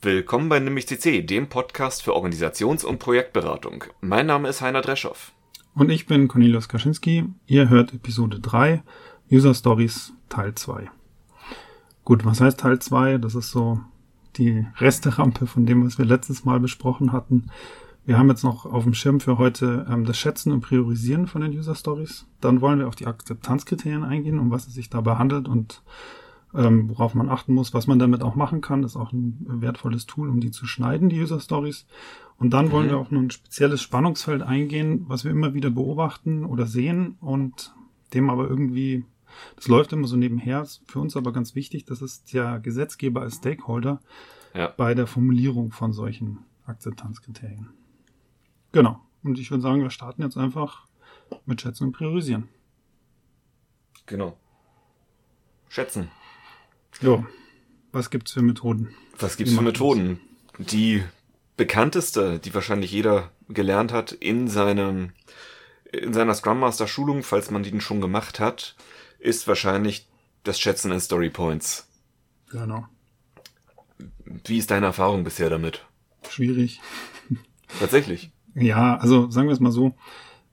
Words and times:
Willkommen 0.00 0.48
bei 0.48 0.60
Nämlich 0.60 0.86
CC, 0.86 1.22
dem 1.22 1.48
Podcast 1.48 2.04
für 2.04 2.14
Organisations- 2.14 2.84
und 2.84 3.00
Projektberatung. 3.00 3.82
Mein 4.00 4.26
Name 4.26 4.48
ist 4.48 4.60
Heiner 4.60 4.80
Dreschow. 4.80 5.32
Und 5.74 5.90
ich 5.90 6.06
bin 6.06 6.28
Cornelius 6.28 6.68
Kaczynski. 6.68 7.24
Ihr 7.48 7.68
hört 7.68 7.92
Episode 7.92 8.38
3, 8.38 8.84
User 9.28 9.54
Stories 9.54 10.12
Teil 10.28 10.54
2. 10.54 10.88
Gut, 12.04 12.24
was 12.24 12.40
heißt 12.40 12.60
Teil 12.60 12.78
2? 12.78 13.18
Das 13.18 13.34
ist 13.34 13.50
so 13.50 13.80
die 14.36 14.64
Resterampe 14.76 15.48
von 15.48 15.66
dem, 15.66 15.84
was 15.84 15.98
wir 15.98 16.04
letztes 16.04 16.44
Mal 16.44 16.60
besprochen 16.60 17.10
hatten. 17.12 17.50
Wir 18.06 18.18
haben 18.18 18.28
jetzt 18.28 18.44
noch 18.44 18.66
auf 18.66 18.84
dem 18.84 18.94
Schirm 18.94 19.18
für 19.18 19.36
heute 19.36 19.84
ähm, 19.90 20.04
das 20.04 20.16
Schätzen 20.16 20.52
und 20.52 20.60
Priorisieren 20.60 21.26
von 21.26 21.40
den 21.40 21.50
User 21.50 21.74
Stories. 21.74 22.24
Dann 22.40 22.60
wollen 22.60 22.78
wir 22.78 22.86
auf 22.86 22.94
die 22.94 23.08
Akzeptanzkriterien 23.08 24.04
eingehen, 24.04 24.38
um 24.38 24.52
was 24.52 24.68
es 24.68 24.74
sich 24.74 24.90
dabei 24.90 25.16
handelt 25.16 25.48
und 25.48 25.82
ähm, 26.58 26.90
worauf 26.90 27.14
man 27.14 27.28
achten 27.28 27.54
muss, 27.54 27.72
was 27.72 27.86
man 27.86 28.00
damit 28.00 28.22
auch 28.22 28.34
machen 28.34 28.60
kann. 28.60 28.82
Das 28.82 28.92
ist 28.92 28.96
auch 28.96 29.12
ein 29.12 29.46
wertvolles 29.48 30.06
Tool, 30.06 30.28
um 30.28 30.40
die 30.40 30.50
zu 30.50 30.66
schneiden, 30.66 31.08
die 31.08 31.20
User 31.20 31.38
Stories. 31.38 31.86
Und 32.36 32.50
dann 32.50 32.72
wollen 32.72 32.86
mhm. 32.86 32.90
wir 32.90 32.98
auch 32.98 33.10
noch 33.12 33.20
ein 33.20 33.30
spezielles 33.30 33.80
Spannungsfeld 33.80 34.42
eingehen, 34.42 35.04
was 35.06 35.24
wir 35.24 35.30
immer 35.30 35.54
wieder 35.54 35.70
beobachten 35.70 36.44
oder 36.44 36.66
sehen 36.66 37.16
und 37.20 37.72
dem 38.12 38.28
aber 38.28 38.48
irgendwie, 38.48 39.04
das 39.54 39.68
läuft 39.68 39.92
immer 39.92 40.08
so 40.08 40.16
nebenher, 40.16 40.62
ist 40.62 40.82
für 40.88 40.98
uns 40.98 41.16
aber 41.16 41.32
ganz 41.32 41.54
wichtig, 41.54 41.84
das 41.84 42.02
ist 42.02 42.34
der 42.34 42.58
Gesetzgeber 42.58 43.20
als 43.20 43.36
Stakeholder 43.36 44.00
ja. 44.52 44.66
bei 44.76 44.94
der 44.94 45.06
Formulierung 45.06 45.70
von 45.70 45.92
solchen 45.92 46.38
Akzeptanzkriterien. 46.66 47.68
Genau. 48.72 49.00
Und 49.22 49.38
ich 49.38 49.50
würde 49.50 49.62
sagen, 49.62 49.82
wir 49.82 49.90
starten 49.90 50.22
jetzt 50.22 50.36
einfach 50.36 50.86
mit 51.46 51.60
Schätzen 51.60 51.84
und 51.84 51.92
Priorisieren. 51.92 52.48
Genau. 54.06 54.36
Schätzen. 55.68 56.08
Jo. 57.00 57.26
Was 57.92 58.10
gibt's 58.10 58.32
für 58.32 58.42
Methoden? 58.42 58.94
Was 59.18 59.36
gibt's 59.36 59.54
für 59.54 59.62
Methoden? 59.62 60.20
Das? 60.58 60.66
Die 60.66 61.02
bekannteste, 61.56 62.38
die 62.38 62.54
wahrscheinlich 62.54 62.92
jeder 62.92 63.32
gelernt 63.48 63.92
hat 63.92 64.12
in 64.12 64.48
seinem 64.48 65.12
in 65.92 66.12
seiner 66.12 66.34
Scrum 66.34 66.60
Master 66.60 66.86
Schulung, 66.86 67.22
falls 67.22 67.50
man 67.50 67.62
die 67.62 67.80
schon 67.80 68.00
gemacht 68.00 68.40
hat, 68.40 68.76
ist 69.18 69.48
wahrscheinlich 69.48 70.06
das 70.44 70.60
Schätzen 70.60 70.92
in 70.92 71.00
Story 71.00 71.30
Points. 71.30 71.88
Genau. 72.50 72.86
Wie 74.44 74.58
ist 74.58 74.70
deine 74.70 74.86
Erfahrung 74.86 75.24
bisher 75.24 75.48
damit? 75.48 75.86
Schwierig. 76.28 76.80
Tatsächlich. 77.80 78.30
Ja, 78.54 78.96
also 78.96 79.30
sagen 79.30 79.48
wir 79.48 79.54
es 79.54 79.60
mal 79.60 79.72
so. 79.72 79.94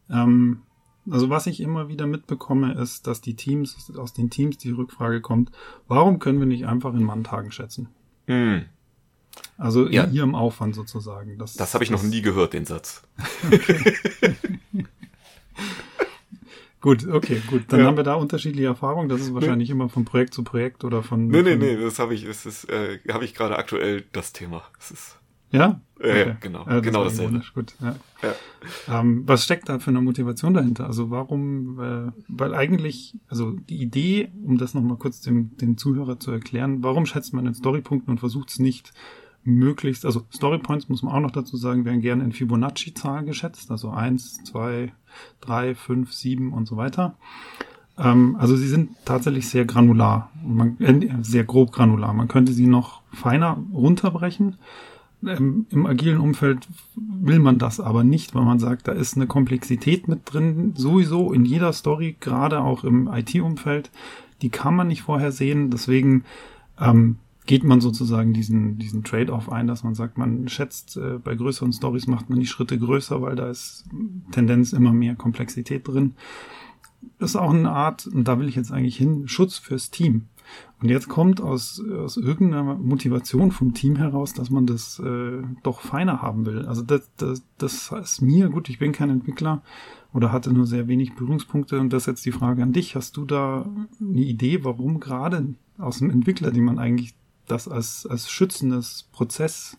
Ähm, 0.09 0.61
also 1.09 1.30
was 1.30 1.48
ich 1.48 1.61
immer 1.61 1.88
wieder 1.88 2.08
mitbekomme, 2.08 2.73
ist, 2.73 3.08
dass 3.08 3.22
die 3.22 3.36
Teams, 3.36 3.92
aus 3.98 4.14
den 4.14 4.30
Teams 4.30 4.58
die 4.58 4.72
Rückfrage 4.72 5.22
kommt, 5.22 5.52
warum 5.88 6.20
können 6.20 6.39
wir 6.39 6.48
nicht 6.48 6.66
einfach 6.66 6.94
in 6.94 7.03
Manntagen 7.03 7.52
schätzen? 7.52 7.89
Hm. 8.28 8.66
Also 9.58 9.86
in 9.86 9.94
ja. 9.94 10.06
ihrem 10.08 10.36
Aufwand 10.36 10.76
sozusagen. 10.76 11.38
Das, 11.38 11.56
das 11.56 11.73
habe 11.73 11.83
ich 11.83 11.89
das, 11.89 12.02
noch 12.02 12.09
nie 12.09 12.22
gehört, 12.22 12.53
den 12.53 12.66
Satz. 12.66 13.03
Okay. 13.45 14.36
gut, 16.81 17.08
okay, 17.08 17.42
gut. 17.48 17.64
Dann 17.67 17.81
ja. 17.81 17.86
haben 17.86 17.98
wir 17.98 18.03
da 18.03 18.16
unterschiedliche 18.16 18.67
Erfahrungen. 18.67 19.09
Das 19.09 19.22
ist 19.22 19.33
wahrscheinlich 19.33 19.70
nee. 19.70 19.73
immer 19.73 19.89
von 19.89 20.06
Projekt 20.06 20.33
zu 20.33 20.44
Projekt 20.44 20.83
oder 20.83 21.03
von. 21.03 21.28
Nee, 21.28 21.44
nee, 21.44 21.56
nee, 21.56 21.78
das 21.78 22.00
habe 22.00 22.16
ich, 22.16 22.23
es 22.23 22.45
ist, 22.45 22.70
äh, 22.70 23.00
habe 23.11 23.26
ich 23.26 23.33
gerade 23.33 23.58
aktuell 23.58 24.03
das 24.11 24.33
Thema. 24.33 24.64
Es 24.80 24.92
ist 24.92 25.17
ja? 25.56 25.81
Okay. 25.98 26.28
Ja, 26.28 26.38
genau. 26.39 26.59
Ja, 26.66 26.73
das 26.73 26.81
genau 26.81 27.03
dasselbe. 27.06 27.42
Gut, 27.53 27.73
ja. 27.81 27.95
ja. 28.22 29.00
Ähm, 29.00 29.23
was 29.25 29.45
steckt 29.45 29.70
da 29.70 29.80
für 29.80 29.92
eine 29.92 30.02
Motivation 30.02 30.53
dahinter? 30.53 30.86
Also 30.88 31.09
warum, 31.09 31.80
äh, 31.80 32.11
weil 32.28 32.53
eigentlich, 32.53 33.17
also 33.30 33.52
die 33.52 33.81
Idee, 33.81 34.30
um 34.45 34.58
das 34.58 34.73
nochmal 34.73 34.98
kurz 34.98 35.22
dem, 35.22 35.56
dem 35.58 35.78
Zuhörer 35.78 36.20
zu 36.20 36.31
erklären, 36.31 36.83
warum 36.83 37.06
schätzt 37.06 37.33
man 37.33 37.45
in 37.45 37.53
Storypunkten 37.53 38.11
und 38.11 38.20
versucht 38.20 38.50
es 38.50 38.59
nicht 38.59 38.94
möglichst, 39.45 40.06
also 40.06 40.26
Storypoints 40.33 40.89
muss 40.89 41.03
man 41.03 41.14
auch 41.14 41.20
noch 41.20 41.31
dazu 41.31 41.56
sagen, 41.56 41.86
werden 41.86 42.02
gerne 42.02 42.23
in 42.23 42.33
Fibonacci-Zahlen 42.33 43.26
geschätzt, 43.26 43.72
also 43.72 43.92
eins, 43.92 44.44
zwei, 44.44 44.92
drei, 45.39 45.76
fünf, 45.76 46.11
sieben 46.11 46.52
und 46.52 46.67
so 46.67 46.78
weiter. 46.78 47.15
Ähm, 47.98 48.36
also 48.38 48.55
sie 48.58 48.67
sind 48.67 48.89
tatsächlich 49.05 49.48
sehr 49.48 49.65
granular, 49.65 50.32
man, 50.44 50.77
äh, 50.82 51.10
sehr 51.21 51.45
grob 51.45 51.71
granular. 51.71 52.14
Man 52.14 52.27
könnte 52.27 52.52
sie 52.52 52.67
noch 52.67 53.02
feiner 53.14 53.64
runterbrechen 53.71 54.58
ähm, 55.27 55.65
Im 55.69 55.86
agilen 55.86 56.19
Umfeld 56.19 56.67
will 56.95 57.39
man 57.39 57.58
das 57.58 57.80
aber 57.80 58.03
nicht, 58.03 58.36
weil 58.36 58.43
man 58.43 58.59
sagt, 58.59 58.87
da 58.87 58.91
ist 58.91 59.15
eine 59.15 59.27
Komplexität 59.27 60.08
mit 60.08 60.21
drin, 60.25 60.73
sowieso 60.75 61.33
in 61.33 61.45
jeder 61.45 61.73
Story, 61.73 62.15
gerade 62.19 62.61
auch 62.61 62.83
im 62.83 63.08
IT-Umfeld, 63.08 63.91
die 64.41 64.49
kann 64.49 64.75
man 64.75 64.87
nicht 64.87 65.02
vorhersehen. 65.02 65.71
Deswegen 65.71 66.23
ähm, 66.80 67.17
geht 67.45 67.64
man 67.64 67.81
sozusagen 67.81 68.33
diesen, 68.33 68.77
diesen 68.77 69.03
Trade-off 69.03 69.52
ein, 69.52 69.67
dass 69.67 69.83
man 69.83 69.95
sagt, 69.95 70.17
man 70.17 70.47
schätzt, 70.47 70.97
äh, 70.97 71.19
bei 71.23 71.35
größeren 71.35 71.73
Stories 71.73 72.08
macht 72.08 72.30
man 72.30 72.39
die 72.39 72.47
Schritte 72.47 72.77
größer, 72.77 73.21
weil 73.21 73.35
da 73.35 73.49
ist 73.49 73.85
Tendenz 74.31 74.73
immer 74.73 74.93
mehr 74.93 75.15
Komplexität 75.15 75.87
drin. 75.87 76.15
Das 77.19 77.31
ist 77.31 77.35
auch 77.35 77.53
eine 77.53 77.71
Art, 77.71 78.08
und 78.08 78.27
da 78.27 78.39
will 78.39 78.47
ich 78.47 78.55
jetzt 78.55 78.71
eigentlich 78.71 78.97
hin, 78.97 79.27
Schutz 79.27 79.58
fürs 79.58 79.91
Team. 79.91 80.25
Und 80.82 80.89
jetzt 80.89 81.08
kommt 81.08 81.42
aus, 81.42 81.82
aus 81.82 82.17
irgendeiner 82.17 82.76
Motivation 82.76 83.52
vom 83.52 83.73
Team 83.73 83.95
heraus, 83.95 84.33
dass 84.33 84.50
man 84.50 84.66
das 84.66 85.00
äh, 85.00 85.42
doch 85.64 85.82
feiner 85.82 86.22
haben 86.22 86.45
will. 86.45 86.66
Also 86.66 86.82
das, 86.82 87.10
das, 87.17 87.44
das 87.58 87.92
ist 87.92 88.22
mir, 88.22 88.50
gut, 88.50 88.70
ich 88.70 88.80
bin 88.80 88.92
kein 88.92 89.10
Entwickler 89.10 89.64
oder 90.14 90.32
hatte 90.32 90.52
nur 90.52 90.66
sehr 90.66 90.88
wenig 90.88 91.16
Berührungspunkte 91.16 91.80
und 91.80 91.92
das 91.92 92.04
ist 92.04 92.08
jetzt 92.08 92.26
die 92.26 92.32
Frage 92.32 92.61
an 92.64 92.73
dich. 92.73 92.95
Hast 92.95 93.17
du 93.17 93.26
da 93.26 93.70
eine 94.00 94.22
Idee, 94.22 94.64
warum 94.64 95.00
gerade 95.00 95.56
aus 95.78 96.00
dem 96.00 96.10
Entwickler, 96.10 96.52
die 96.52 96.62
man 96.62 96.77
eigentlich 96.77 97.16
das 97.48 97.67
als, 97.67 98.06
als 98.06 98.30
schützendes 98.30 99.08
Prozess 99.12 99.77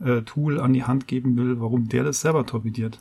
äh, 0.00 0.22
an 0.58 0.72
die 0.72 0.84
Hand 0.84 1.06
geben 1.06 1.36
will, 1.36 1.60
warum 1.60 1.88
der 1.88 2.04
das 2.04 2.20
selber 2.20 2.46
torpediert? 2.46 3.00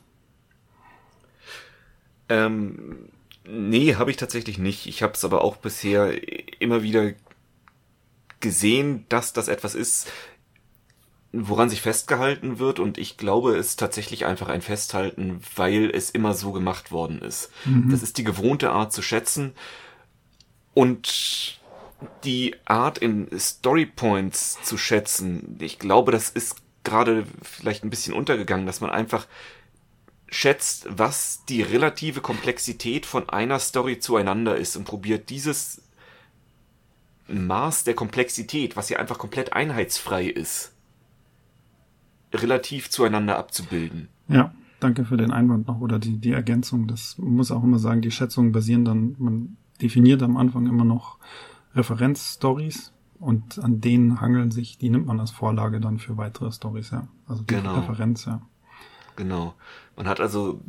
Ähm, 2.30 3.10
Nee, 3.50 3.96
habe 3.96 4.12
ich 4.12 4.18
tatsächlich 4.18 4.58
nicht. 4.58 4.88
Ich 4.88 5.02
habe 5.04 5.14
es 5.14 5.24
aber 5.24 5.42
auch 5.42 5.56
bisher 5.56 6.12
immer 6.60 6.84
wieder 6.84 7.14
gesehen, 8.40 9.06
dass 9.10 9.34
das 9.34 9.48
etwas 9.48 9.76
ist, 9.76 10.08
woran 11.32 11.70
sich 11.70 11.82
festgehalten 11.82 12.60
wird 12.60 12.80
und 12.80 12.98
ich 12.98 13.18
glaube, 13.18 13.56
es 13.58 13.70
ist 13.70 13.80
tatsächlich 13.80 14.26
einfach 14.26 14.48
ein 14.48 14.62
Festhalten, 14.62 15.42
weil 15.56 15.92
es 15.92 16.10
immer 16.10 16.34
so 16.34 16.52
gemacht 16.52 16.92
worden 16.92 17.22
ist. 17.22 17.52
Mhm. 17.66 17.90
Das 17.90 18.02
ist 18.02 18.18
die 18.18 18.24
gewohnte 18.24 18.72
Art 18.72 18.94
zu 18.94 19.02
schätzen 19.02 19.54
und 20.74 21.60
die 22.24 22.56
Art 22.66 22.98
in 23.00 23.28
Story 23.40 23.86
Points 23.86 24.62
zu 24.64 24.78
schätzen. 24.78 25.58
Ich 25.60 25.80
glaube, 25.80 26.12
das 26.12 26.30
ist 26.30 26.58
gerade 26.84 27.26
vielleicht 27.42 27.84
ein 27.84 27.90
bisschen 27.90 28.14
untergegangen, 28.14 28.66
dass 28.66 28.82
man 28.82 28.92
einfach 28.92 29.28
schätzt, 30.30 30.88
was 30.90 31.44
die 31.50 31.62
relative 31.62 32.22
Komplexität 32.22 33.06
von 33.06 33.30
einer 33.30 33.60
Story 33.60 34.00
zueinander 34.00 34.56
ist 34.56 34.76
und 34.76 34.86
probiert 34.86 35.30
dieses 35.30 35.82
Maß 37.28 37.84
der 37.84 37.94
Komplexität, 37.94 38.76
was 38.76 38.90
ja 38.90 39.00
einfach 39.00 39.18
komplett 39.18 39.54
einheitsfrei 39.54 40.26
ist, 40.26 40.74
relativ 42.34 42.90
zueinander 42.90 43.38
abzubilden. 43.38 44.10
Ja, 44.28 44.54
danke 44.80 45.06
für 45.06 45.18
den 45.18 45.32
Einwand 45.32 45.68
noch 45.68 45.82
oder 45.82 46.00
die, 46.00 46.18
die 46.18 46.32
Ergänzung. 46.32 46.88
Das 46.88 47.18
muss 47.18 47.52
auch 47.52 47.64
immer 47.64 47.80
sagen, 47.80 48.02
die 48.02 48.12
Schätzungen 48.12 48.52
basieren 48.52 48.86
dann, 48.86 49.16
man 49.18 49.58
definiert 49.82 50.24
am 50.24 50.38
Anfang 50.38 50.68
immer 50.68 50.86
noch 50.86 51.18
Referenzstories 51.76 52.94
und 53.20 53.60
an 53.60 53.82
denen 53.82 54.22
hangeln 54.22 54.52
sich, 54.52 54.78
die 54.78 54.90
nimmt 54.90 55.08
man 55.08 55.20
als 55.20 55.32
Vorlage 55.32 55.80
dann 55.80 56.00
für 56.00 56.18
weitere 56.18 56.52
Stories, 56.52 56.92
ja. 56.92 57.08
Also 57.28 57.44
die 57.44 57.56
genau. 57.56 57.76
Referenz, 57.76 58.26
ja. 58.26 58.42
Genau. 59.16 59.56
Man 59.96 60.08
hat 60.08 60.22
also 60.22 60.62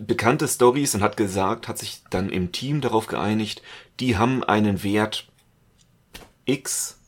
bekannte 0.00 0.48
Stories 0.48 0.94
und 0.94 1.02
hat 1.02 1.18
gesagt, 1.18 1.68
hat 1.68 1.78
sich 1.78 2.02
dann 2.08 2.30
im 2.30 2.50
Team 2.50 2.80
darauf 2.80 3.06
geeinigt, 3.06 3.62
die 4.00 4.16
haben 4.16 4.42
einen 4.42 4.82
Wert 4.82 5.29
X 6.50 6.98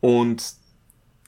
und 0.00 0.54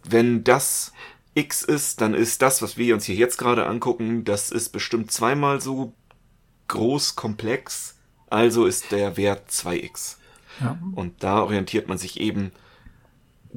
wenn 0.04 0.44
das 0.44 0.92
X 1.34 1.62
ist, 1.62 2.00
dann 2.00 2.14
ist 2.14 2.42
das, 2.42 2.62
was 2.62 2.76
wir 2.76 2.94
uns 2.94 3.04
hier 3.04 3.14
jetzt 3.14 3.36
gerade 3.36 3.66
angucken, 3.66 4.24
das 4.24 4.50
ist 4.50 4.70
bestimmt 4.70 5.12
zweimal 5.12 5.60
so 5.60 5.92
groß 6.68 7.16
komplex, 7.16 7.96
also 8.28 8.66
ist 8.66 8.90
der 8.90 9.16
Wert 9.16 9.50
2x. 9.50 10.16
Ja. 10.60 10.78
Und 10.94 11.22
da 11.22 11.42
orientiert 11.42 11.88
man 11.88 11.98
sich 11.98 12.20
eben 12.20 12.52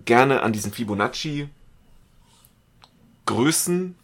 gerne 0.06 0.44
an 0.44 0.54
diesen 0.54 0.72
Fibonacci 0.72 1.50
Größen 3.26 3.96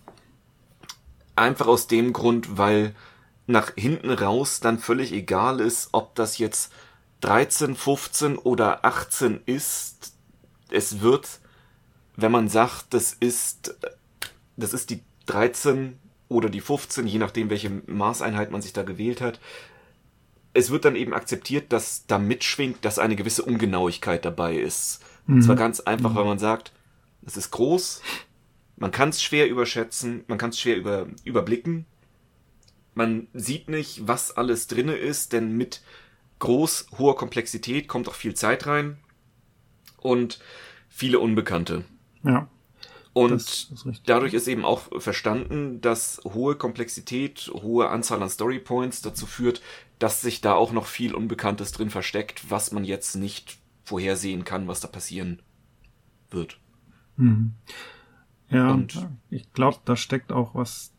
Einfach 1.36 1.68
aus 1.68 1.88
dem 1.88 2.14
Grund, 2.14 2.58
weil 2.58 2.96
nach 3.46 3.72
hinten 3.75 4.10
raus 4.10 4.60
dann 4.60 4.80
völlig 4.80 5.14
egal 5.14 5.60
ist, 5.60 5.90
ob 5.92 6.16
das 6.16 6.40
jetzt 6.40 6.72
13, 7.22 7.75
15 7.75 8.38
oder 8.38 8.86
18 8.86 9.42
ist. 9.46 10.14
Es 10.69 11.02
wird, 11.02 11.40
wenn 12.16 12.31
man 12.31 12.50
sagt, 12.50 12.94
das 12.94 13.14
ist, 13.14 13.75
das 14.56 14.74
ist 14.74 14.90
die 14.90 15.02
13 15.28 15.98
oder 16.30 16.50
die 16.50 16.62
15, 16.62 17.08
je 17.08 17.19
nachdem, 17.19 17.50
welche 17.50 17.69
Maßeinheit 17.69 18.52
man 18.52 18.62
sich 18.62 18.74
da 18.74 18.84
gewählt 18.84 19.22
hat. 19.22 19.40
Es 20.54 20.72
wird 20.72 20.86
dann 20.86 20.96
eben 20.96 21.14
akzeptiert, 21.14 21.72
dass 21.72 22.06
da 22.08 22.18
mitschwingt, 22.18 22.84
dass 22.84 23.00
eine 23.00 23.16
gewisse 23.16 23.44
Ungenauigkeit 23.44 24.25
dabei 24.25 24.56
ist. 24.58 25.02
Mhm. 25.25 25.36
Und 25.36 25.42
zwar 25.44 25.56
ganz 25.56 25.80
einfach, 25.81 26.12
mhm. 26.12 26.16
weil 26.16 26.25
man 26.25 26.40
sagt, 26.40 26.72
Es 27.25 27.38
ist 27.38 27.52
groß, 27.52 28.02
man 28.78 28.92
kann 28.92 29.10
es 29.10 29.22
schwer 29.22 29.50
überschätzen, 29.50 30.24
man 30.28 30.38
kann 30.38 30.52
es 30.52 30.60
schwer 30.60 30.78
über, 30.78 31.08
überblicken. 31.24 31.86
Man 32.94 33.28
sieht 33.34 33.69
nicht, 33.69 34.08
was 34.08 34.36
alles 34.36 34.68
drinne 34.68 34.96
ist, 34.96 35.34
denn 35.34 35.56
mit 35.56 35.81
groß, 36.39 36.88
hoher 36.98 37.16
Komplexität 37.16 37.88
kommt 37.88 38.07
auch 38.07 38.13
viel 38.13 38.34
Zeit 38.34 38.68
rein 38.68 38.98
und 39.98 40.39
viele 40.89 41.19
Unbekannte. 41.19 41.84
Ja. 42.24 42.48
Und 43.13 43.42
ist 43.42 43.86
dadurch 44.06 44.36
ist 44.36 44.48
eben 44.48 44.63
auch 44.63 45.01
verstanden, 45.01 45.81
dass 45.81 46.22
hohe 46.24 46.56
Komplexität, 46.56 47.50
hohe 47.51 47.89
Anzahl 47.89 48.22
an 48.22 48.30
Storypoints 48.30 49.01
dazu 49.01 49.25
führt, 49.25 49.62
dass 49.98 50.22
sich 50.22 50.42
da 50.42 50.54
auch 50.54 50.72
noch 50.72 50.86
viel 50.86 51.16
Unbekanntes 51.16 51.72
drin 51.72 51.89
versteckt, 51.89 52.51
was 52.51 52.72
man 52.72 52.83
jetzt 52.83 53.16
nicht 53.16 53.57
vorhersehen 53.83 54.44
kann, 54.44 54.68
was 54.68 54.81
da 54.81 54.88
passieren 54.88 55.42
wird. 56.30 56.60
Mhm. 57.16 57.56
Ja, 58.50 58.72
und 58.72 59.07
ich 59.30 59.51
glaube, 59.54 59.78
da 59.86 59.95
steckt 59.95 60.31
auch 60.31 60.54
was, 60.54 60.94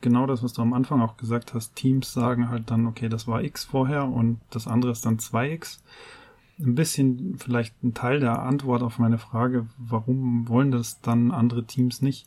genau 0.00 0.26
das, 0.26 0.42
was 0.42 0.52
du 0.52 0.62
am 0.62 0.72
Anfang 0.72 1.00
auch 1.00 1.16
gesagt 1.16 1.54
hast. 1.54 1.74
Teams 1.76 2.12
sagen 2.12 2.50
halt 2.50 2.70
dann, 2.70 2.86
okay, 2.86 3.08
das 3.08 3.26
war 3.26 3.42
X 3.42 3.64
vorher 3.64 4.06
und 4.06 4.40
das 4.50 4.66
andere 4.66 4.92
ist 4.92 5.06
dann 5.06 5.18
2X. 5.18 5.80
Ein 6.60 6.74
bisschen 6.74 7.36
vielleicht 7.38 7.82
ein 7.82 7.94
Teil 7.94 8.20
der 8.20 8.40
Antwort 8.42 8.82
auf 8.82 8.98
meine 8.98 9.18
Frage, 9.18 9.66
warum 9.78 10.48
wollen 10.48 10.70
das 10.70 11.00
dann 11.00 11.30
andere 11.30 11.64
Teams 11.64 12.02
nicht? 12.02 12.26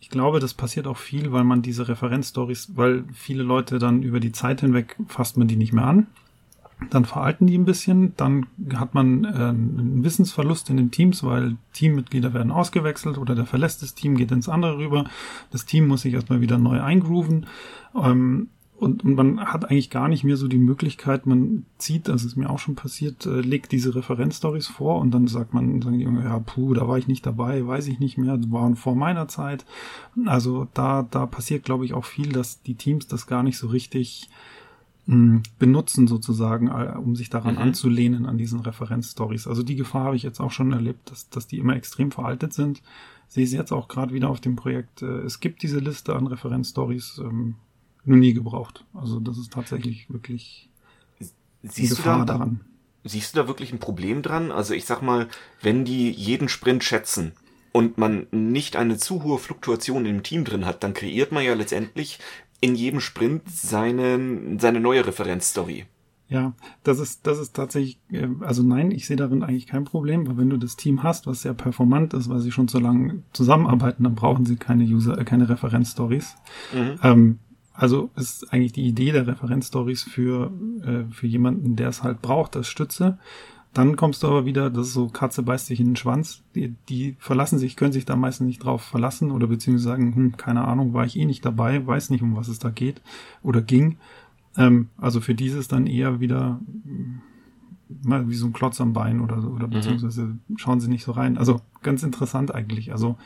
Ich 0.00 0.10
glaube, 0.10 0.40
das 0.40 0.54
passiert 0.54 0.86
auch 0.86 0.96
viel, 0.96 1.32
weil 1.32 1.44
man 1.44 1.62
diese 1.62 1.88
Referenzstories, 1.88 2.76
weil 2.76 3.04
viele 3.12 3.42
Leute 3.42 3.78
dann 3.78 4.02
über 4.02 4.20
die 4.20 4.32
Zeit 4.32 4.60
hinweg 4.60 4.96
fasst 5.06 5.36
man 5.36 5.48
die 5.48 5.56
nicht 5.56 5.72
mehr 5.72 5.86
an 5.86 6.06
dann 6.90 7.04
veralten 7.04 7.46
die 7.46 7.58
ein 7.58 7.64
bisschen, 7.64 8.14
dann 8.16 8.46
hat 8.74 8.94
man 8.94 9.24
äh, 9.24 9.28
einen 9.28 10.04
Wissensverlust 10.04 10.70
in 10.70 10.76
den 10.76 10.90
Teams, 10.90 11.24
weil 11.24 11.56
Teammitglieder 11.72 12.34
werden 12.34 12.52
ausgewechselt 12.52 13.18
oder 13.18 13.34
der 13.34 13.46
verlässt 13.46 13.82
das 13.82 13.94
Team, 13.94 14.16
geht 14.16 14.30
ins 14.30 14.48
andere 14.48 14.78
rüber. 14.78 15.04
Das 15.50 15.66
Team 15.66 15.88
muss 15.88 16.02
sich 16.02 16.14
erstmal 16.14 16.40
wieder 16.40 16.58
neu 16.58 16.80
eingrooven. 16.80 17.46
Ähm, 17.96 18.48
und, 18.78 19.04
und 19.04 19.16
man 19.16 19.40
hat 19.40 19.68
eigentlich 19.68 19.90
gar 19.90 20.06
nicht 20.06 20.22
mehr 20.22 20.36
so 20.36 20.46
die 20.46 20.56
Möglichkeit, 20.56 21.26
man 21.26 21.66
zieht, 21.78 22.06
das 22.06 22.24
ist 22.24 22.36
mir 22.36 22.48
auch 22.48 22.60
schon 22.60 22.76
passiert, 22.76 23.26
äh, 23.26 23.40
legt 23.40 23.72
diese 23.72 23.96
Referenzstories 23.96 24.68
vor 24.68 25.00
und 25.00 25.10
dann 25.10 25.26
sagt 25.26 25.52
man, 25.52 25.82
sagen 25.82 25.98
die 25.98 26.04
Junge, 26.04 26.22
ja, 26.22 26.38
puh, 26.38 26.74
da 26.74 26.86
war 26.86 26.96
ich 26.96 27.08
nicht 27.08 27.26
dabei, 27.26 27.66
weiß 27.66 27.88
ich 27.88 27.98
nicht 27.98 28.18
mehr, 28.18 28.38
waren 28.50 28.76
vor 28.76 28.94
meiner 28.94 29.26
Zeit. 29.26 29.66
Also 30.26 30.68
da, 30.74 31.04
da 31.10 31.26
passiert, 31.26 31.64
glaube 31.64 31.86
ich, 31.86 31.92
auch 31.92 32.04
viel, 32.04 32.30
dass 32.30 32.62
die 32.62 32.76
Teams 32.76 33.08
das 33.08 33.26
gar 33.26 33.42
nicht 33.42 33.58
so 33.58 33.66
richtig 33.66 34.28
benutzen 35.08 36.06
sozusagen, 36.06 36.68
äh, 36.68 36.94
um 36.98 37.16
sich 37.16 37.30
daran 37.30 37.54
mhm. 37.54 37.62
anzulehnen 37.62 38.26
an 38.26 38.36
diesen 38.36 38.60
Referenzstories. 38.60 39.46
Also 39.46 39.62
die 39.62 39.76
Gefahr 39.76 40.04
habe 40.04 40.16
ich 40.16 40.22
jetzt 40.22 40.38
auch 40.38 40.50
schon 40.50 40.70
erlebt, 40.70 41.10
dass, 41.10 41.30
dass 41.30 41.46
die 41.46 41.58
immer 41.58 41.76
extrem 41.76 42.10
veraltet 42.10 42.52
sind. 42.52 42.82
Sehe 43.26 43.44
ich 43.44 43.52
jetzt 43.52 43.72
auch 43.72 43.88
gerade 43.88 44.12
wieder 44.12 44.28
auf 44.28 44.40
dem 44.40 44.54
Projekt. 44.54 45.00
Äh, 45.00 45.20
es 45.20 45.40
gibt 45.40 45.62
diese 45.62 45.78
Liste 45.78 46.14
an 46.14 46.26
Referenzstories 46.26 47.22
ähm, 47.24 47.54
nur 48.04 48.18
nie 48.18 48.34
gebraucht. 48.34 48.84
Also 48.92 49.18
das 49.18 49.38
ist 49.38 49.50
tatsächlich 49.50 50.10
wirklich 50.10 50.68
siehst 51.62 51.96
Gefahr 51.96 52.20
du 52.20 52.24
da, 52.26 52.32
daran. 52.34 52.60
Siehst 53.04 53.34
du 53.34 53.40
da 53.40 53.48
wirklich 53.48 53.72
ein 53.72 53.78
Problem 53.78 54.20
dran? 54.20 54.52
Also 54.52 54.74
ich 54.74 54.84
sag 54.84 55.00
mal, 55.00 55.28
wenn 55.62 55.86
die 55.86 56.10
jeden 56.10 56.50
Sprint 56.50 56.84
schätzen, 56.84 57.32
und 57.72 57.98
man 57.98 58.26
nicht 58.30 58.76
eine 58.76 58.96
zu 58.96 59.22
hohe 59.22 59.38
Fluktuation 59.38 60.06
im 60.06 60.22
Team 60.22 60.44
drin 60.44 60.66
hat, 60.66 60.82
dann 60.82 60.94
kreiert 60.94 61.32
man 61.32 61.44
ja 61.44 61.54
letztendlich 61.54 62.18
in 62.60 62.74
jedem 62.74 63.00
Sprint 63.00 63.42
seine, 63.50 64.58
seine 64.58 64.80
neue 64.80 65.06
Referenzstory. 65.06 65.86
Ja, 66.30 66.52
das 66.84 66.98
ist, 66.98 67.26
das 67.26 67.38
ist 67.38 67.56
tatsächlich, 67.56 67.98
äh, 68.12 68.28
also 68.40 68.62
nein, 68.62 68.90
ich 68.90 69.06
sehe 69.06 69.16
darin 69.16 69.42
eigentlich 69.42 69.66
kein 69.66 69.84
Problem, 69.84 70.26
weil 70.26 70.36
wenn 70.36 70.50
du 70.50 70.58
das 70.58 70.76
Team 70.76 71.02
hast, 71.02 71.26
was 71.26 71.42
sehr 71.42 71.54
performant 71.54 72.12
ist, 72.12 72.28
weil 72.28 72.40
sie 72.40 72.52
schon 72.52 72.68
so 72.68 72.78
lange 72.78 73.22
zusammenarbeiten, 73.32 74.04
dann 74.04 74.14
brauchen 74.14 74.44
sie 74.44 74.56
keine 74.56 74.84
User, 74.84 75.16
äh, 75.18 75.24
keine 75.24 75.48
Referenzstories. 75.48 76.36
Mhm. 76.74 76.98
Ähm, 77.02 77.38
also 77.72 78.10
ist 78.16 78.52
eigentlich 78.52 78.72
die 78.72 78.86
Idee 78.86 79.12
der 79.12 79.26
Referenzstories 79.26 80.02
für, 80.02 80.52
äh, 80.82 81.10
für 81.12 81.26
jemanden, 81.26 81.76
der 81.76 81.88
es 81.88 82.02
halt 82.02 82.20
braucht, 82.20 82.56
als 82.56 82.68
Stütze. 82.68 83.18
Dann 83.74 83.96
kommst 83.96 84.22
du 84.22 84.28
aber 84.28 84.44
wieder, 84.44 84.70
das 84.70 84.88
ist 84.88 84.94
so, 84.94 85.08
Katze 85.08 85.42
beißt 85.42 85.66
sich 85.66 85.78
in 85.80 85.86
den 85.86 85.96
Schwanz. 85.96 86.42
Die, 86.54 86.74
die 86.88 87.16
verlassen 87.18 87.58
sich, 87.58 87.76
können 87.76 87.92
sich 87.92 88.06
da 88.06 88.16
meistens 88.16 88.46
nicht 88.46 88.64
drauf 88.64 88.82
verlassen 88.82 89.30
oder 89.30 89.46
beziehungsweise 89.46 89.88
sagen, 89.88 90.14
hm, 90.14 90.36
keine 90.36 90.66
Ahnung, 90.66 90.94
war 90.94 91.04
ich 91.04 91.16
eh 91.16 91.26
nicht 91.26 91.44
dabei, 91.44 91.86
weiß 91.86 92.10
nicht, 92.10 92.22
um 92.22 92.36
was 92.36 92.48
es 92.48 92.58
da 92.58 92.70
geht 92.70 93.02
oder 93.42 93.60
ging. 93.60 93.98
Ähm, 94.56 94.88
also 94.96 95.20
für 95.20 95.34
dieses 95.34 95.68
dann 95.68 95.86
eher 95.86 96.18
wieder 96.20 96.60
hm, 96.84 97.20
mal 98.02 98.28
wie 98.28 98.34
so 98.34 98.46
ein 98.46 98.52
Klotz 98.52 98.80
am 98.80 98.92
Bein 98.92 99.20
oder 99.20 99.40
so, 99.40 99.48
oder 99.48 99.66
mhm. 99.66 99.72
beziehungsweise 99.72 100.38
schauen 100.56 100.80
sie 100.80 100.88
nicht 100.88 101.04
so 101.04 101.12
rein. 101.12 101.38
Also 101.38 101.60
ganz 101.82 102.02
interessant 102.02 102.54
eigentlich. 102.54 102.92
Also 102.92 103.16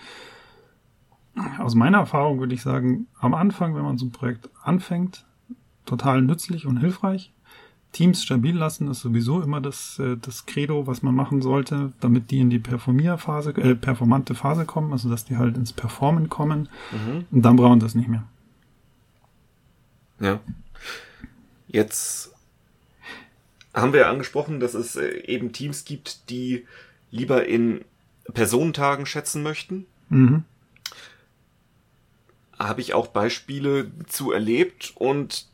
aus 1.58 1.74
meiner 1.74 1.98
Erfahrung 1.98 2.40
würde 2.40 2.54
ich 2.54 2.62
sagen, 2.62 3.06
am 3.18 3.34
Anfang, 3.34 3.74
wenn 3.74 3.82
man 3.82 3.98
so 3.98 4.06
ein 4.06 4.12
Projekt 4.12 4.50
anfängt, 4.62 5.26
total 5.86 6.22
nützlich 6.22 6.66
und 6.66 6.76
hilfreich. 6.78 7.32
Teams 7.92 8.22
stabil 8.22 8.56
lassen 8.56 8.88
ist 8.88 9.00
sowieso 9.00 9.42
immer 9.42 9.60
das, 9.60 9.98
äh, 9.98 10.16
das 10.16 10.46
Credo, 10.46 10.86
was 10.86 11.02
man 11.02 11.14
machen 11.14 11.42
sollte, 11.42 11.92
damit 12.00 12.30
die 12.30 12.40
in 12.40 12.48
die 12.48 12.58
Performierphase, 12.58 13.50
äh, 13.50 13.74
performante 13.74 14.34
Phase 14.34 14.64
kommen, 14.64 14.92
also 14.92 15.10
dass 15.10 15.26
die 15.26 15.36
halt 15.36 15.56
ins 15.56 15.74
Performen 15.74 16.30
kommen. 16.30 16.70
Mhm. 16.90 17.26
Und 17.30 17.42
dann 17.42 17.56
brauchen 17.56 17.80
das 17.80 17.94
nicht 17.94 18.08
mehr. 18.08 18.24
Ja. 20.20 20.40
Jetzt 21.68 22.32
haben 23.74 23.92
wir 23.92 24.00
ja 24.00 24.10
angesprochen, 24.10 24.60
dass 24.60 24.74
es 24.74 24.96
äh, 24.96 25.24
eben 25.26 25.52
Teams 25.52 25.84
gibt, 25.84 26.30
die 26.30 26.66
lieber 27.10 27.46
in 27.46 27.84
Personentagen 28.32 29.04
schätzen 29.04 29.42
möchten. 29.42 29.86
Mhm. 30.08 30.44
Habe 32.58 32.80
ich 32.80 32.94
auch 32.94 33.08
Beispiele 33.08 33.90
zu 34.06 34.32
erlebt 34.32 34.92
und 34.94 35.46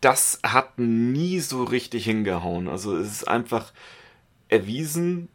das 0.00 0.40
hat 0.42 0.78
nie 0.78 1.40
so 1.40 1.64
richtig 1.64 2.04
hingehauen. 2.04 2.68
Also 2.68 2.96
es 2.96 3.10
ist 3.10 3.28
einfach 3.28 3.72
erwiesen 4.48 5.28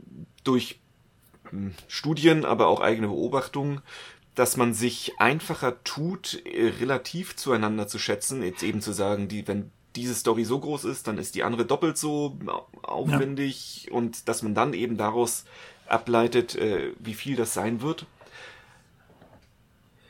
durch 0.44 0.80
hm, 1.50 1.74
Studien, 1.88 2.46
aber 2.46 2.68
auch 2.68 2.82
eigene 2.82 3.08
Beobachtungen, 3.08 3.82
dass 4.36 4.58
man 4.58 4.74
sich 4.74 5.14
einfacher 5.20 5.84
tut, 5.84 6.42
relativ 6.80 7.36
zueinander 7.36 7.88
zu 7.88 8.00
schätzen, 8.00 8.42
jetzt 8.42 8.64
eben 8.64 8.82
zu 8.82 8.92
sagen, 8.92 9.28
die, 9.28 9.48
wenn 9.48 9.70
diese 9.96 10.16
Story 10.16 10.44
so 10.44 10.60
groß 10.60 10.86
ist, 10.86 11.08
dann 11.08 11.20
ist 11.20 11.36
die 11.36 11.44
andere 11.44 11.66
doppelt 11.66 11.98
so 11.98 12.38
aufwendig 12.82 13.86
ja. 13.86 13.94
und 13.94 14.28
dass 14.28 14.42
man 14.42 14.56
dann 14.56 14.74
eben 14.74 14.98
daraus 14.98 15.46
ableitet, 15.88 16.56
äh, 16.56 16.94
wie 16.98 17.14
viel 17.14 17.36
das 17.36 17.54
sein 17.54 17.82
wird. 17.82 18.08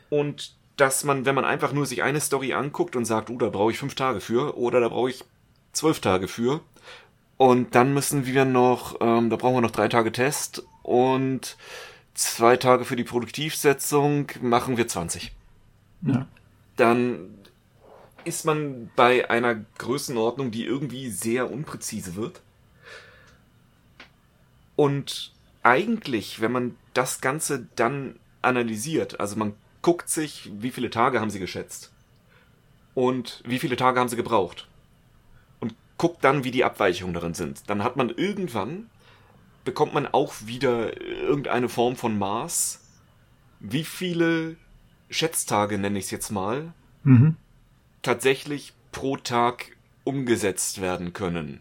Und 0.09 0.55
dass 0.77 1.03
man, 1.03 1.25
wenn 1.25 1.35
man 1.35 1.45
einfach 1.45 1.71
nur 1.71 1.85
sich 1.85 2.03
eine 2.03 2.19
Story 2.19 2.53
anguckt 2.53 2.95
und 2.95 3.05
sagt, 3.05 3.29
oh, 3.29 3.37
da 3.37 3.49
brauche 3.49 3.71
ich 3.71 3.77
fünf 3.77 3.95
Tage 3.95 4.19
für 4.19 4.57
oder 4.57 4.79
da 4.79 4.89
brauche 4.89 5.09
ich 5.09 5.23
zwölf 5.71 5.99
Tage 5.99 6.27
für 6.27 6.61
und 7.37 7.75
dann 7.75 7.93
müssen 7.93 8.25
wir 8.25 8.45
noch, 8.45 8.99
ähm, 9.01 9.29
da 9.29 9.35
brauchen 9.35 9.55
wir 9.55 9.61
noch 9.61 9.71
drei 9.71 9.87
Tage 9.87 10.11
Test 10.11 10.63
und 10.81 11.57
zwei 12.13 12.57
Tage 12.57 12.85
für 12.85 12.95
die 12.95 13.03
Produktivsetzung 13.03 14.27
machen 14.41 14.77
wir 14.77 14.87
20. 14.87 15.31
Ja. 16.01 16.27
Dann 16.75 17.29
ist 18.25 18.45
man 18.45 18.89
bei 18.95 19.29
einer 19.29 19.55
Größenordnung, 19.77 20.51
die 20.51 20.65
irgendwie 20.65 21.09
sehr 21.09 21.51
unpräzise 21.51 22.15
wird. 22.15 22.41
Und 24.75 25.33
eigentlich, 25.61 26.41
wenn 26.41 26.51
man 26.51 26.75
das 26.93 27.21
Ganze 27.21 27.67
dann 27.75 28.15
analysiert, 28.41 29.19
also 29.19 29.35
man 29.35 29.53
guckt 29.83 30.09
sich, 30.09 30.49
wie 30.57 30.71
viele 30.71 30.89
Tage 30.89 31.21
haben 31.21 31.29
sie 31.29 31.39
geschätzt 31.39 31.93
und 32.95 33.43
wie 33.45 33.59
viele 33.59 33.75
Tage 33.75 33.99
haben 33.99 34.09
sie 34.09 34.15
gebraucht 34.15 34.67
und 35.59 35.75
guckt 35.97 36.23
dann, 36.23 36.43
wie 36.43 36.51
die 36.51 36.63
Abweichungen 36.63 37.13
darin 37.13 37.35
sind. 37.35 37.69
Dann 37.69 37.83
hat 37.83 37.95
man 37.95 38.09
irgendwann, 38.09 38.89
bekommt 39.63 39.93
man 39.93 40.07
auch 40.07 40.33
wieder 40.45 40.99
irgendeine 40.99 41.69
Form 41.69 41.95
von 41.95 42.17
Maß, 42.17 42.79
wie 43.59 43.83
viele 43.83 44.55
Schätztage, 45.09 45.77
nenne 45.77 45.99
ich 45.99 46.05
es 46.05 46.11
jetzt 46.11 46.31
mal, 46.31 46.73
mhm. 47.03 47.35
tatsächlich 48.01 48.73
pro 48.91 49.17
Tag 49.17 49.75
umgesetzt 50.05 50.81
werden 50.81 51.13
können. 51.13 51.59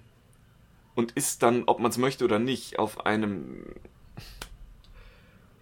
Und 0.94 1.12
ist 1.12 1.42
dann, 1.42 1.64
ob 1.64 1.80
man 1.80 1.90
es 1.90 1.98
möchte 1.98 2.24
oder 2.24 2.38
nicht, 2.38 2.78
auf 2.78 3.06
einem, 3.06 3.64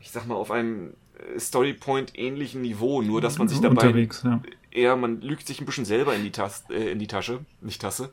ich 0.00 0.10
sag 0.10 0.26
mal, 0.26 0.34
auf 0.34 0.50
einem 0.50 0.94
Storypoint 1.38 2.18
ähnlichen 2.18 2.62
Niveau, 2.62 3.02
nur 3.02 3.20
dass 3.20 3.38
man 3.38 3.48
sich 3.48 3.60
dabei 3.60 3.88
unterwegs, 3.88 4.22
ja. 4.24 4.40
eher 4.70 4.96
man 4.96 5.20
lügt 5.20 5.46
sich 5.46 5.60
ein 5.60 5.66
bisschen 5.66 5.84
selber 5.84 6.14
in 6.14 6.22
die, 6.22 6.32
Tas 6.32 6.64
äh, 6.70 6.90
in 6.92 6.98
die 6.98 7.06
Tasche, 7.06 7.40
nicht 7.60 7.80
Tasse. 7.80 8.12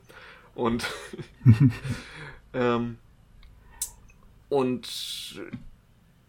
Und 0.54 0.84
ähm, 2.54 2.98
und 4.48 4.88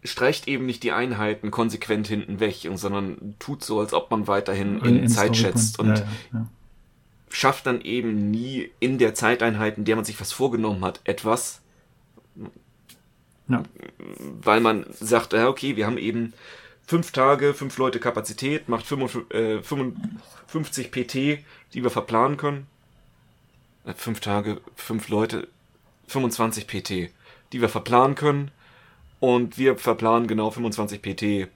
streicht 0.02 0.48
eben 0.48 0.66
nicht 0.66 0.82
die 0.82 0.92
Einheiten 0.92 1.50
konsequent 1.50 2.06
hinten 2.06 2.40
weg, 2.40 2.68
sondern 2.74 3.34
tut 3.38 3.64
so, 3.64 3.80
als 3.80 3.92
ob 3.92 4.10
man 4.10 4.26
weiterhin 4.26 4.80
in, 4.80 4.96
in 5.00 5.08
Zeit 5.08 5.36
schätzt 5.36 5.78
und 5.78 5.88
ja, 5.88 6.08
ja, 6.32 6.46
schafft 7.28 7.66
dann 7.66 7.80
eben 7.80 8.30
nie 8.30 8.70
in 8.80 8.98
der 8.98 9.14
Zeiteinheit, 9.14 9.78
in 9.78 9.84
der 9.84 9.96
man 9.96 10.04
sich 10.04 10.20
was 10.20 10.32
vorgenommen 10.32 10.84
hat, 10.84 11.00
etwas, 11.04 11.60
Ja. 13.48 13.62
Weil 14.42 14.60
man 14.60 14.86
sagt, 14.90 15.32
ja, 15.32 15.48
okay, 15.48 15.76
wir 15.76 15.86
haben 15.86 15.98
eben 15.98 16.32
fünf 16.90 17.12
Tage, 17.12 17.54
fünf 17.54 17.78
Leute 17.78 18.00
Kapazität, 18.00 18.68
macht 18.68 18.84
55, 18.84 19.32
äh, 19.32 19.62
55 19.62 20.90
PT, 20.90 21.14
die 21.72 21.84
wir 21.84 21.90
verplanen 21.90 22.36
können. 22.36 22.66
Äh, 23.84 23.94
fünf 23.94 24.18
Tage, 24.18 24.60
fünf 24.74 25.08
Leute, 25.08 25.46
25 26.08 26.66
PT, 26.66 27.12
die 27.52 27.60
wir 27.60 27.68
verplanen 27.68 28.16
können. 28.16 28.50
Und 29.20 29.56
wir 29.56 29.78
verplanen 29.78 30.26
genau 30.26 30.50
25 30.50 31.00
PT, 31.00 31.48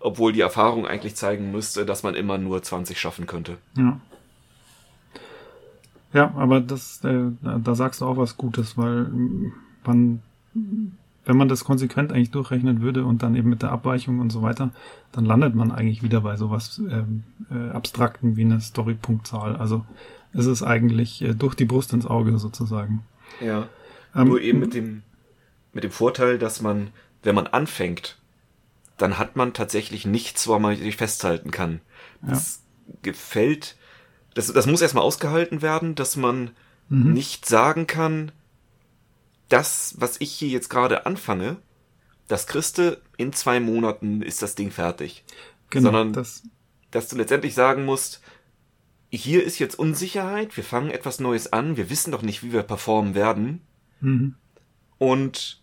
obwohl 0.00 0.32
die 0.32 0.40
Erfahrung 0.40 0.88
eigentlich 0.88 1.14
zeigen 1.14 1.52
müsste, 1.52 1.86
dass 1.86 2.02
man 2.02 2.16
immer 2.16 2.38
nur 2.38 2.60
20 2.60 2.98
schaffen 2.98 3.28
könnte. 3.28 3.58
Ja. 3.76 4.00
Ja, 6.12 6.34
aber 6.36 6.60
das, 6.60 7.04
äh, 7.04 7.30
da 7.42 7.74
sagst 7.76 8.00
du 8.00 8.06
auch 8.06 8.16
was 8.16 8.36
Gutes, 8.36 8.76
weil 8.76 9.08
man, 9.84 10.20
wenn 11.24 11.36
man 11.36 11.48
das 11.48 11.64
konsequent 11.64 12.12
eigentlich 12.12 12.30
durchrechnen 12.30 12.80
würde 12.80 13.04
und 13.04 13.22
dann 13.22 13.34
eben 13.34 13.48
mit 13.48 13.62
der 13.62 13.72
Abweichung 13.72 14.20
und 14.20 14.30
so 14.30 14.42
weiter, 14.42 14.70
dann 15.12 15.24
landet 15.24 15.54
man 15.54 15.70
eigentlich 15.70 16.02
wieder 16.02 16.20
bei 16.20 16.36
sowas 16.36 16.80
ähm, 16.90 17.24
äh, 17.50 17.70
Abstrakten 17.70 18.36
wie 18.36 18.44
eine 18.44 18.60
Story-Punktzahl. 18.60 19.56
Also 19.56 19.84
es 20.32 20.46
ist 20.46 20.62
eigentlich 20.62 21.22
äh, 21.22 21.34
durch 21.34 21.54
die 21.54 21.64
Brust 21.64 21.92
ins 21.92 22.06
Auge 22.06 22.38
sozusagen. 22.38 23.04
Ja. 23.40 23.68
Ähm, 24.14 24.28
Nur 24.28 24.40
eben 24.40 24.60
mit 24.60 24.74
dem, 24.74 25.02
mit 25.72 25.84
dem 25.84 25.90
Vorteil, 25.90 26.38
dass 26.38 26.60
man, 26.60 26.88
wenn 27.22 27.34
man 27.34 27.46
anfängt, 27.46 28.18
dann 28.98 29.18
hat 29.18 29.34
man 29.34 29.52
tatsächlich 29.54 30.06
nichts, 30.06 30.46
wo 30.46 30.58
man 30.58 30.76
sich 30.76 30.96
festhalten 30.96 31.50
kann. 31.50 31.80
Das 32.22 32.62
ja. 32.86 32.94
gefällt 33.02 33.76
das, 34.34 34.52
das 34.52 34.66
muss 34.66 34.82
erstmal 34.82 35.04
ausgehalten 35.04 35.62
werden, 35.62 35.94
dass 35.94 36.16
man 36.16 36.50
mhm. 36.88 37.12
nicht 37.12 37.46
sagen 37.46 37.86
kann, 37.86 38.32
das, 39.54 39.94
was 39.98 40.20
ich 40.20 40.32
hier 40.32 40.48
jetzt 40.48 40.68
gerade 40.68 41.06
anfange, 41.06 41.58
das 42.26 42.48
kriegste 42.48 43.00
in 43.16 43.32
zwei 43.32 43.60
Monaten 43.60 44.20
ist 44.20 44.42
das 44.42 44.56
Ding 44.56 44.72
fertig. 44.72 45.24
Genau, 45.70 45.92
Sondern, 45.92 46.12
das 46.12 46.42
dass 46.90 47.08
du 47.08 47.16
letztendlich 47.16 47.54
sagen 47.54 47.84
musst, 47.84 48.20
hier 49.10 49.44
ist 49.44 49.60
jetzt 49.60 49.78
Unsicherheit, 49.78 50.56
wir 50.56 50.64
fangen 50.64 50.90
etwas 50.90 51.20
Neues 51.20 51.52
an, 51.52 51.76
wir 51.76 51.88
wissen 51.88 52.10
doch 52.10 52.22
nicht, 52.22 52.42
wie 52.42 52.52
wir 52.52 52.64
performen 52.64 53.14
werden. 53.14 53.60
Mhm. 54.00 54.34
Und 54.98 55.62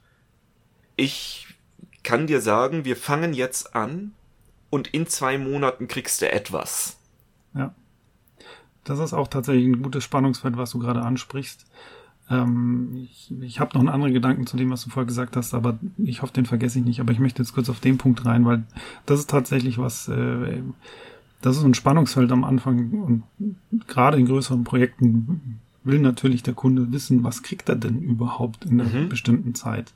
ich 0.95 1.47
kann 2.03 2.27
dir 2.27 2.39
sagen, 2.39 2.85
wir 2.85 2.95
fangen 2.95 3.33
jetzt 3.33 3.75
an 3.75 4.13
und 4.69 4.87
in 4.87 5.05
zwei 5.07 5.37
Monaten 5.37 5.89
kriegst 5.89 6.21
du 6.21 6.31
etwas. 6.31 6.97
Ja. 7.53 7.75
Das 8.85 8.99
ist 8.99 9.13
auch 9.13 9.27
tatsächlich 9.27 9.65
ein 9.65 9.83
gutes 9.83 10.05
Spannungsfeld, 10.05 10.55
was 10.55 10.71
du 10.71 10.79
gerade 10.79 11.01
ansprichst. 11.01 11.65
Ähm, 12.31 13.07
ich 13.11 13.31
ich 13.41 13.59
habe 13.59 13.73
noch 13.73 13.81
einen 13.81 13.89
anderen 13.89 14.13
Gedanken 14.13 14.47
zu 14.47 14.57
dem, 14.57 14.71
was 14.71 14.83
du 14.83 14.89
vorher 14.89 15.07
gesagt 15.07 15.35
hast, 15.35 15.53
aber 15.53 15.77
ich 15.97 16.21
hoffe, 16.21 16.33
den 16.33 16.45
vergesse 16.45 16.79
ich 16.79 16.85
nicht. 16.85 16.99
Aber 17.01 17.11
ich 17.11 17.19
möchte 17.19 17.41
jetzt 17.41 17.53
kurz 17.53 17.69
auf 17.69 17.79
den 17.79 17.97
Punkt 17.97 18.25
rein, 18.25 18.45
weil 18.45 18.63
das 19.05 19.19
ist 19.19 19.29
tatsächlich 19.29 19.77
was, 19.77 20.07
äh, 20.07 20.61
das 21.41 21.57
ist 21.57 21.63
ein 21.63 21.73
Spannungsfeld 21.73 22.31
am 22.31 22.43
Anfang 22.43 22.91
und 22.91 23.23
gerade 23.87 24.17
in 24.17 24.27
größeren 24.27 24.63
Projekten 24.63 25.59
will 25.83 25.99
natürlich 25.99 26.43
der 26.43 26.53
Kunde 26.53 26.91
wissen, 26.91 27.23
was 27.23 27.43
kriegt 27.43 27.67
er 27.67 27.75
denn 27.75 28.01
überhaupt 28.01 28.65
in 28.65 28.79
einer 28.79 28.89
mhm. 28.89 29.09
bestimmten 29.09 29.55
Zeit. 29.55 29.93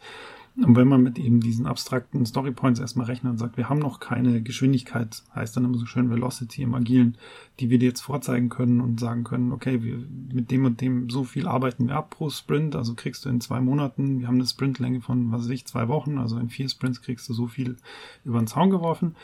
Und 0.57 0.77
wenn 0.77 0.87
man 0.87 1.03
mit 1.03 1.19
eben 1.19 1.41
diesen 1.41 1.65
abstrakten 1.65 2.25
Storypoints 2.25 2.79
erstmal 2.79 3.07
rechnet 3.07 3.31
und 3.31 3.37
sagt, 3.37 3.57
wir 3.57 3.67
haben 3.67 3.79
noch 3.79 3.99
keine 3.99 4.41
Geschwindigkeit, 4.41 5.23
heißt 5.35 5.57
dann 5.57 5.65
immer 5.65 5.77
so 5.77 5.85
schön 5.85 6.09
Velocity 6.09 6.61
im 6.61 6.75
Agilen, 6.75 7.17
die 7.59 7.69
wir 7.69 7.77
dir 7.77 7.89
jetzt 7.89 8.01
vorzeigen 8.01 8.47
können 8.47 8.79
und 8.79 8.99
sagen 8.99 9.25
können, 9.25 9.51
okay, 9.51 9.83
wir 9.83 9.97
mit 10.33 10.51
dem 10.51 10.63
und 10.63 10.79
dem 10.79 11.09
so 11.09 11.25
viel 11.25 11.47
arbeiten 11.47 11.87
wir 11.87 11.95
ab 11.95 12.11
pro 12.11 12.29
Sprint, 12.29 12.75
also 12.75 12.93
kriegst 12.95 13.25
du 13.25 13.29
in 13.29 13.41
zwei 13.41 13.59
Monaten, 13.59 14.19
wir 14.19 14.27
haben 14.27 14.35
eine 14.35 14.47
Sprintlänge 14.47 15.01
von, 15.01 15.31
was 15.31 15.43
weiß 15.43 15.49
ich, 15.49 15.65
zwei 15.65 15.89
Wochen, 15.89 16.17
also 16.17 16.37
in 16.37 16.49
vier 16.49 16.69
Sprints 16.69 17.01
kriegst 17.01 17.27
du 17.27 17.33
so 17.33 17.47
viel 17.47 17.75
über 18.23 18.39
den 18.39 18.47
Zaun 18.47 18.69
geworfen. 18.69 19.15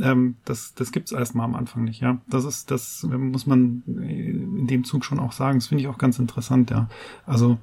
Ähm, 0.00 0.36
das 0.44 0.72
das 0.74 0.92
gibt's 0.92 1.12
erstmal 1.12 1.44
am 1.44 1.56
Anfang 1.56 1.84
nicht, 1.84 2.00
ja. 2.00 2.18
Das 2.28 2.44
ist, 2.44 2.70
das 2.70 3.02
muss 3.02 3.46
man 3.46 3.82
in 3.86 4.66
dem 4.66 4.84
Zug 4.84 5.04
schon 5.04 5.18
auch 5.18 5.32
sagen. 5.32 5.58
Das 5.58 5.66
finde 5.66 5.82
ich 5.82 5.88
auch 5.88 5.98
ganz 5.98 6.18
interessant, 6.18 6.70
ja. 6.70 6.88
Also 7.26 7.58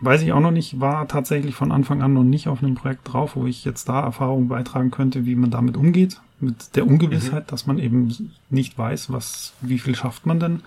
weiß 0.00 0.22
ich 0.22 0.32
auch 0.32 0.40
noch 0.40 0.50
nicht, 0.50 0.80
war 0.80 1.08
tatsächlich 1.08 1.54
von 1.54 1.72
Anfang 1.72 2.02
an 2.02 2.12
noch 2.12 2.24
nicht 2.24 2.48
auf 2.48 2.62
einem 2.62 2.74
Projekt 2.74 3.12
drauf, 3.12 3.36
wo 3.36 3.46
ich 3.46 3.64
jetzt 3.64 3.88
da 3.88 4.00
Erfahrungen 4.00 4.48
beitragen 4.48 4.90
könnte, 4.90 5.24
wie 5.26 5.34
man 5.34 5.50
damit 5.50 5.76
umgeht, 5.76 6.20
mit 6.40 6.76
der 6.76 6.86
Ungewissheit, 6.86 7.46
mhm. 7.46 7.50
dass 7.50 7.66
man 7.66 7.78
eben 7.78 8.32
nicht 8.50 8.76
weiß, 8.76 9.12
was, 9.12 9.54
wie 9.60 9.78
viel 9.78 9.94
schafft 9.94 10.26
man 10.26 10.40
denn. 10.40 10.60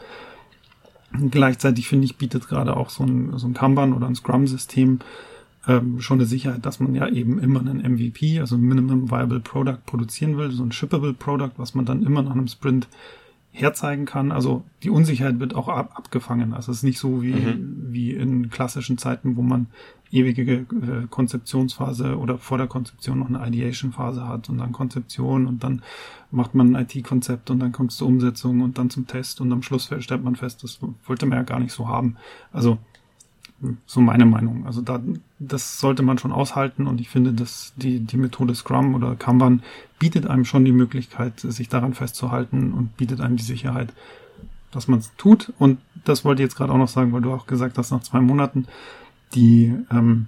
Gleichzeitig 1.30 1.88
finde 1.88 2.06
ich, 2.06 2.18
bietet 2.18 2.48
gerade 2.48 2.76
auch 2.76 2.90
so 2.90 3.04
ein, 3.04 3.38
so 3.38 3.48
ein 3.48 3.54
Kanban 3.54 3.94
oder 3.94 4.08
ein 4.08 4.16
Scrum-System 4.16 5.00
ähm, 5.68 6.02
schon 6.02 6.20
eine 6.20 6.26
Sicherheit, 6.26 6.66
dass 6.66 6.80
man 6.80 6.96
ja 6.96 7.08
eben 7.08 7.40
immer 7.40 7.60
einen 7.60 7.80
MVP, 7.80 8.40
also 8.40 8.58
Minimum 8.58 9.12
Viable 9.12 9.40
Product 9.40 9.80
produzieren 9.86 10.38
will, 10.38 10.52
so 10.52 10.64
ein 10.64 10.72
Shippable 10.72 11.14
Product, 11.14 11.52
was 11.58 11.76
man 11.76 11.86
dann 11.86 12.04
immer 12.04 12.22
nach 12.22 12.32
einem 12.32 12.48
Sprint 12.48 12.88
herzeigen 13.54 14.06
kann. 14.06 14.32
Also 14.32 14.64
die 14.82 14.90
Unsicherheit 14.90 15.40
wird 15.40 15.56
auch 15.56 15.70
ab, 15.70 15.94
abgefangen. 15.96 16.54
Also 16.54 16.72
es 16.72 16.80
ist 16.80 16.84
nicht 16.84 17.00
so 17.00 17.22
wie, 17.22 17.34
mhm. 17.34 17.88
wie 17.92 18.12
in 18.12 18.50
klassischen 18.50 18.98
Zeiten, 18.98 19.38
wo 19.38 19.44
man 19.44 19.68
ewige 20.12 20.52
äh, 20.52 20.66
Konzeptionsphase 21.10 22.18
oder 22.18 22.38
vor 22.38 22.58
der 22.58 22.68
Konzeption 22.68 23.20
noch 23.20 23.30
eine 23.30 23.48
Ideation-Phase 23.48 24.28
hat 24.28 24.50
und 24.50 24.58
dann 24.58 24.72
Konzeption 24.72 25.46
und 25.46 25.64
dann 25.64 25.84
macht 26.32 26.56
man 26.56 26.76
ein 26.76 26.84
IT-Konzept 26.84 27.52
und 27.52 27.60
dann 27.60 27.72
kommt 27.72 27.92
es 27.92 27.98
zur 27.98 28.08
Umsetzung 28.08 28.62
und 28.62 28.78
dann 28.78 28.90
zum 28.90 29.08
Test 29.08 29.40
und 29.40 29.52
am 29.52 29.62
Schluss 29.62 29.90
stellt 30.00 30.24
man 30.24 30.36
fest, 30.36 30.64
das 30.64 30.80
wollte 31.06 31.26
man 31.28 31.38
ja 31.38 31.44
gar 31.44 31.60
nicht 31.60 31.74
so 31.74 31.88
haben. 31.88 32.18
Also 32.52 32.80
so 33.86 34.02
meine 34.02 34.26
Meinung. 34.26 34.66
Also 34.66 34.82
da, 34.82 35.02
das 35.40 35.80
sollte 35.80 36.04
man 36.04 36.18
schon 36.18 36.32
aushalten 36.32 36.88
und 36.88 37.02
ich 37.02 37.10
finde, 37.10 37.34
dass 37.34 37.74
die, 37.76 38.00
die 38.00 38.18
Methode 38.18 38.56
Scrum 38.56 38.96
oder 38.96 39.16
Kanban 39.16 39.64
bietet 40.00 40.28
einem 40.28 40.46
schon 40.46 40.66
die 40.66 40.72
Möglichkeit, 40.72 41.40
sich 41.40 41.70
daran 41.70 41.94
festzuhalten 41.94 42.74
und 42.74 42.98
bietet 42.98 43.22
einem 43.22 43.38
die 43.38 43.44
Sicherheit, 43.44 43.94
dass 44.72 44.88
man 44.88 45.00
es 45.00 45.12
tut. 45.18 45.54
Und 45.60 45.80
das 46.04 46.26
wollte 46.26 46.42
ich 46.42 46.48
jetzt 46.48 46.56
gerade 46.56 46.74
auch 46.74 46.78
noch 46.78 46.88
sagen, 46.88 47.14
weil 47.14 47.22
du 47.22 47.32
auch 47.32 47.48
gesagt 47.48 47.78
hast, 47.78 47.92
nach 47.92 48.02
zwei 48.02 48.20
Monaten, 48.20 48.68
die 49.34 49.74
ähm, 49.92 50.28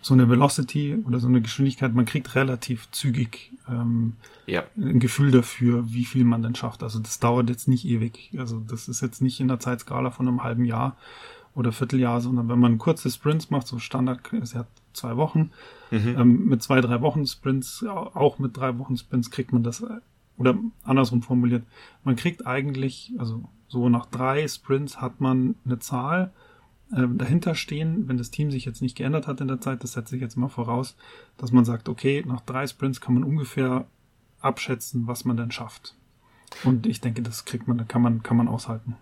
so 0.00 0.14
eine 0.14 0.28
Velocity 0.28 0.96
oder 1.06 1.20
so 1.20 1.28
eine 1.28 1.40
Geschwindigkeit, 1.40 1.94
man 1.94 2.06
kriegt 2.06 2.34
relativ 2.34 2.90
zügig 2.92 3.52
ähm, 3.68 4.14
ja. 4.46 4.64
ein 4.76 5.00
Gefühl 5.00 5.30
dafür, 5.30 5.84
wie 5.92 6.04
viel 6.04 6.24
man 6.24 6.42
denn 6.42 6.54
schafft. 6.54 6.82
Also 6.82 6.98
das 6.98 7.18
dauert 7.18 7.50
jetzt 7.50 7.68
nicht 7.68 7.84
ewig. 7.84 8.30
Also 8.38 8.60
das 8.60 8.88
ist 8.88 9.02
jetzt 9.02 9.20
nicht 9.20 9.40
in 9.40 9.48
der 9.48 9.60
Zeitskala 9.60 10.10
von 10.10 10.26
einem 10.26 10.42
halben 10.42 10.64
Jahr, 10.64 10.96
oder 11.58 11.72
Vierteljahr, 11.72 12.20
sondern 12.20 12.48
wenn 12.48 12.60
man 12.60 12.78
kurze 12.78 13.10
Sprints 13.10 13.50
macht, 13.50 13.66
so 13.66 13.80
Standard 13.80 14.32
ist 14.32 14.54
ja 14.54 14.64
zwei 14.92 15.16
Wochen, 15.16 15.50
mhm. 15.90 16.14
ähm, 16.16 16.44
mit 16.46 16.62
zwei, 16.62 16.80
drei 16.80 17.00
Wochen 17.00 17.26
Sprints, 17.26 17.84
auch 17.84 18.38
mit 18.38 18.56
drei 18.56 18.78
Wochen 18.78 18.96
Sprints 18.96 19.32
kriegt 19.32 19.52
man 19.52 19.64
das, 19.64 19.84
oder 20.36 20.56
andersrum 20.84 21.20
formuliert, 21.20 21.64
man 22.04 22.14
kriegt 22.14 22.46
eigentlich, 22.46 23.12
also 23.18 23.42
so 23.66 23.88
nach 23.88 24.06
drei 24.06 24.46
Sprints 24.46 25.00
hat 25.00 25.20
man 25.20 25.56
eine 25.64 25.80
Zahl 25.80 26.32
ähm, 26.96 27.18
dahinter 27.18 27.56
stehen, 27.56 28.08
wenn 28.08 28.18
das 28.18 28.30
Team 28.30 28.52
sich 28.52 28.64
jetzt 28.64 28.80
nicht 28.80 28.96
geändert 28.96 29.26
hat 29.26 29.40
in 29.40 29.48
der 29.48 29.60
Zeit, 29.60 29.82
das 29.82 29.94
setze 29.94 30.14
ich 30.14 30.22
jetzt 30.22 30.36
mal 30.36 30.48
voraus, 30.48 30.96
dass 31.38 31.50
man 31.50 31.64
sagt, 31.64 31.88
okay, 31.88 32.24
nach 32.24 32.40
drei 32.42 32.68
Sprints 32.68 33.00
kann 33.00 33.14
man 33.14 33.24
ungefähr 33.24 33.86
abschätzen, 34.40 35.08
was 35.08 35.24
man 35.24 35.36
denn 35.36 35.50
schafft. 35.50 35.96
Und 36.62 36.86
ich 36.86 37.00
denke, 37.00 37.20
das 37.22 37.44
kriegt 37.44 37.66
man, 37.66 37.88
kann 37.88 38.00
man, 38.00 38.22
kann 38.22 38.36
man 38.36 38.46
aushalten. 38.46 38.94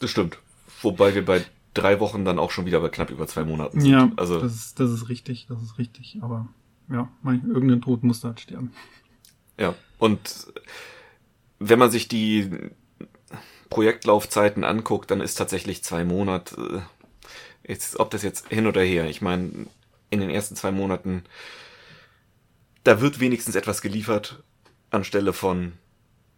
Das 0.00 0.10
stimmt. 0.10 0.40
Wobei 0.82 1.14
wir 1.14 1.24
bei 1.24 1.44
drei 1.74 2.00
Wochen 2.00 2.24
dann 2.24 2.38
auch 2.38 2.50
schon 2.50 2.66
wieder 2.66 2.80
bei 2.80 2.88
knapp 2.88 3.10
über 3.10 3.26
zwei 3.26 3.44
Monaten 3.44 3.80
sind. 3.80 3.90
Ja, 3.90 4.10
also 4.16 4.40
das 4.40 4.54
ist, 4.54 4.80
das 4.80 4.90
ist 4.90 5.08
richtig, 5.08 5.46
das 5.48 5.62
ist 5.62 5.78
richtig. 5.78 6.18
Aber 6.22 6.48
ja, 6.90 7.08
mein, 7.22 7.46
irgendein 7.48 7.82
Tod 7.82 8.02
muss 8.02 8.20
da 8.20 8.28
halt 8.28 8.40
sterben. 8.40 8.72
Ja, 9.58 9.74
und 9.98 10.52
wenn 11.58 11.78
man 11.78 11.90
sich 11.90 12.08
die 12.08 12.50
Projektlaufzeiten 13.70 14.64
anguckt, 14.64 15.10
dann 15.10 15.20
ist 15.20 15.34
tatsächlich 15.36 15.82
zwei 15.82 16.04
Monate, 16.04 16.84
äh, 17.64 17.70
jetzt, 17.70 17.98
ob 17.98 18.10
das 18.10 18.22
jetzt 18.22 18.48
hin 18.48 18.66
oder 18.66 18.82
her, 18.82 19.08
ich 19.08 19.20
meine, 19.20 19.66
in 20.10 20.20
den 20.20 20.30
ersten 20.30 20.56
zwei 20.56 20.70
Monaten, 20.70 21.24
da 22.84 23.00
wird 23.00 23.18
wenigstens 23.18 23.54
etwas 23.54 23.80
geliefert, 23.80 24.42
anstelle 24.90 25.32
von 25.32 25.72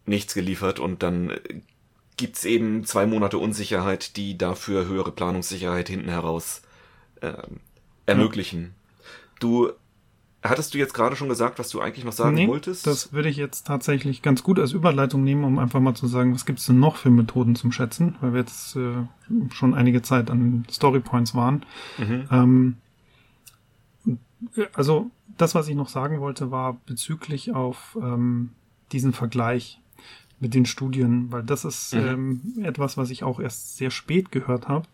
nichts 0.05 0.33
geliefert 0.33 0.79
und 0.79 1.03
dann 1.03 1.33
gibt's 2.17 2.45
eben 2.45 2.83
zwei 2.83 3.05
Monate 3.05 3.37
Unsicherheit, 3.37 4.17
die 4.17 4.37
dafür 4.37 4.87
höhere 4.87 5.11
Planungssicherheit 5.11 5.87
hinten 5.87 6.09
heraus 6.09 6.61
äh, 7.21 7.33
ermöglichen. 8.05 8.63
Ja. 8.63 9.03
Du 9.39 9.71
hattest 10.43 10.73
du 10.73 10.77
jetzt 10.77 10.93
gerade 10.93 11.15
schon 11.15 11.29
gesagt, 11.29 11.59
was 11.59 11.69
du 11.69 11.79
eigentlich 11.79 12.05
noch 12.05 12.13
sagen 12.13 12.35
nee, 12.35 12.47
wolltest? 12.47 12.87
Das 12.87 13.13
würde 13.13 13.29
ich 13.29 13.37
jetzt 13.37 13.67
tatsächlich 13.67 14.21
ganz 14.21 14.43
gut 14.43 14.59
als 14.59 14.71
Überleitung 14.71 15.23
nehmen, 15.23 15.43
um 15.43 15.59
einfach 15.59 15.79
mal 15.79 15.93
zu 15.93 16.07
sagen, 16.07 16.33
was 16.33 16.45
gibt's 16.45 16.65
denn 16.65 16.79
noch 16.79 16.95
für 16.95 17.09
Methoden 17.09 17.55
zum 17.55 17.71
Schätzen, 17.71 18.15
weil 18.21 18.33
wir 18.33 18.41
jetzt 18.41 18.75
äh, 18.75 19.05
schon 19.51 19.73
einige 19.73 20.01
Zeit 20.01 20.29
an 20.29 20.65
Storypoints 20.71 21.35
waren. 21.35 21.65
Mhm. 21.97 22.27
Ähm, 22.31 22.77
also 24.73 25.11
das, 25.37 25.55
was 25.55 25.67
ich 25.67 25.75
noch 25.75 25.89
sagen 25.89 26.19
wollte, 26.19 26.51
war 26.51 26.77
bezüglich 26.85 27.53
auf 27.53 27.97
ähm, 28.01 28.51
diesen 28.91 29.13
Vergleich 29.13 29.79
mit 30.39 30.53
den 30.53 30.65
Studien, 30.65 31.31
weil 31.31 31.43
das 31.43 31.65
ist 31.65 31.93
mhm. 31.93 31.99
ähm, 32.57 32.63
etwas, 32.63 32.97
was 32.97 33.09
ich 33.09 33.23
auch 33.23 33.39
erst 33.39 33.77
sehr 33.77 33.91
spät 33.91 34.31
gehört 34.31 34.67
habe. 34.67 34.87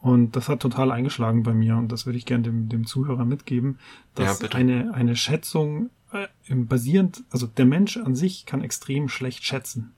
Und 0.00 0.36
das 0.36 0.50
hat 0.50 0.60
total 0.60 0.92
eingeschlagen 0.92 1.44
bei 1.44 1.54
mir 1.54 1.76
und 1.76 1.90
das 1.90 2.04
würde 2.04 2.18
ich 2.18 2.26
gerne 2.26 2.42
dem, 2.42 2.68
dem 2.68 2.86
Zuhörer 2.86 3.24
mitgeben, 3.24 3.78
dass 4.14 4.42
Ja, 4.42 4.50
eine, 4.50 4.92
eine 4.92 5.16
Schätzung 5.16 5.88
äh, 6.12 6.26
im 6.46 6.66
basierend, 6.66 7.24
also 7.30 7.46
der 7.46 7.64
Mensch 7.64 7.96
an 7.96 8.14
sich 8.14 8.44
kann 8.44 8.62
extrem 8.62 9.08
schlecht 9.08 9.44
schätzen. 9.44 9.94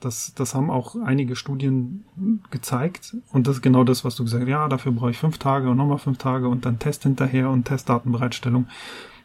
Das, 0.00 0.32
das 0.34 0.54
haben 0.54 0.70
auch 0.70 0.96
einige 0.96 1.34
Studien 1.34 2.04
gezeigt 2.50 3.16
und 3.32 3.46
das 3.46 3.56
ist 3.56 3.62
genau 3.62 3.84
das, 3.84 4.04
was 4.04 4.14
du 4.16 4.24
gesagt 4.24 4.42
hast. 4.42 4.50
Ja, 4.50 4.68
dafür 4.68 4.92
brauche 4.92 5.10
ich 5.10 5.18
fünf 5.18 5.38
Tage 5.38 5.70
und 5.70 5.78
nochmal 5.78 5.98
fünf 5.98 6.18
Tage 6.18 6.48
und 6.48 6.66
dann 6.66 6.78
Test 6.78 7.04
hinterher 7.04 7.50
und 7.50 7.64
Testdatenbereitstellung. 7.64 8.66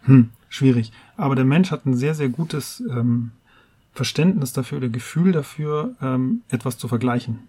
Hm, 0.04 0.30
schwierig. 0.50 0.92
Aber 1.18 1.36
der 1.36 1.46
Mensch 1.46 1.70
hat 1.70 1.86
ein 1.86 1.96
sehr, 1.96 2.16
sehr 2.16 2.30
gutes 2.30 2.82
ähm, 2.90 3.32
Verständnis 3.94 4.54
dafür 4.54 4.80
oder 4.80 4.90
Gefühl 4.90 5.32
dafür, 5.32 5.96
ähm, 6.02 6.42
etwas 6.50 6.78
zu 6.78 6.88
vergleichen. 6.88 7.40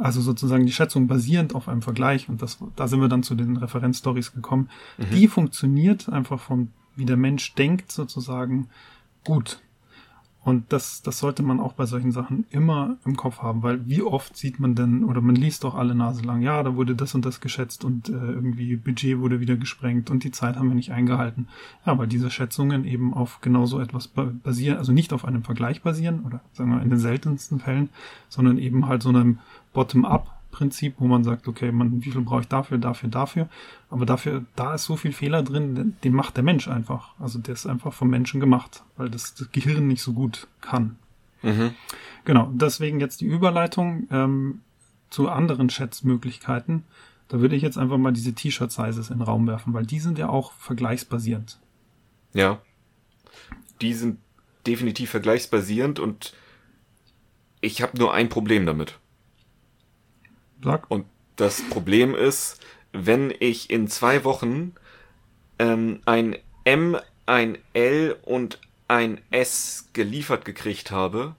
Also 0.00 0.20
sozusagen 0.20 0.66
die 0.66 0.72
Schätzung 0.72 1.06
basierend 1.06 1.54
auf 1.54 1.68
einem 1.68 1.82
Vergleich 1.82 2.28
und 2.28 2.40
das, 2.40 2.58
da 2.74 2.88
sind 2.88 3.00
wir 3.00 3.08
dann 3.08 3.22
zu 3.22 3.34
den 3.34 3.56
Referenzstories 3.56 4.32
gekommen. 4.32 4.70
Die 5.12 5.28
funktioniert 5.28 6.08
einfach 6.08 6.40
vom, 6.40 6.68
wie 6.96 7.04
der 7.04 7.16
Mensch 7.16 7.54
denkt 7.54 7.92
sozusagen 7.92 8.68
gut. 9.24 9.60
Und 10.44 10.72
das, 10.72 11.02
das 11.02 11.20
sollte 11.20 11.44
man 11.44 11.60
auch 11.60 11.72
bei 11.74 11.86
solchen 11.86 12.10
Sachen 12.10 12.46
immer 12.50 12.96
im 13.04 13.16
Kopf 13.16 13.42
haben, 13.42 13.62
weil 13.62 13.88
wie 13.88 14.02
oft 14.02 14.36
sieht 14.36 14.58
man 14.58 14.74
denn, 14.74 15.04
oder 15.04 15.20
man 15.20 15.36
liest 15.36 15.62
doch 15.62 15.76
alle 15.76 15.94
Nase 15.94 16.22
lang, 16.22 16.42
ja, 16.42 16.62
da 16.64 16.74
wurde 16.74 16.96
das 16.96 17.14
und 17.14 17.24
das 17.24 17.40
geschätzt 17.40 17.84
und 17.84 18.08
äh, 18.08 18.12
irgendwie 18.12 18.74
Budget 18.74 19.20
wurde 19.20 19.38
wieder 19.38 19.56
gesprengt 19.56 20.10
und 20.10 20.24
die 20.24 20.32
Zeit 20.32 20.56
haben 20.56 20.68
wir 20.68 20.74
nicht 20.74 20.90
eingehalten. 20.90 21.46
Ja, 21.86 21.96
weil 21.96 22.08
diese 22.08 22.28
Schätzungen 22.28 22.84
eben 22.84 23.14
auf 23.14 23.40
genau 23.40 23.66
so 23.66 23.78
etwas 23.78 24.08
ba- 24.08 24.32
basieren, 24.42 24.78
also 24.78 24.90
nicht 24.90 25.12
auf 25.12 25.24
einem 25.24 25.44
Vergleich 25.44 25.82
basieren, 25.82 26.24
oder 26.24 26.40
sagen 26.52 26.72
wir 26.72 26.82
in 26.82 26.90
den 26.90 26.98
seltensten 26.98 27.60
Fällen, 27.60 27.90
sondern 28.28 28.58
eben 28.58 28.86
halt 28.86 29.02
so 29.02 29.10
einem 29.10 29.38
Bottom-up-Prinzip, 30.52 30.94
wo 30.98 31.06
man 31.06 31.24
sagt, 31.24 31.48
okay, 31.48 31.72
man, 31.72 32.04
wie 32.04 32.10
viel 32.10 32.20
brauche 32.20 32.42
ich 32.42 32.48
dafür, 32.48 32.78
dafür, 32.78 33.08
dafür. 33.08 33.48
Aber 33.90 34.06
dafür, 34.06 34.44
da 34.54 34.74
ist 34.74 34.84
so 34.84 34.96
viel 34.96 35.12
Fehler 35.12 35.42
drin, 35.42 35.74
den, 35.74 35.96
den 36.04 36.12
macht 36.12 36.36
der 36.36 36.44
Mensch 36.44 36.68
einfach. 36.68 37.14
Also 37.18 37.38
der 37.38 37.54
ist 37.54 37.66
einfach 37.66 37.92
vom 37.92 38.08
Menschen 38.10 38.40
gemacht, 38.40 38.84
weil 38.96 39.10
das, 39.10 39.34
das 39.34 39.50
Gehirn 39.50 39.88
nicht 39.88 40.02
so 40.02 40.12
gut 40.12 40.46
kann. 40.60 40.96
Mhm. 41.42 41.74
Genau, 42.24 42.50
deswegen 42.52 43.00
jetzt 43.00 43.20
die 43.20 43.26
Überleitung 43.26 44.06
ähm, 44.10 44.60
zu 45.10 45.28
anderen 45.28 45.70
Schätzmöglichkeiten. 45.70 46.84
Da 47.28 47.40
würde 47.40 47.56
ich 47.56 47.62
jetzt 47.62 47.78
einfach 47.78 47.98
mal 47.98 48.12
diese 48.12 48.34
T-Shirt-Sizes 48.34 49.10
in 49.10 49.18
den 49.18 49.22
Raum 49.22 49.46
werfen, 49.46 49.72
weil 49.72 49.86
die 49.86 50.00
sind 50.00 50.18
ja 50.18 50.28
auch 50.28 50.52
vergleichsbasierend. 50.52 51.58
Ja. 52.34 52.60
Die 53.80 53.94
sind 53.94 54.18
definitiv 54.66 55.10
vergleichsbasierend 55.10 55.98
und 55.98 56.34
ich 57.60 57.82
habe 57.82 57.98
nur 57.98 58.12
ein 58.12 58.28
Problem 58.28 58.66
damit. 58.66 58.98
Sag, 60.62 60.90
Und 60.90 61.06
das 61.36 61.62
Problem 61.70 62.14
ist, 62.14 62.60
wenn 62.92 63.32
ich 63.40 63.70
in 63.70 63.88
zwei 63.88 64.24
Wochen 64.24 64.74
ähm, 65.58 66.00
ein 66.04 66.36
M, 66.64 66.96
ein 67.26 67.58
L 67.72 68.16
und 68.22 68.60
ein 68.88 69.20
S 69.30 69.88
geliefert 69.92 70.44
gekriegt 70.44 70.90
habe, 70.90 71.34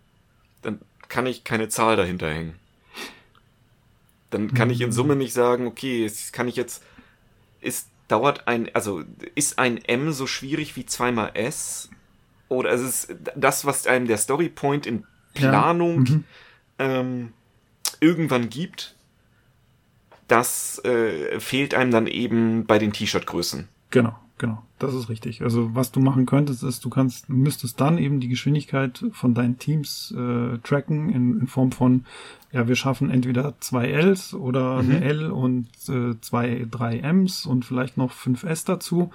dann 0.61 0.79
kann 1.09 1.27
ich 1.27 1.43
keine 1.43 1.69
Zahl 1.69 1.95
dahinter 1.95 2.29
hängen. 2.29 2.55
Dann 4.31 4.53
kann 4.53 4.69
ich 4.71 4.81
in 4.81 4.91
Summe 4.91 5.15
nicht 5.15 5.33
sagen, 5.33 5.67
okay, 5.67 6.03
es 6.05 6.31
kann 6.31 6.47
ich 6.47 6.55
jetzt, 6.55 6.83
ist, 7.61 7.87
dauert 8.07 8.47
ein, 8.47 8.73
also 8.73 9.03
ist 9.35 9.59
ein 9.59 9.77
M 9.77 10.11
so 10.11 10.25
schwierig 10.25 10.75
wie 10.75 10.85
zweimal 10.87 11.31
S? 11.35 11.89
Oder 12.49 12.71
ist 12.71 12.81
es 12.81 13.07
das, 13.35 13.65
was 13.65 13.85
einem 13.85 14.07
der 14.07 14.17
Storypoint 14.17 14.87
in 14.87 15.05
Ja. 15.35 15.49
Planung 15.49 15.99
Mhm. 15.99 16.23
ähm, 16.79 17.33
irgendwann 17.99 18.49
gibt, 18.49 18.92
das 20.27 20.83
äh, 20.85 21.39
fehlt 21.39 21.73
einem 21.73 21.91
dann 21.91 22.07
eben 22.07 22.65
bei 22.65 22.79
den 22.79 22.93
T-Shirt-Größen. 22.93 23.67
Genau, 23.89 24.15
genau. 24.37 24.63
Das 24.79 24.93
ist 24.93 25.07
richtig. 25.07 25.43
Also 25.43 25.75
was 25.75 25.91
du 25.91 25.99
machen 25.99 26.25
könntest, 26.25 26.63
ist, 26.63 26.83
du 26.83 26.89
kannst, 26.89 27.29
du 27.29 27.33
müsstest 27.33 27.79
dann 27.79 27.97
eben 27.97 28.19
die 28.19 28.27
Geschwindigkeit 28.27 29.05
von 29.13 29.33
deinen 29.33 29.59
Teams 29.59 30.13
äh, 30.17 30.57
tracken 30.59 31.09
in, 31.09 31.39
in 31.39 31.47
Form 31.47 31.71
von, 31.71 32.05
ja, 32.51 32.67
wir 32.67 32.75
schaffen 32.75 33.09
entweder 33.09 33.53
zwei 33.59 33.87
Ls 33.87 34.33
oder 34.33 34.77
eine 34.77 35.01
L 35.01 35.31
und 35.31 35.67
äh, 35.87 36.19
zwei, 36.19 36.67
drei 36.69 36.99
Ms 36.99 37.45
und 37.45 37.63
vielleicht 37.63 37.97
noch 37.97 38.11
fünf 38.11 38.43
S 38.43 38.65
dazu. 38.65 39.11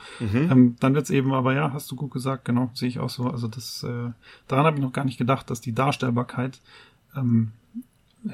Ähm, 0.51 0.77
dann 0.81 0.95
wird's 0.95 1.11
eben, 1.11 1.35
aber 1.35 1.53
ja, 1.55 1.73
hast 1.73 1.91
du 1.91 1.97
gut 1.97 2.13
gesagt, 2.13 2.45
genau, 2.45 2.71
sehe 2.75 2.89
ich 2.89 2.99
auch 2.99 3.11
so. 3.11 3.25
Also 3.25 3.49
das, 3.49 3.83
äh, 3.83 4.13
daran 4.47 4.67
habe 4.67 4.77
ich 4.77 4.83
noch 4.83 4.93
gar 4.93 5.05
nicht 5.05 5.19
gedacht, 5.19 5.51
dass 5.51 5.61
die 5.61 5.75
Darstellbarkeit 5.75 6.61
ähm, 7.17 7.53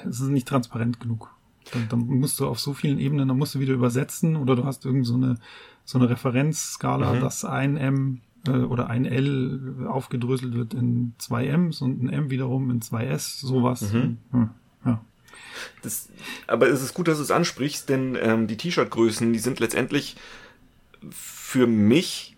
es 0.07 0.21
ist 0.21 0.29
nicht 0.29 0.49
transparent 0.49 1.01
genug. 1.01 1.34
Dann, 1.73 1.89
dann 1.89 2.01
musst 2.01 2.41
du 2.41 2.47
auf 2.47 2.61
so 2.61 2.75
vielen 2.75 2.99
Ebenen, 2.99 3.29
dann 3.29 3.39
musst 3.39 3.55
du 3.55 3.61
wieder 3.61 3.75
übersetzen 3.75 4.37
oder 4.37 4.57
du 4.57 4.65
hast 4.65 4.85
irgend 4.85 5.07
so 5.07 5.15
eine, 5.15 5.39
so 5.85 5.99
eine 5.99 6.11
Referenzskala, 6.11 7.21
dass 7.21 7.45
ein 7.45 7.77
M 7.77 8.21
äh, 8.47 8.51
oder 8.51 8.91
ein 8.91 9.05
L 9.05 9.87
aufgedröselt 9.89 10.55
wird 10.55 10.75
in 10.75 11.15
zwei 11.19 11.47
Ms 11.47 11.81
und 11.81 12.03
ein 12.03 12.09
M 12.09 12.31
wiederum 12.31 12.71
in 12.71 12.83
zwei 12.83 13.07
S, 13.07 13.41
sowas. 13.41 13.93
Hm, 13.93 14.19
ja. 14.85 15.01
Das, 15.83 16.09
aber 16.47 16.69
es 16.69 16.83
ist 16.83 16.95
gut, 16.95 17.09
dass 17.09 17.19
du 17.19 17.25
es 17.25 17.31
ansprichst, 17.31 17.89
denn 17.89 18.17
ähm, 18.21 18.47
die 18.47 18.57
T-Shirt-Größen, 18.57 19.33
die 19.33 19.39
sind 19.39 19.61
letztendlich 19.61 20.17
für 21.11 21.67
mich 21.67 22.37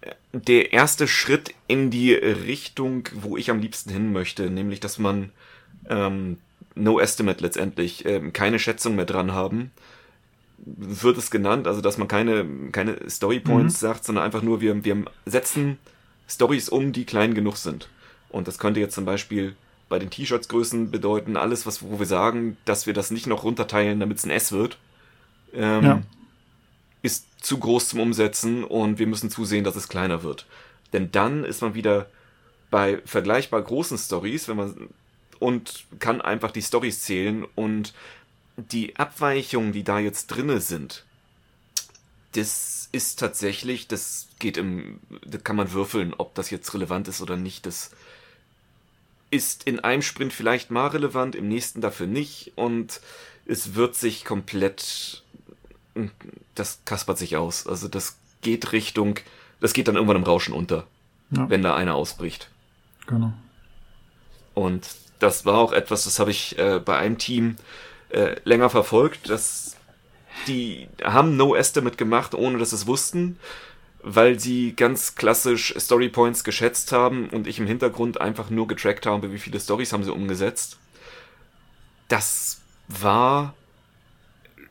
äh, 0.00 0.14
der 0.32 0.72
erste 0.72 1.06
Schritt 1.06 1.54
in 1.66 1.90
die 1.90 2.12
Richtung, 2.12 3.08
wo 3.14 3.36
ich 3.36 3.50
am 3.50 3.60
liebsten 3.60 3.90
hin 3.90 4.12
möchte, 4.12 4.50
nämlich 4.50 4.80
dass 4.80 4.98
man 4.98 5.30
ähm, 5.88 6.38
No 6.82 6.98
Estimate 7.00 7.42
letztendlich, 7.42 8.04
ähm, 8.06 8.32
keine 8.32 8.58
Schätzung 8.58 8.96
mehr 8.96 9.04
dran 9.04 9.32
haben, 9.32 9.70
wird 10.58 11.16
es 11.16 11.30
genannt, 11.30 11.66
also 11.66 11.80
dass 11.80 11.96
man 11.98 12.08
keine, 12.08 12.46
keine 12.72 13.08
Story 13.08 13.40
Points 13.40 13.80
sagt, 13.80 14.04
sondern 14.04 14.24
einfach 14.24 14.42
nur, 14.42 14.60
wir, 14.60 14.84
wir 14.84 15.04
setzen 15.24 15.78
Stories 16.28 16.68
um, 16.68 16.92
die 16.92 17.04
klein 17.06 17.34
genug 17.34 17.56
sind. 17.56 17.88
Und 18.28 18.46
das 18.46 18.58
könnte 18.58 18.78
jetzt 18.80 18.94
zum 18.94 19.04
Beispiel 19.04 19.56
bei 19.88 19.98
den 19.98 20.10
T-Shirts-Größen 20.10 20.90
bedeuten, 20.90 21.36
alles, 21.36 21.66
was, 21.66 21.82
wo 21.82 21.98
wir 21.98 22.06
sagen, 22.06 22.56
dass 22.64 22.86
wir 22.86 22.92
das 22.94 23.10
nicht 23.10 23.26
noch 23.26 23.42
runterteilen, 23.42 23.98
damit 24.00 24.18
es 24.18 24.24
ein 24.24 24.30
S 24.30 24.52
wird, 24.52 24.78
ähm, 25.54 25.84
Ja. 25.84 26.02
ist 27.02 27.26
zu 27.42 27.58
groß 27.58 27.88
zum 27.88 28.00
Umsetzen 28.00 28.62
und 28.62 28.98
wir 28.98 29.06
müssen 29.06 29.30
zusehen, 29.30 29.64
dass 29.64 29.76
es 29.76 29.88
kleiner 29.88 30.22
wird. 30.22 30.46
Denn 30.92 31.10
dann 31.10 31.44
ist 31.44 31.62
man 31.62 31.74
wieder 31.74 32.06
bei 32.70 33.00
vergleichbar 33.04 33.62
großen 33.62 33.98
Stories, 33.98 34.46
wenn 34.46 34.56
man 34.58 34.88
und 35.40 35.84
kann 35.98 36.20
einfach 36.20 36.52
die 36.52 36.62
Stories 36.62 37.02
zählen 37.02 37.44
und 37.56 37.92
die 38.56 38.94
Abweichungen, 38.96 39.72
die 39.72 39.82
da 39.82 39.98
jetzt 39.98 40.28
drinne 40.28 40.60
sind, 40.60 41.04
das 42.32 42.88
ist 42.92 43.18
tatsächlich, 43.18 43.88
das 43.88 44.28
geht 44.38 44.56
im, 44.56 45.00
da 45.26 45.38
kann 45.38 45.56
man 45.56 45.72
würfeln, 45.72 46.14
ob 46.16 46.34
das 46.34 46.50
jetzt 46.50 46.72
relevant 46.74 47.08
ist 47.08 47.20
oder 47.20 47.36
nicht. 47.36 47.66
Das 47.66 47.90
ist 49.30 49.64
in 49.64 49.80
einem 49.80 50.02
Sprint 50.02 50.32
vielleicht 50.32 50.70
mal 50.70 50.88
relevant, 50.88 51.34
im 51.34 51.48
nächsten 51.48 51.80
dafür 51.80 52.06
nicht 52.06 52.52
und 52.56 53.00
es 53.46 53.74
wird 53.74 53.96
sich 53.96 54.24
komplett, 54.24 55.22
das 56.54 56.80
kaspert 56.84 57.18
sich 57.18 57.36
aus. 57.36 57.66
Also 57.66 57.88
das 57.88 58.16
geht 58.42 58.72
Richtung, 58.72 59.18
das 59.60 59.72
geht 59.72 59.88
dann 59.88 59.96
irgendwann 59.96 60.16
im 60.16 60.22
Rauschen 60.24 60.52
unter, 60.54 60.86
Ja, 61.30 61.48
wenn 61.48 61.62
da 61.62 61.74
einer 61.74 61.94
ausbricht. 61.94 62.48
genau. 63.06 63.32
Und 64.54 64.86
das 65.20 65.46
war 65.46 65.58
auch 65.58 65.72
etwas, 65.72 66.04
das 66.04 66.18
habe 66.18 66.30
ich 66.30 66.58
äh, 66.58 66.80
bei 66.84 66.96
einem 66.98 67.18
Team 67.18 67.56
äh, 68.10 68.36
länger 68.44 68.70
verfolgt. 68.70 69.30
dass 69.30 69.76
die 70.46 70.88
haben 71.02 71.36
No 71.36 71.54
Estimate 71.54 71.96
gemacht, 71.96 72.34
ohne 72.34 72.58
dass 72.58 72.70
sie 72.70 72.76
es 72.76 72.86
wussten, 72.86 73.38
weil 74.02 74.40
sie 74.40 74.74
ganz 74.74 75.14
klassisch 75.14 75.74
Story 75.78 76.08
Points 76.08 76.44
geschätzt 76.44 76.92
haben 76.92 77.28
und 77.28 77.46
ich 77.46 77.58
im 77.58 77.66
Hintergrund 77.66 78.20
einfach 78.20 78.50
nur 78.50 78.66
getrackt 78.66 79.06
habe, 79.06 79.32
wie 79.32 79.38
viele 79.38 79.60
Stories 79.60 79.92
haben 79.92 80.04
sie 80.04 80.12
umgesetzt. 80.12 80.78
Das 82.08 82.60
war 82.88 83.54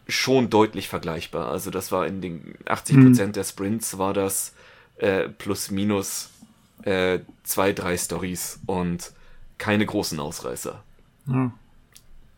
schon 0.07 0.49
deutlich 0.49 0.89
vergleichbar. 0.89 1.49
Also 1.51 1.69
das 1.69 1.91
war 1.91 2.07
in 2.07 2.21
den 2.21 2.55
80% 2.65 3.33
der 3.33 3.43
Sprints 3.43 3.97
war 3.99 4.13
das 4.13 4.53
äh, 4.97 5.29
plus 5.29 5.69
minus 5.69 6.31
äh, 6.83 7.19
zwei, 7.43 7.73
drei 7.73 7.95
Stories 7.97 8.59
und 8.65 9.11
keine 9.59 9.85
großen 9.85 10.19
Ausreißer. 10.19 10.83
Ja. 11.27 11.51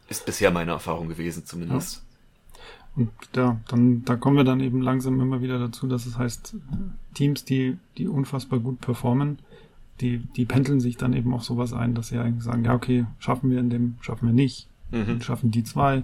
Ist 0.10 0.26
bisher 0.26 0.52
meine 0.52 0.72
Erfahrung 0.72 1.08
gewesen, 1.08 1.46
zumindest. 1.46 2.04
Und 2.98 3.10
ja, 3.34 3.58
dann, 3.70 4.04
da 4.04 4.18
kommen 4.18 4.36
wir 4.36 4.44
dann 4.44 4.60
eben 4.60 4.82
langsam 4.82 5.22
immer 5.22 5.42
wieder 5.42 5.58
dazu, 5.58 5.88
dass 5.88 6.06
es 6.06 6.18
heißt, 6.18 6.56
Teams, 7.14 7.46
die, 7.46 7.78
die 7.98 8.10
unfassbar 8.10 8.60
gut 8.60 8.82
performen, 8.82 9.40
die, 10.02 10.18
die 10.18 10.44
pendeln 10.46 10.82
sich 10.82 10.98
dann 10.98 11.14
eben 11.14 11.34
auf 11.34 11.44
sowas 11.46 11.72
ein, 11.72 11.94
dass 11.96 12.10
sie 12.10 12.18
eigentlich 12.18 12.44
sagen, 12.44 12.66
ja, 12.66 12.74
okay, 12.74 13.06
schaffen 13.20 13.50
wir 13.50 13.60
in 13.60 13.70
dem, 13.70 13.96
schaffen 14.02 14.28
wir 14.28 14.34
nicht, 14.34 14.68
Mhm. 14.92 15.22
schaffen 15.22 15.52
die 15.52 15.64
zwei. 15.64 16.04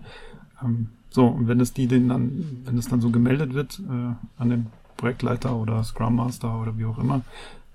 Ähm, 0.64 0.88
so, 1.10 1.26
und 1.28 1.50
wenn 1.50 1.60
es 1.60 1.74
die 1.74 1.88
denen 1.88 2.08
dann, 2.08 2.62
wenn 2.64 2.78
es 2.78 2.88
dann 2.88 3.02
so 3.02 3.10
gemeldet 3.10 3.54
wird, 3.54 3.80
äh, 3.80 4.14
an 4.42 4.50
den 4.50 4.68
Projektleiter 4.96 5.54
oder 5.58 5.84
Scrum 5.84 6.16
Master 6.16 6.62
oder 6.62 6.78
wie 6.78 6.86
auch 6.86 6.98
immer, 6.98 7.22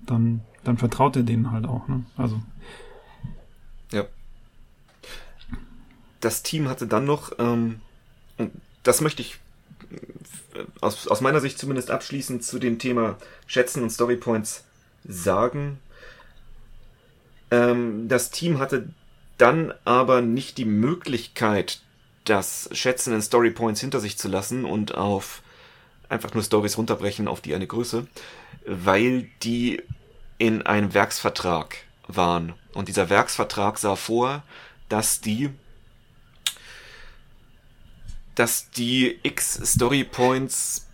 dann, 0.07 0.41
dann 0.63 0.77
vertraut 0.79 1.15
er 1.15 1.21
denen 1.23 1.51
halt 1.51 1.65
auch, 1.67 1.87
ne? 1.87 2.03
Also, 2.17 2.41
Ja. 3.91 4.05
Das 6.23 6.41
Team 6.41 6.69
hatte 6.69 6.87
dann 6.87 7.03
noch, 7.03 7.33
ähm, 7.37 7.81
das 8.83 9.01
möchte 9.01 9.21
ich 9.21 9.39
äh, 10.55 10.63
aus, 10.79 11.05
aus 11.07 11.19
meiner 11.19 11.41
Sicht 11.41 11.59
zumindest 11.59 11.91
abschließend 11.91 12.45
zu 12.45 12.59
dem 12.59 12.79
Thema 12.79 13.17
Schätzen 13.45 13.83
und 13.83 13.89
Storypoints 13.89 14.63
sagen. 15.03 15.79
Ähm, 17.51 18.07
das 18.07 18.31
Team 18.31 18.59
hatte 18.59 18.87
dann 19.37 19.73
aber 19.83 20.21
nicht 20.21 20.57
die 20.57 20.63
Möglichkeit, 20.63 21.81
das 22.23 22.69
Schätzen 22.71 23.13
in 23.13 23.21
Storypoints 23.21 23.81
hinter 23.81 23.99
sich 23.99 24.17
zu 24.17 24.29
lassen 24.29 24.63
und 24.63 24.95
auf 24.95 25.41
einfach 26.07 26.33
nur 26.33 26.43
Stories 26.43 26.77
runterbrechen 26.77 27.27
auf 27.27 27.41
die 27.41 27.53
eine 27.53 27.67
Größe, 27.67 28.07
weil 28.65 29.27
die 29.41 29.81
in 30.37 30.61
einem 30.61 30.93
Werksvertrag 30.93 31.75
waren. 32.07 32.53
Und 32.73 32.87
dieser 32.87 33.09
Werksvertrag 33.09 33.77
sah 33.77 33.97
vor, 33.97 34.43
dass 34.87 35.19
die 35.19 35.49
dass 38.35 38.69
die 38.71 39.19
X 39.23 39.59
Story 39.63 40.03
Points 40.03 40.87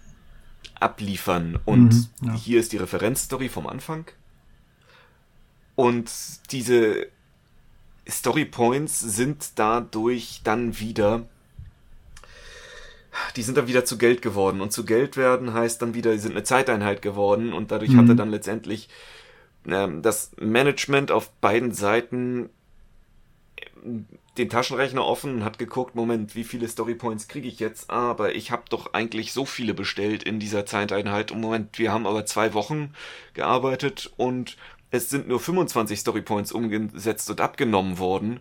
abliefern. 0.79 1.59
Und 1.65 1.93
mhm, 2.21 2.27
ja. 2.27 2.33
hier 2.33 2.59
ist 2.59 2.71
die 2.71 2.77
Referenzstory 2.77 3.49
vom 3.49 3.67
Anfang. 3.67 4.05
Und 5.75 6.11
diese 6.51 7.07
Story 8.07 8.45
Points 8.45 8.99
sind 8.99 9.51
dadurch 9.55 10.41
dann 10.43 10.79
wieder, 10.79 11.25
die 13.35 13.43
sind 13.43 13.57
dann 13.57 13.67
wieder 13.67 13.85
zu 13.85 13.97
Geld 13.97 14.21
geworden. 14.21 14.61
Und 14.61 14.73
zu 14.73 14.85
Geld 14.85 15.15
werden 15.15 15.53
heißt 15.53 15.81
dann 15.81 15.93
wieder, 15.93 16.11
die 16.11 16.19
sind 16.19 16.31
eine 16.31 16.43
Zeiteinheit 16.43 17.01
geworden. 17.01 17.53
Und 17.53 17.71
dadurch 17.71 17.91
mhm. 17.91 17.97
hatte 17.97 18.15
dann 18.15 18.29
letztendlich 18.29 18.89
ähm, 19.67 20.01
das 20.01 20.31
Management 20.37 21.11
auf 21.11 21.31
beiden 21.39 21.71
Seiten 21.71 22.49
den 24.37 24.49
Taschenrechner 24.49 25.05
offen 25.05 25.35
und 25.35 25.43
hat 25.43 25.59
geguckt, 25.59 25.95
Moment, 25.95 26.35
wie 26.35 26.43
viele 26.43 26.67
Storypoints 26.67 27.27
kriege 27.27 27.47
ich 27.47 27.59
jetzt? 27.59 27.89
Aber 27.89 28.35
ich 28.35 28.51
habe 28.51 28.63
doch 28.69 28.93
eigentlich 28.93 29.33
so 29.33 29.45
viele 29.45 29.73
bestellt 29.73 30.23
in 30.23 30.39
dieser 30.39 30.65
Zeiteinheit. 30.65 31.31
Und 31.31 31.41
Moment, 31.41 31.79
wir 31.79 31.91
haben 31.91 32.07
aber 32.07 32.25
zwei 32.25 32.53
Wochen 32.53 32.93
gearbeitet 33.33 34.11
und 34.17 34.57
es 34.91 35.09
sind 35.09 35.27
nur 35.27 35.39
25 35.39 35.99
Storypoints 35.99 36.51
umgesetzt 36.51 37.29
und 37.29 37.41
abgenommen 37.41 37.99
worden. 37.99 38.39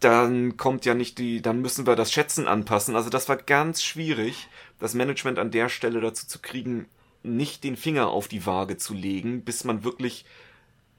Dann 0.00 0.56
kommt 0.56 0.84
ja 0.84 0.94
nicht 0.94 1.18
die, 1.18 1.40
dann 1.40 1.60
müssen 1.60 1.86
wir 1.86 1.96
das 1.96 2.12
Schätzen 2.12 2.46
anpassen. 2.46 2.94
Also 2.94 3.10
das 3.10 3.28
war 3.28 3.36
ganz 3.36 3.82
schwierig, 3.82 4.48
das 4.78 4.94
Management 4.94 5.38
an 5.38 5.50
der 5.50 5.68
Stelle 5.68 6.00
dazu 6.00 6.26
zu 6.26 6.40
kriegen, 6.40 6.86
nicht 7.22 7.64
den 7.64 7.76
Finger 7.76 8.08
auf 8.08 8.28
die 8.28 8.44
Waage 8.44 8.76
zu 8.76 8.92
legen, 8.92 9.44
bis 9.44 9.64
man 9.64 9.82
wirklich 9.82 10.26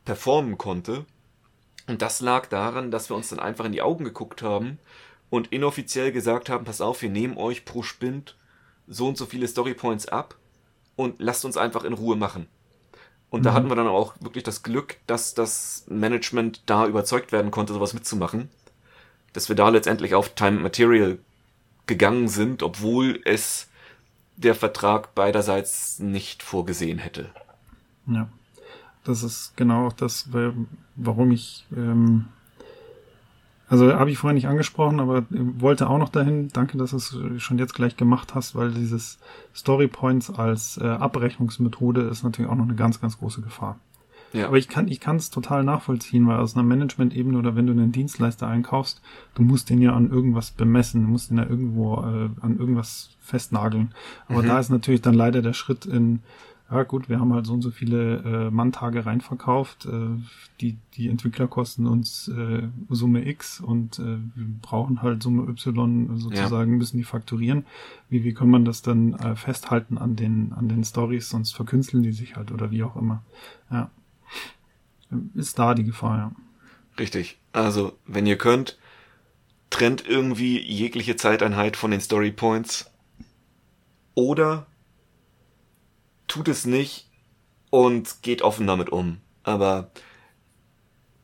performen 0.06 0.58
konnte. 0.58 1.06
Und 1.88 2.02
das 2.02 2.22
lag 2.22 2.48
daran, 2.48 2.92
dass 2.92 3.10
wir 3.10 3.16
uns 3.16 3.30
dann 3.30 3.40
einfach 3.40 3.66
in 3.66 3.72
die 3.72 3.82
Augen 3.82 4.04
geguckt 4.04 4.42
haben 4.42 4.80
und 5.30 5.48
inoffiziell 5.48 6.12
gesagt 6.12 6.50
haben, 6.50 6.66
pass 6.66 6.82
auf, 6.82 7.02
wir 7.02 7.10
nehmen 7.10 7.38
euch 7.38 7.66
pro 7.66 7.84
Spind 7.84 8.36
so 8.88 9.08
und 9.08 9.18
so 9.18 9.26
viele 9.26 9.48
Storypoints 9.48 10.08
ab 10.08 10.36
und 10.96 11.16
lasst 11.20 11.46
uns 11.46 11.58
einfach 11.58 11.84
in 11.84 11.94
Ruhe 11.94 12.16
machen. 12.16 12.48
Und 13.30 13.42
mhm. 13.42 13.44
da 13.44 13.54
hatten 13.54 13.70
wir 13.70 13.76
dann 13.76 13.88
auch 13.88 14.16
wirklich 14.20 14.44
das 14.44 14.64
Glück, 14.64 14.98
dass 15.08 15.34
das 15.34 15.86
Management 15.88 16.62
da 16.66 16.88
überzeugt 16.88 17.32
werden 17.32 17.52
konnte, 17.52 17.74
sowas 17.74 17.94
mitzumachen. 17.94 18.50
Dass 19.34 19.50
wir 19.50 19.56
da 19.56 19.70
letztendlich 19.70 20.16
auf 20.16 20.30
Time 20.30 20.60
Material 20.62 21.18
gegangen 21.88 22.28
sind, 22.28 22.64
obwohl 22.64 23.22
es 23.26 23.68
der 24.38 24.56
Vertrag 24.56 25.16
beiderseits 25.16 26.00
nicht 26.00 26.44
vorgesehen 26.44 27.00
hätte. 27.00 27.30
Ja. 28.08 28.30
Das 29.06 29.24
ist 29.24 29.56
genau 29.56 29.88
auch 29.88 29.94
das, 29.94 30.30
warum 30.96 31.32
ich, 31.32 31.66
ähm, 31.76 32.26
also 33.70 33.94
habe 33.94 34.10
ich 34.10 34.18
vorher 34.18 34.34
nicht 34.34 34.48
angesprochen, 34.48 35.00
aber 35.00 35.26
wollte 35.30 35.90
auch 35.90 36.00
noch 36.00 36.10
dahin. 36.10 36.50
Danke, 36.50 36.78
dass 36.78 36.92
du 36.92 36.98
es 36.98 37.16
schon 37.38 37.60
jetzt 37.60 37.76
gleich 37.76 37.98
gemacht 37.98 38.36
hast, 38.36 38.56
weil 38.56 38.72
dieses 38.72 39.20
Story 39.56 39.88
Points 39.88 40.30
als 40.30 40.78
äh, 40.78 40.86
Abrechnungsmethode 40.86 42.02
ist 42.02 42.24
natürlich 42.24 42.50
auch 42.50 42.56
noch 42.56 42.66
eine 42.66 42.76
ganz, 42.76 43.00
ganz 43.00 43.20
große 43.20 43.42
Gefahr. 43.42 43.80
Ja. 44.34 44.48
Aber 44.48 44.58
ich 44.58 44.68
kann, 44.68 44.90
ich 44.90 45.00
kann 45.00 45.16
es 45.16 45.30
total 45.30 45.64
nachvollziehen, 45.64 46.28
weil 46.28 46.40
aus 46.40 46.56
einer 46.56 46.64
Management-Ebene 46.64 47.38
oder 47.38 47.56
wenn 47.56 47.68
du 47.68 47.74
einen 47.74 47.94
Dienstleister 47.94 48.48
einkaufst, 48.48 49.02
du 49.36 49.44
musst 49.44 49.70
den 49.70 49.82
ja 49.82 49.94
an 49.94 50.10
irgendwas 50.10 50.52
bemessen, 50.52 51.04
du 51.04 51.08
musst 51.08 51.30
den 51.30 51.38
ja 51.38 51.46
irgendwo 51.46 51.96
äh, 52.00 52.30
an 52.42 52.58
irgendwas 52.60 53.12
festnageln. 53.22 53.94
Aber 54.28 54.42
mhm. 54.42 54.48
da 54.48 54.60
ist 54.60 54.70
natürlich 54.70 55.02
dann 55.02 55.14
leider 55.14 55.42
der 55.42 55.54
Schritt 55.54 55.86
in 55.86 56.20
ja 56.76 56.84
gut, 56.84 57.10
wir 57.10 57.20
haben 57.20 57.34
halt 57.34 57.46
so 57.46 57.54
und 57.54 57.62
so 57.62 57.72
viele 57.72 58.18
äh, 58.18 58.52
Manntage 58.52 59.06
reinverkauft, 59.06 59.86
äh, 59.86 60.10
die, 60.62 60.78
die 60.96 61.10
Entwickler 61.10 61.48
kosten 61.48 61.88
uns 61.88 62.28
äh, 62.28 62.64
Summe 62.90 63.28
X 63.28 63.60
und 63.60 64.00
äh, 64.00 64.18
wir 64.36 64.48
brauchen 64.62 65.02
halt 65.02 65.24
Summe 65.24 65.50
Y 65.50 66.18
sozusagen, 66.18 66.72
ja. 66.72 66.78
müssen 66.78 66.98
die 66.98 67.04
fakturieren. 67.04 67.66
Wie, 68.10 68.24
wie 68.24 68.34
kann 68.34 68.50
man 68.50 68.66
das 68.66 68.82
dann 68.82 69.14
äh, 69.14 69.36
festhalten 69.36 69.98
an 69.98 70.16
den, 70.16 70.54
an 70.54 70.70
den 70.70 70.84
Stories, 70.84 71.30
sonst 71.30 71.54
verkünsteln 71.54 72.04
die 72.04 72.12
sich 72.12 72.36
halt 72.36 72.52
oder 72.52 72.72
wie 72.72 72.84
auch 72.84 72.96
immer. 72.96 73.24
Ja. 73.72 73.90
Ist 75.34 75.60
da 75.60 75.74
die 75.74 75.84
Gefahr, 75.84 76.18
ja. 76.18 76.32
Richtig. 76.98 77.40
Also, 77.52 77.94
wenn 78.06 78.26
ihr 78.26 78.38
könnt, 78.38 78.78
trennt 79.70 80.08
irgendwie 80.08 80.60
jegliche 80.60 81.16
Zeiteinheit 81.16 81.78
von 81.78 81.92
den 81.92 82.02
Story 82.02 82.32
Points. 82.32 82.92
Oder 84.14 84.68
tut 86.28 86.48
es 86.48 86.66
nicht 86.66 87.10
und 87.70 88.22
geht 88.22 88.42
offen 88.42 88.68
damit 88.68 88.90
um. 88.90 89.18
Aber 89.44 89.92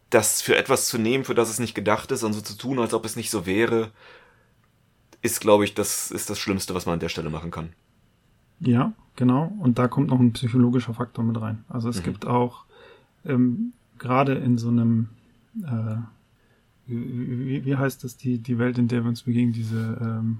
das 0.09 0.41
für 0.41 0.55
etwas 0.55 0.87
zu 0.87 0.97
nehmen, 0.97 1.23
für 1.23 1.35
das 1.35 1.49
es 1.49 1.59
nicht 1.59 1.73
gedacht 1.73 2.11
ist 2.11 2.23
und 2.23 2.33
so 2.33 2.41
zu 2.41 2.57
tun, 2.57 2.79
als 2.79 2.93
ob 2.93 3.05
es 3.05 3.15
nicht 3.15 3.29
so 3.29 3.45
wäre, 3.45 3.91
ist, 5.21 5.39
glaube 5.39 5.63
ich, 5.63 5.73
das 5.73 6.11
ist 6.11 6.29
das 6.29 6.39
Schlimmste, 6.39 6.73
was 6.73 6.85
man 6.85 6.93
an 6.93 6.99
der 6.99 7.09
Stelle 7.09 7.29
machen 7.29 7.51
kann. 7.51 7.69
Ja, 8.59 8.93
genau. 9.15 9.51
Und 9.59 9.79
da 9.79 9.87
kommt 9.87 10.09
noch 10.09 10.19
ein 10.19 10.33
psychologischer 10.33 10.93
Faktor 10.93 11.23
mit 11.23 11.39
rein. 11.39 11.63
Also 11.69 11.89
es 11.89 11.99
mhm. 11.99 12.03
gibt 12.03 12.27
auch 12.27 12.65
ähm, 13.25 13.73
gerade 13.97 14.33
in 14.33 14.57
so 14.57 14.69
einem 14.69 15.09
äh, 15.63 15.97
wie, 16.91 17.65
wie 17.65 17.75
heißt 17.75 18.03
das, 18.03 18.17
die, 18.17 18.39
die 18.39 18.57
Welt, 18.57 18.77
in 18.77 18.87
der 18.87 19.03
wir 19.03 19.09
uns 19.09 19.23
begegnen, 19.23 19.53
diese 19.53 19.97
ähm, 20.01 20.39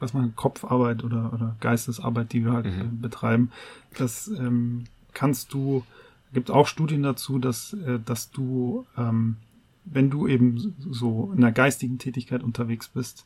was 0.00 0.14
man 0.14 0.34
Kopfarbeit 0.34 1.04
oder, 1.04 1.32
oder 1.32 1.56
Geistesarbeit, 1.60 2.32
die 2.32 2.44
wir 2.44 2.52
halt 2.52 2.66
mhm. 2.66 2.80
Äh, 2.80 2.84
betreiben, 3.00 3.52
das 3.96 4.28
ähm, 4.28 4.84
kannst 5.12 5.52
du, 5.52 5.84
gibt 6.32 6.50
auch 6.50 6.66
Studien 6.66 7.02
dazu, 7.02 7.38
dass, 7.38 7.74
äh, 7.74 8.00
dass 8.04 8.30
du, 8.30 8.86
ähm, 8.96 9.36
wenn 9.84 10.10
du 10.10 10.26
eben 10.26 10.74
so 10.78 11.32
in 11.32 11.38
einer 11.38 11.52
geistigen 11.52 11.98
Tätigkeit 11.98 12.42
unterwegs 12.42 12.88
bist, 12.88 13.24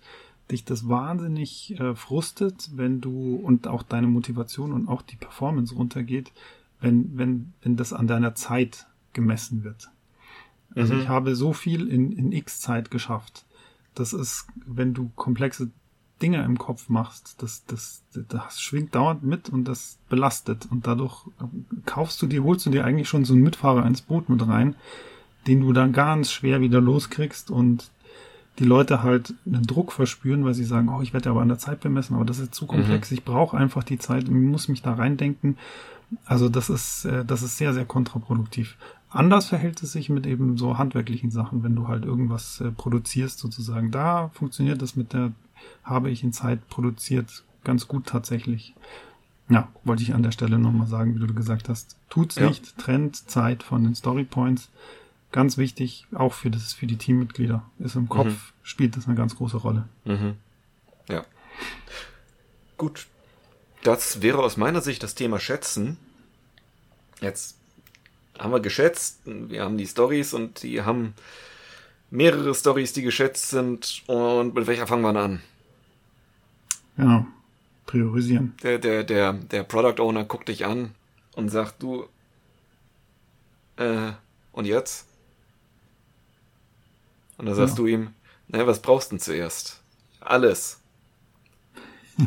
dich 0.50 0.64
das 0.64 0.88
wahnsinnig 0.88 1.78
äh, 1.80 1.94
frustet, 1.94 2.70
wenn 2.74 3.00
du 3.00 3.36
und 3.36 3.66
auch 3.66 3.82
deine 3.82 4.06
Motivation 4.06 4.72
und 4.72 4.88
auch 4.88 5.02
die 5.02 5.16
Performance 5.16 5.74
runtergeht, 5.74 6.32
wenn, 6.80 7.16
wenn, 7.16 7.52
wenn 7.62 7.76
das 7.76 7.92
an 7.92 8.06
deiner 8.06 8.34
Zeit 8.34 8.86
gemessen 9.14 9.64
wird. 9.64 9.88
Also 10.74 10.94
mhm. 10.94 11.00
ich 11.00 11.08
habe 11.08 11.34
so 11.34 11.52
viel 11.52 11.88
in, 11.88 12.12
in 12.12 12.32
X 12.32 12.60
Zeit 12.60 12.90
geschafft. 12.90 13.46
Das 13.94 14.12
ist, 14.12 14.46
wenn 14.66 14.92
du 14.92 15.10
komplexe 15.14 15.70
Dinge 16.22 16.42
im 16.44 16.58
Kopf 16.58 16.88
machst, 16.88 17.42
das, 17.42 17.64
das, 17.66 18.02
das 18.28 18.60
schwingt 18.60 18.94
dauernd 18.94 19.24
mit 19.24 19.48
und 19.48 19.64
das 19.64 19.98
belastet. 20.08 20.68
Und 20.70 20.86
dadurch 20.86 21.26
kaufst 21.86 22.22
du 22.22 22.26
dir, 22.26 22.44
holst 22.44 22.66
du 22.66 22.70
dir 22.70 22.84
eigentlich 22.84 23.08
schon 23.08 23.24
so 23.24 23.34
einen 23.34 23.42
Mitfahrer 23.42 23.84
ins 23.84 24.02
Boot 24.02 24.28
mit 24.28 24.46
rein, 24.46 24.76
den 25.46 25.60
du 25.60 25.72
dann 25.72 25.92
ganz 25.92 26.30
schwer 26.30 26.60
wieder 26.60 26.80
loskriegst 26.80 27.50
und 27.50 27.90
die 28.58 28.64
Leute 28.64 29.02
halt 29.02 29.34
einen 29.46 29.64
Druck 29.64 29.92
verspüren, 29.92 30.44
weil 30.44 30.54
sie 30.54 30.64
sagen, 30.64 30.88
oh, 30.88 31.02
ich 31.02 31.12
werde 31.12 31.30
aber 31.30 31.42
an 31.42 31.48
der 31.48 31.58
Zeit 31.58 31.80
bemessen, 31.80 32.14
aber 32.14 32.24
das 32.24 32.38
ist 32.38 32.54
zu 32.54 32.66
komplex, 32.66 33.10
mhm. 33.10 33.16
ich 33.16 33.24
brauche 33.24 33.56
einfach 33.56 33.82
die 33.82 33.98
Zeit, 33.98 34.30
muss 34.30 34.68
mich 34.68 34.82
da 34.82 34.94
reindenken. 34.94 35.58
Also 36.24 36.48
das 36.48 36.70
ist, 36.70 37.04
äh, 37.06 37.24
das 37.24 37.42
ist 37.42 37.58
sehr, 37.58 37.74
sehr 37.74 37.84
kontraproduktiv. 37.84 38.76
Anders 39.10 39.46
verhält 39.46 39.82
es 39.82 39.92
sich 39.92 40.08
mit 40.08 40.26
eben 40.26 40.56
so 40.56 40.78
handwerklichen 40.78 41.30
Sachen, 41.30 41.64
wenn 41.64 41.74
du 41.74 41.88
halt 41.88 42.04
irgendwas 42.04 42.60
äh, 42.60 42.70
produzierst 42.70 43.38
sozusagen. 43.38 43.90
Da 43.90 44.30
funktioniert 44.34 44.82
das 44.82 44.94
mit 44.94 45.12
der 45.12 45.32
habe 45.82 46.10
ich 46.10 46.22
in 46.22 46.32
Zeit 46.32 46.68
produziert. 46.68 47.44
Ganz 47.64 47.88
gut 47.88 48.06
tatsächlich. 48.06 48.74
Ja, 49.48 49.68
wollte 49.84 50.02
ich 50.02 50.14
an 50.14 50.22
der 50.22 50.32
Stelle 50.32 50.58
nochmal 50.58 50.86
sagen, 50.86 51.14
wie 51.14 51.26
du 51.26 51.34
gesagt 51.34 51.68
hast. 51.68 51.96
Tut's 52.08 52.36
ja. 52.36 52.48
nicht, 52.48 52.78
trennt 52.78 53.16
Zeit 53.30 53.62
von 53.62 53.84
den 53.84 53.94
Story 53.94 54.24
Points. 54.24 54.70
Ganz 55.32 55.58
wichtig, 55.58 56.06
auch 56.14 56.32
für 56.32 56.50
das, 56.50 56.72
für 56.72 56.86
die 56.86 56.96
Teammitglieder. 56.96 57.62
Ist 57.78 57.96
im 57.96 58.08
Kopf, 58.08 58.26
mhm. 58.26 58.40
spielt 58.62 58.96
das 58.96 59.06
eine 59.06 59.16
ganz 59.16 59.36
große 59.36 59.56
Rolle. 59.58 59.88
Mhm. 60.04 60.36
Ja. 61.08 61.24
Gut. 62.76 63.06
Das 63.82 64.22
wäre 64.22 64.38
aus 64.38 64.56
meiner 64.56 64.80
Sicht 64.80 65.02
das 65.02 65.14
Thema 65.14 65.38
Schätzen. 65.38 65.98
Jetzt 67.20 67.56
haben 68.38 68.52
wir 68.52 68.60
geschätzt, 68.60 69.20
wir 69.24 69.62
haben 69.62 69.76
die 69.76 69.86
Stories 69.86 70.32
und 70.32 70.62
die 70.62 70.82
haben 70.82 71.14
mehrere 72.14 72.54
Stories, 72.54 72.92
die 72.92 73.02
geschätzt 73.02 73.50
sind. 73.50 74.02
Und 74.06 74.54
mit 74.54 74.66
welcher 74.66 74.86
fangen 74.86 75.02
wir 75.02 75.14
an? 75.20 75.40
Ja, 76.96 77.26
priorisieren. 77.86 78.54
Der, 78.62 78.78
der, 78.78 79.04
der, 79.04 79.32
der 79.32 79.64
Product 79.64 80.00
Owner 80.00 80.24
guckt 80.24 80.48
dich 80.48 80.64
an 80.64 80.94
und 81.34 81.48
sagt, 81.48 81.82
du, 81.82 82.06
äh, 83.76 84.12
und 84.52 84.64
jetzt? 84.66 85.06
Und 87.36 87.46
dann 87.46 87.56
sagst 87.56 87.76
ja. 87.78 87.82
du 87.82 87.88
ihm, 87.88 88.10
naja, 88.46 88.66
was 88.66 88.80
brauchst 88.80 89.10
du 89.10 89.16
denn 89.16 89.20
zuerst? 89.20 89.82
Alles. 90.20 90.80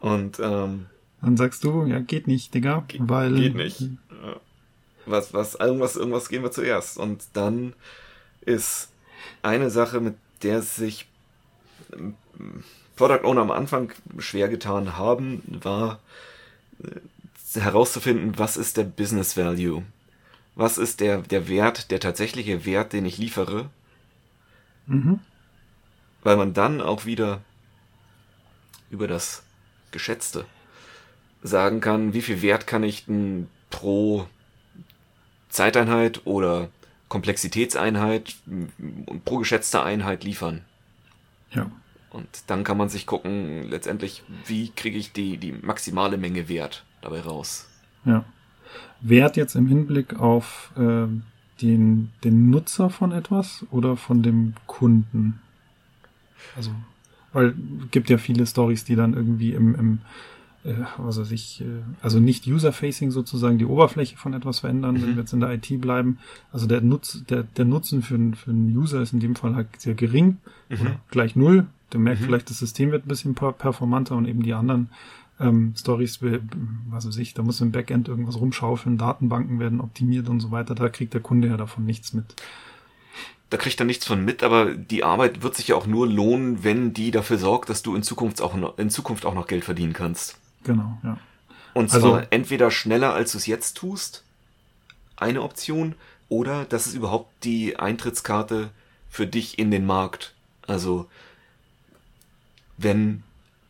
Und 0.00 0.38
ähm, 0.38 0.86
dann 1.20 1.36
sagst 1.36 1.64
du, 1.64 1.86
ja, 1.86 1.98
geht 2.00 2.26
nicht, 2.28 2.54
Digga, 2.54 2.84
weil 2.98 3.34
geht 3.34 3.54
nicht. 3.54 3.88
Was, 5.10 5.32
was, 5.34 5.54
irgendwas, 5.54 5.96
irgendwas 5.96 6.28
gehen 6.28 6.42
wir 6.42 6.50
zuerst. 6.50 6.98
Und 6.98 7.24
dann 7.34 7.74
ist 8.40 8.90
eine 9.42 9.70
Sache, 9.70 10.00
mit 10.00 10.16
der 10.42 10.62
sich 10.62 11.06
ähm, 11.92 12.14
Product 12.96 13.24
Owner 13.24 13.42
am 13.42 13.50
Anfang 13.50 13.92
schwer 14.18 14.48
getan 14.48 14.96
haben, 14.96 15.42
war 15.62 16.00
äh, 16.82 17.60
herauszufinden, 17.60 18.38
was 18.38 18.56
ist 18.56 18.76
der 18.76 18.84
Business 18.84 19.36
Value? 19.36 19.84
Was 20.54 20.76
ist 20.76 21.00
der, 21.00 21.18
der 21.18 21.48
Wert, 21.48 21.90
der 21.90 22.00
tatsächliche 22.00 22.64
Wert, 22.66 22.92
den 22.92 23.06
ich 23.06 23.18
liefere? 23.18 23.70
Mhm. 24.86 25.20
Weil 26.22 26.36
man 26.36 26.52
dann 26.52 26.80
auch 26.80 27.06
wieder 27.06 27.40
über 28.90 29.06
das 29.06 29.44
Geschätzte 29.92 30.44
sagen 31.42 31.80
kann, 31.80 32.14
wie 32.14 32.22
viel 32.22 32.42
Wert 32.42 32.66
kann 32.66 32.82
ich 32.82 33.06
denn 33.06 33.48
pro 33.70 34.26
Zeiteinheit 35.48 36.26
oder 36.26 36.68
Komplexitätseinheit 37.08 38.36
und 39.06 39.24
pro 39.24 39.38
geschätzte 39.38 39.82
Einheit 39.82 40.24
liefern. 40.24 40.62
Ja. 41.50 41.70
Und 42.10 42.28
dann 42.46 42.64
kann 42.64 42.76
man 42.78 42.88
sich 42.88 43.06
gucken, 43.06 43.68
letztendlich, 43.68 44.22
wie 44.46 44.70
kriege 44.70 44.98
ich 44.98 45.12
die, 45.12 45.36
die 45.36 45.52
maximale 45.52 46.16
Menge 46.16 46.48
Wert 46.48 46.84
dabei 47.00 47.20
raus. 47.20 47.68
Ja. 48.04 48.24
Wert 49.00 49.36
jetzt 49.36 49.54
im 49.54 49.66
Hinblick 49.66 50.18
auf 50.18 50.72
äh, 50.76 51.06
den, 51.62 52.10
den 52.24 52.50
Nutzer 52.50 52.90
von 52.90 53.12
etwas 53.12 53.64
oder 53.70 53.96
von 53.96 54.22
dem 54.22 54.54
Kunden? 54.66 55.40
Also, 56.56 56.70
weil 57.32 57.54
gibt 57.90 58.10
ja 58.10 58.18
viele 58.18 58.46
Stories, 58.46 58.84
die 58.84 58.96
dann 58.96 59.14
irgendwie 59.14 59.52
im, 59.52 59.74
im 59.74 59.98
äh, 60.64 60.74
was 60.96 61.18
weiß 61.18 61.30
ich, 61.30 61.60
äh, 61.60 61.82
also 62.02 62.20
nicht 62.20 62.46
User-Facing 62.46 63.10
sozusagen 63.10 63.58
die 63.58 63.64
Oberfläche 63.64 64.16
von 64.16 64.34
etwas 64.34 64.60
verändern, 64.60 64.96
mhm. 64.96 65.02
wenn 65.02 65.08
wir 65.10 65.22
jetzt 65.22 65.32
in 65.32 65.40
der 65.40 65.52
IT 65.52 65.80
bleiben. 65.80 66.18
Also 66.52 66.66
der, 66.66 66.80
Nutz, 66.80 67.24
der, 67.28 67.44
der 67.44 67.64
Nutzen 67.64 68.02
für, 68.02 68.18
für 68.36 68.50
einen 68.50 68.76
User 68.76 69.00
ist 69.00 69.12
in 69.12 69.20
dem 69.20 69.36
Fall 69.36 69.54
halt 69.54 69.68
sehr 69.78 69.94
gering, 69.94 70.38
mhm. 70.68 70.80
oder 70.80 71.00
gleich 71.10 71.36
null. 71.36 71.66
Der 71.92 72.00
merkt 72.00 72.20
mhm. 72.20 72.26
vielleicht, 72.26 72.50
das 72.50 72.58
System 72.58 72.90
wird 72.90 73.06
ein 73.06 73.08
bisschen 73.08 73.34
performanter 73.34 74.16
und 74.16 74.26
eben 74.26 74.42
die 74.42 74.52
anderen 74.52 74.90
ähm, 75.40 75.74
Stories, 75.76 76.20
was 76.90 77.06
weiß 77.06 77.16
ich, 77.18 77.34
da 77.34 77.42
muss 77.42 77.60
im 77.60 77.72
Backend 77.72 78.08
irgendwas 78.08 78.40
rumschaufeln, 78.40 78.98
Datenbanken 78.98 79.60
werden 79.60 79.80
optimiert 79.80 80.28
und 80.28 80.40
so 80.40 80.50
weiter. 80.50 80.74
Da 80.74 80.88
kriegt 80.88 81.14
der 81.14 81.20
Kunde 81.20 81.48
ja 81.48 81.56
davon 81.56 81.84
nichts 81.84 82.12
mit. 82.12 82.34
Da 83.50 83.56
kriegt 83.56 83.80
er 83.80 83.86
nichts 83.86 84.06
von 84.06 84.22
mit, 84.22 84.42
aber 84.42 84.74
die 84.74 85.04
Arbeit 85.04 85.42
wird 85.42 85.54
sich 85.54 85.68
ja 85.68 85.76
auch 85.76 85.86
nur 85.86 86.06
lohnen, 86.06 86.64
wenn 86.64 86.92
die 86.92 87.10
dafür 87.10 87.38
sorgt, 87.38 87.70
dass 87.70 87.82
du 87.82 87.94
in 87.94 88.02
Zukunft 88.02 88.42
auch 88.42 88.54
noch, 88.54 88.76
in 88.76 88.90
Zukunft 88.90 89.24
auch 89.24 89.34
noch 89.34 89.46
Geld 89.46 89.64
verdienen 89.64 89.94
kannst. 89.94 90.38
Genau, 90.68 90.98
ja. 91.02 91.18
Und 91.72 91.90
zwar 91.90 92.16
also, 92.16 92.26
entweder 92.28 92.70
schneller, 92.70 93.14
als 93.14 93.32
du 93.32 93.38
es 93.38 93.46
jetzt 93.46 93.78
tust, 93.78 94.22
eine 95.16 95.42
Option, 95.42 95.94
oder 96.28 96.66
das 96.66 96.86
ist 96.86 96.94
überhaupt 96.94 97.30
die 97.44 97.78
Eintrittskarte 97.78 98.68
für 99.08 99.26
dich 99.26 99.58
in 99.58 99.70
den 99.70 99.86
Markt. 99.86 100.34
Also, 100.66 101.08
wenn 102.76 103.22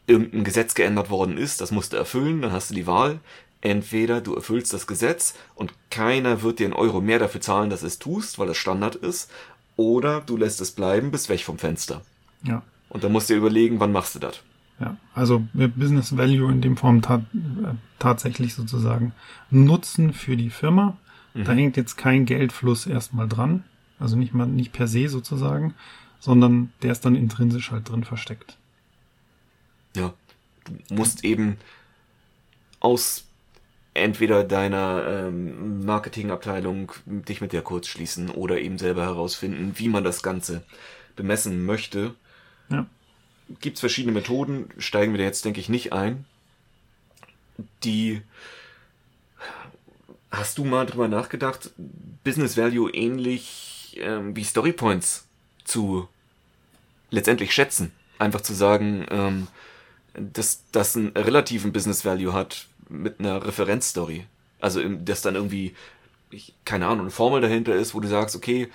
irgendein 0.09 0.43
Gesetz 0.43 0.75
geändert 0.75 1.09
worden 1.09 1.39
ist, 1.39 1.61
das 1.61 1.71
musst 1.71 1.93
du 1.93 1.97
erfüllen, 1.97 2.43
dann 2.43 2.51
hast 2.51 2.71
du 2.71 2.75
die 2.75 2.89
Wahl. 2.89 3.21
Entweder 3.61 4.21
du 4.21 4.35
erfüllst 4.35 4.73
das 4.73 4.89
Gesetz 4.89 5.35
und 5.55 5.73
keiner 5.91 6.43
wird 6.43 6.59
dir 6.59 6.67
einen 6.67 6.73
Euro 6.73 7.01
mehr 7.01 7.21
dafür 7.21 7.41
zahlen, 7.41 7.71
dass 7.71 7.83
es 7.83 8.01
tust, 8.01 8.41
weil 8.41 8.49
das 8.49 8.57
Standard 8.57 8.97
ist, 8.97 9.31
oder 9.77 10.21
du 10.21 10.37
lässt 10.37 10.61
es 10.61 10.73
bleiben, 10.73 11.13
bist 11.13 11.29
weg 11.29 11.45
vom 11.45 11.59
Fenster. 11.59 12.03
Ja. 12.43 12.63
Und 12.89 13.05
dann 13.05 13.13
musst 13.13 13.31
du 13.31 13.35
dir 13.35 13.39
überlegen, 13.39 13.79
wann 13.79 13.93
machst 13.93 14.17
du 14.17 14.19
das. 14.19 14.41
Ja, 14.81 14.97
also 15.15 15.45
Business 15.53 16.17
Value 16.17 16.53
in 16.53 16.61
dem 16.61 16.77
Form 16.77 17.03
ta 17.03 17.25
tatsächlich 17.99 18.55
sozusagen 18.55 19.13
Nutzen 19.51 20.13
für 20.13 20.37
die 20.37 20.51
Firma. 20.51 20.97
Mhm. 21.35 21.45
Da 21.45 21.53
hängt 21.53 21.77
jetzt 21.77 21.97
kein 21.97 22.27
Geldfluss 22.27 22.87
erstmal 22.87 23.29
dran, 23.29 23.65
also 23.99 24.17
nicht 24.17 24.35
mal 24.35 24.47
nicht 24.47 24.73
per 24.73 24.87
se 24.87 25.09
sozusagen, 25.09 25.75
sondern 26.21 26.73
der 26.83 26.93
ist 26.93 27.05
dann 27.05 27.17
intrinsisch 27.17 27.73
halt 27.73 27.89
drin 27.89 28.05
versteckt. 28.05 28.57
Ja, 29.97 30.15
du 30.65 30.95
musst 30.95 31.25
eben 31.25 31.57
aus 32.79 33.25
entweder 33.95 34.45
deiner 34.45 35.05
ähm, 35.09 35.85
Marketingabteilung 35.85 36.93
dich 37.05 37.41
mit 37.41 37.53
der 37.53 37.63
kurz 37.63 37.89
schließen 37.89 38.31
oder 38.31 38.61
eben 38.61 38.79
selber 38.79 39.03
herausfinden, 39.03 39.73
wie 39.75 39.89
man 39.89 40.05
das 40.05 40.23
Ganze 40.23 40.63
bemessen 41.17 41.67
möchte. 41.67 42.15
Ja 42.71 42.87
gibt 43.61 43.77
es 43.77 43.81
verschiedene 43.81 44.13
Methoden, 44.13 44.69
steigen 44.79 45.13
wir 45.13 45.19
da 45.19 45.25
jetzt, 45.25 45.45
denke 45.45 45.61
ich, 45.61 45.69
nicht 45.69 45.93
ein. 45.93 46.25
Die 47.83 48.23
hast 50.31 50.59
du 50.59 50.65
mal 50.65 50.87
drüber 50.87 51.09
nachgedacht, 51.09 51.71
Business 52.25 52.57
Value 52.57 52.91
ähnlich 52.91 53.99
ähm, 54.01 54.37
wie 54.37 54.45
Story 54.45 54.73
Points 54.73 55.27
zu 55.65 56.09
letztendlich 57.11 57.53
schätzen. 57.53 57.93
Einfach 58.19 58.41
zu 58.41 58.53
sagen, 58.55 59.07
ähm, 59.11 59.49
dass 60.15 60.63
das 60.73 60.97
einen 60.97 61.17
relativen 61.17 61.73
Business 61.73 62.05
Value 62.05 62.33
hat 62.33 62.67
mit 62.89 63.21
einer 63.21 63.45
Referenzstory. 63.45 64.27
Also 64.61 64.83
dass 64.83 65.23
dann 65.23 65.37
irgendwie, 65.37 65.75
ich, 66.31 66.55
keine 66.65 66.87
Ahnung, 66.87 67.03
eine 67.03 67.11
Formel 67.11 67.41
dahinter 67.41 67.75
ist, 67.75 67.95
wo 67.95 68.01
du 68.01 68.09
sagst, 68.09 68.37
okay, 68.37 68.69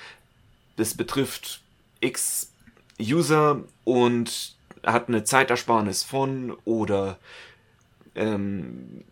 das 0.77 0.95
betrifft 0.95 1.61
X 1.99 2.51
User 2.99 3.63
und 3.83 4.55
hat 4.85 5.07
eine 5.07 5.23
Zeitersparnis 5.23 6.03
von 6.03 6.55
oder 6.65 7.17
ähm, 8.15 9.03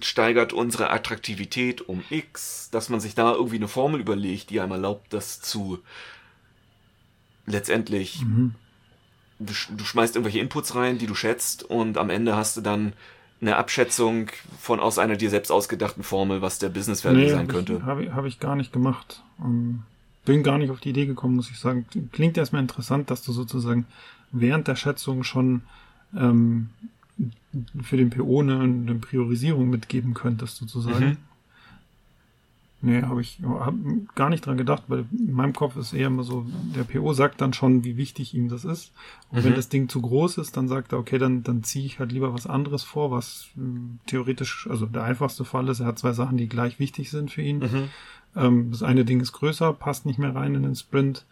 steigert 0.00 0.52
unsere 0.52 0.90
Attraktivität 0.90 1.88
um 1.88 2.02
X, 2.10 2.70
dass 2.70 2.88
man 2.88 3.00
sich 3.00 3.14
da 3.14 3.32
irgendwie 3.32 3.56
eine 3.56 3.68
Formel 3.68 4.00
überlegt, 4.00 4.50
die 4.50 4.60
einem 4.60 4.72
erlaubt, 4.72 5.12
das 5.12 5.40
zu 5.40 5.80
letztendlich 7.46 8.22
mhm. 8.22 8.54
du, 9.40 9.52
du 9.76 9.84
schmeißt 9.84 10.14
irgendwelche 10.14 10.38
Inputs 10.38 10.74
rein, 10.76 10.98
die 10.98 11.06
du 11.06 11.14
schätzt 11.14 11.64
und 11.64 11.98
am 11.98 12.10
Ende 12.10 12.36
hast 12.36 12.56
du 12.56 12.60
dann 12.60 12.92
eine 13.40 13.56
Abschätzung 13.56 14.28
von 14.58 14.80
aus 14.80 14.98
einer 14.98 15.16
dir 15.16 15.30
selbst 15.30 15.50
ausgedachten 15.50 16.02
Formel, 16.02 16.42
was 16.42 16.58
der 16.58 16.68
Business 16.68 17.04
Value 17.04 17.22
nee, 17.22 17.30
sein 17.30 17.48
könnte. 17.48 17.84
Habe 17.84 18.04
ich, 18.04 18.10
hab 18.12 18.24
ich 18.26 18.38
gar 18.38 18.54
nicht 18.54 18.72
gemacht. 18.72 19.22
Ähm, 19.40 19.82
bin 20.24 20.42
gar 20.42 20.58
nicht 20.58 20.70
auf 20.70 20.80
die 20.80 20.90
Idee 20.90 21.06
gekommen, 21.06 21.36
muss 21.36 21.50
ich 21.50 21.58
sagen. 21.58 21.86
Klingt 22.12 22.36
erstmal 22.36 22.60
interessant, 22.60 23.10
dass 23.10 23.22
du 23.22 23.32
sozusagen 23.32 23.86
während 24.32 24.68
der 24.68 24.76
Schätzung 24.76 25.24
schon 25.24 25.62
ähm, 26.16 26.70
für 27.82 27.96
den 27.96 28.10
PO 28.10 28.40
eine, 28.40 28.60
eine 28.60 28.94
Priorisierung 28.94 29.70
mitgeben 29.70 30.14
könntest, 30.14 30.56
sozusagen. 30.56 31.04
Mhm. 31.04 31.16
Nee, 32.82 33.02
habe 33.02 33.20
ich 33.20 33.38
hab 33.44 33.74
gar 34.14 34.30
nicht 34.30 34.46
dran 34.46 34.56
gedacht, 34.56 34.84
weil 34.88 35.04
in 35.12 35.32
meinem 35.32 35.52
Kopf 35.52 35.76
ist 35.76 35.92
eher 35.92 36.06
immer 36.06 36.22
so, 36.22 36.46
der 36.74 36.84
PO 36.84 37.12
sagt 37.12 37.42
dann 37.42 37.52
schon, 37.52 37.84
wie 37.84 37.98
wichtig 37.98 38.34
ihm 38.34 38.48
das 38.48 38.64
ist. 38.64 38.92
Und 39.28 39.40
mhm. 39.40 39.44
wenn 39.44 39.54
das 39.54 39.68
Ding 39.68 39.90
zu 39.90 40.00
groß 40.00 40.38
ist, 40.38 40.56
dann 40.56 40.66
sagt 40.66 40.92
er, 40.92 40.98
okay, 40.98 41.18
dann, 41.18 41.42
dann 41.42 41.62
ziehe 41.62 41.84
ich 41.84 41.98
halt 41.98 42.10
lieber 42.10 42.32
was 42.32 42.46
anderes 42.46 42.82
vor, 42.82 43.10
was 43.10 43.48
äh, 43.58 43.60
theoretisch, 44.06 44.66
also 44.70 44.86
der 44.86 45.04
einfachste 45.04 45.44
Fall 45.44 45.68
ist, 45.68 45.80
er 45.80 45.86
hat 45.86 45.98
zwei 45.98 46.14
Sachen, 46.14 46.38
die 46.38 46.48
gleich 46.48 46.78
wichtig 46.78 47.10
sind 47.10 47.30
für 47.30 47.42
ihn. 47.42 47.58
Mhm. 47.58 47.88
Ähm, 48.34 48.70
das 48.70 48.82
eine 48.82 49.04
Ding 49.04 49.20
ist 49.20 49.32
größer, 49.32 49.74
passt 49.74 50.06
nicht 50.06 50.18
mehr 50.18 50.34
rein 50.34 50.54
in 50.54 50.62
den 50.62 50.74
Sprint 50.74 51.26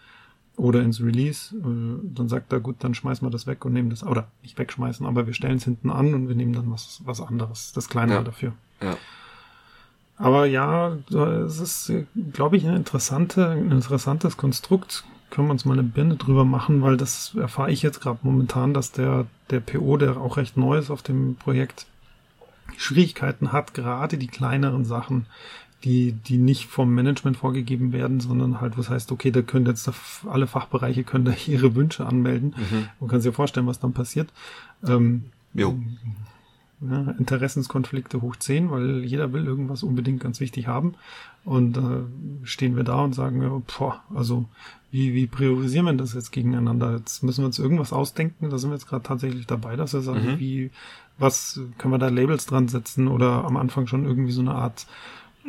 oder 0.58 0.82
ins 0.82 1.00
Release, 1.00 1.56
äh, 1.56 2.14
dann 2.14 2.28
sagt 2.28 2.52
er, 2.52 2.60
gut, 2.60 2.76
dann 2.80 2.94
schmeißen 2.94 3.26
wir 3.26 3.30
das 3.30 3.46
weg 3.46 3.64
und 3.64 3.72
nehmen 3.72 3.90
das, 3.90 4.04
oder 4.04 4.28
nicht 4.42 4.58
wegschmeißen, 4.58 5.06
aber 5.06 5.26
wir 5.26 5.34
stellen 5.34 5.56
es 5.56 5.64
hinten 5.64 5.90
an 5.90 6.14
und 6.14 6.28
wir 6.28 6.34
nehmen 6.34 6.52
dann 6.52 6.70
was, 6.70 7.00
was 7.04 7.20
anderes, 7.20 7.72
das 7.72 7.88
kleinere 7.88 8.18
ja. 8.18 8.24
dafür. 8.24 8.52
Ja. 8.82 8.96
Aber 10.16 10.46
ja, 10.46 10.96
es 11.46 11.60
ist, 11.60 11.92
glaube 12.32 12.56
ich, 12.56 12.66
ein, 12.66 12.74
interessante, 12.74 13.50
ein 13.50 13.70
interessantes 13.70 14.36
Konstrukt. 14.36 15.04
Können 15.30 15.46
wir 15.46 15.52
uns 15.52 15.64
mal 15.64 15.74
eine 15.74 15.84
Birne 15.84 16.16
drüber 16.16 16.44
machen, 16.44 16.82
weil 16.82 16.96
das 16.96 17.36
erfahre 17.36 17.70
ich 17.70 17.82
jetzt 17.82 18.00
gerade 18.00 18.18
momentan, 18.22 18.74
dass 18.74 18.90
der, 18.90 19.26
der 19.50 19.60
PO, 19.60 19.96
der 19.96 20.16
auch 20.16 20.36
recht 20.36 20.56
neu 20.56 20.78
ist 20.78 20.90
auf 20.90 21.02
dem 21.02 21.36
Projekt, 21.36 21.86
Schwierigkeiten 22.76 23.52
hat, 23.52 23.74
gerade 23.74 24.18
die 24.18 24.26
kleineren 24.26 24.84
Sachen 24.84 25.26
die, 25.84 26.12
die 26.12 26.38
nicht 26.38 26.66
vom 26.66 26.94
Management 26.94 27.36
vorgegeben 27.36 27.92
werden, 27.92 28.20
sondern 28.20 28.60
halt, 28.60 28.76
was 28.76 28.90
heißt, 28.90 29.12
okay, 29.12 29.30
da 29.30 29.42
können 29.42 29.66
jetzt 29.66 29.90
alle 30.28 30.46
Fachbereiche 30.46 31.04
können 31.04 31.24
da 31.24 31.34
ihre 31.46 31.74
Wünsche 31.74 32.06
anmelden. 32.06 32.54
Mhm. 32.56 32.88
Man 33.00 33.08
kann 33.08 33.20
sich 33.20 33.30
ja 33.30 33.32
vorstellen, 33.32 33.66
was 33.66 33.78
dann 33.78 33.92
passiert. 33.92 34.28
Ähm, 34.86 35.26
jo. 35.54 35.78
Ja, 36.80 37.10
Interessenskonflikte 37.18 38.22
hoch 38.22 38.36
10, 38.36 38.70
weil 38.70 39.04
jeder 39.04 39.32
will 39.32 39.46
irgendwas 39.46 39.82
unbedingt 39.82 40.20
ganz 40.20 40.38
wichtig 40.38 40.68
haben. 40.68 40.94
Und 41.44 41.76
äh, 41.76 42.46
stehen 42.46 42.76
wir 42.76 42.84
da 42.84 43.02
und 43.02 43.14
sagen, 43.14 43.42
ja, 43.42 43.60
boah, 43.78 44.02
also 44.14 44.46
wie, 44.90 45.14
wie 45.14 45.26
priorisieren 45.26 45.86
wir 45.86 45.92
das 45.94 46.14
jetzt 46.14 46.30
gegeneinander? 46.30 46.96
Jetzt 46.96 47.22
müssen 47.22 47.42
wir 47.42 47.46
uns 47.46 47.58
irgendwas 47.58 47.92
ausdenken. 47.92 48.50
Da 48.50 48.58
sind 48.58 48.70
wir 48.70 48.76
jetzt 48.76 48.88
gerade 48.88 49.02
tatsächlich 49.02 49.46
dabei, 49.46 49.76
dass 49.76 49.92
wir 49.92 50.00
sagen, 50.00 50.34
mhm. 50.34 50.38
wie, 50.38 50.70
was 51.18 51.60
können 51.78 51.94
wir 51.94 51.98
da 51.98 52.08
Labels 52.08 52.46
dran 52.46 52.68
setzen 52.68 53.08
oder 53.08 53.44
am 53.44 53.56
Anfang 53.56 53.86
schon 53.86 54.04
irgendwie 54.04 54.32
so 54.32 54.40
eine 54.40 54.54
Art 54.54 54.86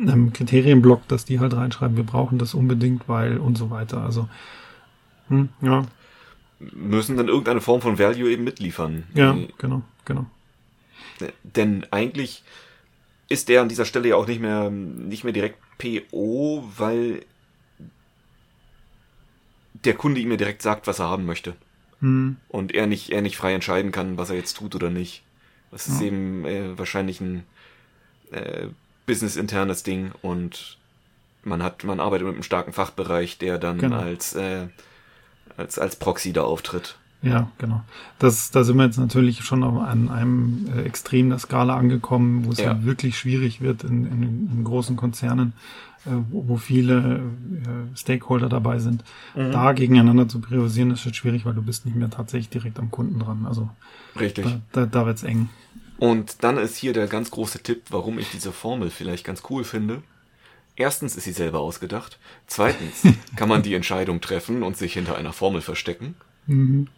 einem 0.08 0.32
Kriterienblock, 0.32 1.06
dass 1.08 1.24
die 1.24 1.40
halt 1.40 1.54
reinschreiben, 1.54 1.96
wir 1.96 2.04
brauchen 2.04 2.38
das 2.38 2.54
unbedingt, 2.54 3.08
weil 3.08 3.38
und 3.38 3.56
so 3.58 3.70
weiter. 3.70 4.02
Also, 4.02 4.28
hm, 5.28 5.48
ja. 5.60 5.86
müssen 6.58 7.16
dann 7.16 7.28
irgendeine 7.28 7.60
Form 7.60 7.80
von 7.80 7.98
Value 7.98 8.30
eben 8.30 8.44
mitliefern. 8.44 9.04
Ja, 9.14 9.36
genau, 9.58 9.82
genau. 10.04 10.26
Denn 11.42 11.86
eigentlich 11.90 12.42
ist 13.28 13.48
der 13.48 13.62
an 13.62 13.68
dieser 13.68 13.84
Stelle 13.84 14.08
ja 14.08 14.16
auch 14.16 14.26
nicht 14.26 14.40
mehr, 14.40 14.70
nicht 14.70 15.24
mehr 15.24 15.32
direkt 15.32 15.58
PO, 15.78 16.64
weil 16.76 17.22
der 19.84 19.94
Kunde 19.94 20.20
ihm 20.20 20.30
ja 20.30 20.36
direkt 20.36 20.62
sagt, 20.62 20.86
was 20.86 20.98
er 20.98 21.08
haben 21.08 21.26
möchte. 21.26 21.54
Hm. 22.00 22.36
Und 22.48 22.74
er 22.74 22.86
nicht, 22.86 23.10
er 23.10 23.22
nicht 23.22 23.36
frei 23.36 23.54
entscheiden 23.54 23.92
kann, 23.92 24.16
was 24.18 24.30
er 24.30 24.36
jetzt 24.36 24.56
tut 24.56 24.74
oder 24.74 24.90
nicht. 24.90 25.22
Das 25.70 25.86
ist 25.86 26.00
Ja. 26.00 26.08
eben 26.08 26.44
äh, 26.44 26.76
wahrscheinlich 26.78 27.20
ein 27.20 27.44
äh, 28.32 28.68
businessinternes 29.06 29.82
Ding 29.82 30.12
und 30.22 30.78
man 31.42 31.62
hat, 31.62 31.84
man 31.84 32.00
arbeitet 32.00 32.26
mit 32.26 32.34
einem 32.34 32.42
starken 32.42 32.72
Fachbereich, 32.72 33.38
der 33.38 33.58
dann 33.58 33.78
Genau. 33.78 33.98
als, 33.98 34.34
äh, 34.34 34.66
als, 35.56 35.78
als 35.78 35.96
Proxy 35.96 36.32
da 36.32 36.42
auftritt. 36.42 36.96
Ja, 37.22 37.50
genau. 37.58 37.82
Das, 38.18 38.50
da 38.50 38.64
sind 38.64 38.76
wir 38.78 38.84
jetzt 38.86 38.98
natürlich 38.98 39.42
schon 39.44 39.62
an 39.62 40.08
einem 40.08 40.66
äh, 40.74 40.82
Extrem 40.82 41.28
der 41.28 41.38
Skala 41.38 41.76
angekommen, 41.76 42.46
wo 42.46 42.52
es 42.52 42.58
Ja. 42.58 42.72
ja. 42.72 42.84
wirklich 42.84 43.18
schwierig 43.18 43.60
wird 43.60 43.84
in, 43.84 44.06
in, 44.06 44.50
in 44.56 44.64
großen 44.64 44.96
Konzernen, 44.96 45.52
äh, 46.06 46.10
wo, 46.30 46.48
wo 46.48 46.56
viele 46.56 47.16
äh, 47.18 47.96
Stakeholder 47.96 48.48
dabei 48.48 48.78
sind. 48.78 49.04
Da 49.34 49.72
gegeneinander 49.72 50.28
zu 50.28 50.40
priorisieren, 50.40 50.90
ist 50.92 51.04
jetzt 51.04 51.16
schwierig, 51.16 51.44
weil 51.44 51.52
du 51.54 51.62
bist 51.62 51.84
nicht 51.84 51.94
mehr 51.94 52.08
tatsächlich 52.08 52.48
direkt 52.48 52.78
am 52.78 52.90
Kunden 52.90 53.18
dran. 53.18 53.44
Also 53.46 53.68
Richtig. 54.18 54.46
da, 54.46 54.60
da, 54.72 54.86
da 54.86 55.04
wird's 55.06 55.22
eng. 55.22 55.50
Und 56.00 56.42
dann 56.42 56.56
ist 56.56 56.76
hier 56.76 56.92
der 56.94 57.06
ganz 57.06 57.30
große 57.30 57.62
Tipp, 57.62 57.82
warum 57.90 58.18
ich 58.18 58.30
diese 58.30 58.52
Formel 58.52 58.90
vielleicht 58.90 59.24
ganz 59.24 59.42
cool 59.50 59.64
finde. 59.64 60.02
Erstens 60.74 61.14
ist 61.14 61.24
sie 61.24 61.32
selber 61.32 61.60
ausgedacht. 61.60 62.18
Zweitens 62.46 63.02
kann 63.36 63.48
man 63.50 63.62
die 63.62 63.74
Entscheidung 63.74 64.20
treffen 64.22 64.62
und 64.62 64.76
sich 64.78 64.94
hinter 64.94 65.16
einer 65.16 65.32
Formel 65.34 65.60
verstecken. 65.60 66.14
Mhm. 66.46 66.88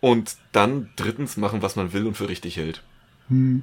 Und 0.00 0.36
dann 0.52 0.90
drittens 0.96 1.36
machen, 1.38 1.62
was 1.62 1.74
man 1.74 1.92
will 1.94 2.06
und 2.06 2.16
für 2.16 2.28
richtig 2.28 2.56
hält. 2.58 2.82
Mhm. 3.28 3.62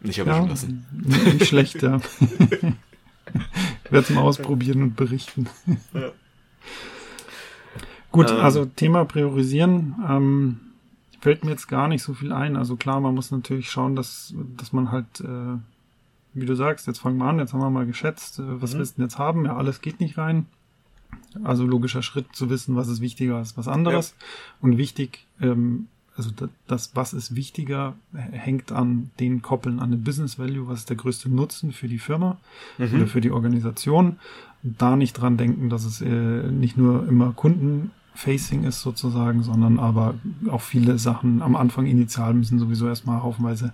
Nicht 0.00 0.18
erwischen 0.18 0.44
Ja, 0.44 0.48
lassen. 0.48 0.86
nicht 0.92 1.46
schlecht, 1.46 1.82
ja. 1.82 2.00
ich 2.20 3.92
werde 3.92 4.06
es 4.08 4.10
mal 4.10 4.22
ausprobieren 4.22 4.82
und 4.82 4.96
berichten. 4.96 5.48
Gut, 8.12 8.30
Ähm. 8.30 8.36
also 8.40 8.64
Thema 8.64 9.04
Priorisieren. 9.04 9.96
Ähm, 10.08 10.60
fällt 11.20 11.44
mir 11.44 11.50
jetzt 11.50 11.68
gar 11.68 11.88
nicht 11.88 12.02
so 12.02 12.14
viel 12.14 12.32
ein. 12.32 12.56
Also 12.56 12.76
klar, 12.76 13.00
man 13.00 13.14
muss 13.14 13.30
natürlich 13.30 13.70
schauen, 13.70 13.96
dass, 13.96 14.34
dass 14.56 14.72
man 14.72 14.90
halt, 14.92 15.20
äh, 15.20 15.58
wie 16.34 16.46
du 16.46 16.54
sagst, 16.54 16.86
jetzt 16.86 16.98
fangen 17.00 17.18
wir 17.18 17.24
an, 17.26 17.38
jetzt 17.38 17.52
haben 17.52 17.60
wir 17.60 17.70
mal 17.70 17.86
geschätzt, 17.86 18.38
äh, 18.38 18.60
was 18.60 18.74
Mhm. 18.74 18.78
willst 18.78 18.92
du 18.92 18.96
denn 18.98 19.06
jetzt 19.06 19.18
haben? 19.18 19.44
Ja, 19.44 19.56
alles 19.56 19.80
geht 19.80 20.00
nicht 20.00 20.18
rein. 20.18 20.46
Also 21.44 21.66
logischer 21.66 22.02
Schritt 22.02 22.26
zu 22.34 22.50
wissen, 22.50 22.76
was 22.76 22.88
ist 22.88 23.00
wichtiger 23.00 23.36
als 23.36 23.56
was 23.56 23.68
anderes. 23.68 24.14
Und 24.60 24.76
wichtig, 24.78 25.26
ähm, 25.40 25.88
also 26.16 26.30
da- 26.34 26.48
das, 26.66 26.96
was 26.96 27.12
ist 27.12 27.34
wichtiger, 27.36 27.94
hängt 28.14 28.72
an 28.72 29.10
den 29.20 29.42
Koppeln 29.42 29.80
an 29.80 29.90
den 29.90 30.02
Business 30.02 30.38
Value, 30.38 30.66
was 30.66 30.80
ist 30.80 30.88
der 30.90 30.96
größte 30.96 31.28
Nutzen 31.30 31.72
für 31.72 31.88
die 31.88 31.98
Firma 31.98 32.38
oder 32.78 32.88
Mhm. 32.88 33.06
für 33.08 33.20
die 33.20 33.30
Organisation. 33.30 34.18
Und 34.62 34.80
da 34.80 34.96
nicht 34.96 35.12
dran 35.12 35.36
denken, 35.36 35.68
dass 35.68 35.84
es 35.84 36.00
äh, 36.00 36.50
nicht 36.50 36.76
nur 36.78 37.06
immer 37.06 37.32
Kundenfacing 38.16 38.64
ist 38.64 38.80
sozusagen, 38.80 39.42
sondern 39.42 39.78
aber 39.78 40.14
auch 40.50 40.62
viele 40.62 40.98
Sachen 40.98 41.42
am 41.42 41.56
Anfang 41.56 41.86
initial 41.86 42.34
müssen 42.34 42.58
sowieso 42.58 42.88
erstmal 42.88 43.22
haufenweise 43.22 43.72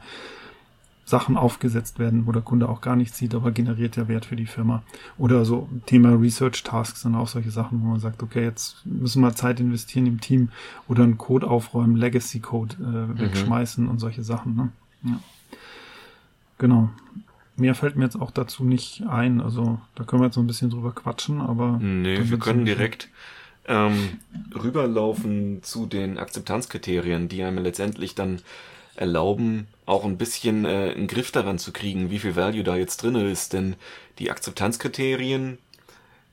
Sachen 1.04 1.36
aufgesetzt 1.36 1.98
werden, 1.98 2.26
wo 2.26 2.32
der 2.32 2.42
Kunde 2.42 2.68
auch 2.68 2.80
gar 2.80 2.96
nichts 2.96 3.18
sieht, 3.18 3.34
aber 3.34 3.50
generiert 3.50 3.96
ja 3.96 4.08
Wert 4.08 4.24
für 4.24 4.36
die 4.36 4.46
Firma. 4.46 4.82
Oder 5.18 5.44
so 5.44 5.68
Thema 5.86 6.14
Research 6.14 6.62
Tasks 6.62 7.02
sind 7.02 7.14
auch 7.14 7.28
solche 7.28 7.50
Sachen, 7.50 7.82
wo 7.82 7.86
man 7.88 8.00
sagt, 8.00 8.22
okay, 8.22 8.42
jetzt 8.42 8.76
müssen 8.84 9.22
wir 9.22 9.34
Zeit 9.34 9.60
investieren 9.60 10.06
im 10.06 10.20
Team 10.20 10.48
oder 10.88 11.02
einen 11.02 11.18
Code 11.18 11.48
aufräumen, 11.48 11.96
Legacy 11.96 12.40
Code 12.40 12.76
äh, 12.80 13.20
wegschmeißen 13.20 13.88
und 13.88 13.98
solche 13.98 14.22
Sachen. 14.22 14.54
Ne? 14.54 14.68
Ja. 15.04 15.20
Genau. 16.58 16.90
Mehr 17.56 17.74
fällt 17.74 17.96
mir 17.96 18.04
jetzt 18.04 18.20
auch 18.20 18.30
dazu 18.30 18.64
nicht 18.64 19.02
ein. 19.06 19.40
Also 19.40 19.78
da 19.94 20.04
können 20.04 20.22
wir 20.22 20.26
jetzt 20.26 20.36
so 20.36 20.40
ein 20.40 20.46
bisschen 20.46 20.70
drüber 20.70 20.92
quatschen, 20.92 21.40
aber 21.40 21.78
Nee, 21.78 22.30
wir 22.30 22.38
können 22.38 22.64
direkt 22.64 23.10
ähm, 23.66 24.20
rüberlaufen 24.54 25.62
zu 25.62 25.86
den 25.86 26.18
Akzeptanzkriterien, 26.18 27.28
die 27.28 27.42
einem 27.42 27.58
letztendlich 27.62 28.14
dann 28.14 28.40
erlauben, 28.96 29.68
auch 29.86 30.04
ein 30.04 30.18
bisschen 30.18 30.64
äh, 30.64 30.92
einen 30.94 31.06
Griff 31.06 31.32
daran 31.32 31.58
zu 31.58 31.72
kriegen, 31.72 32.10
wie 32.10 32.18
viel 32.18 32.36
Value 32.36 32.64
da 32.64 32.76
jetzt 32.76 33.02
drin 33.02 33.14
ist. 33.14 33.52
Denn 33.52 33.76
die 34.18 34.30
Akzeptanzkriterien, 34.30 35.58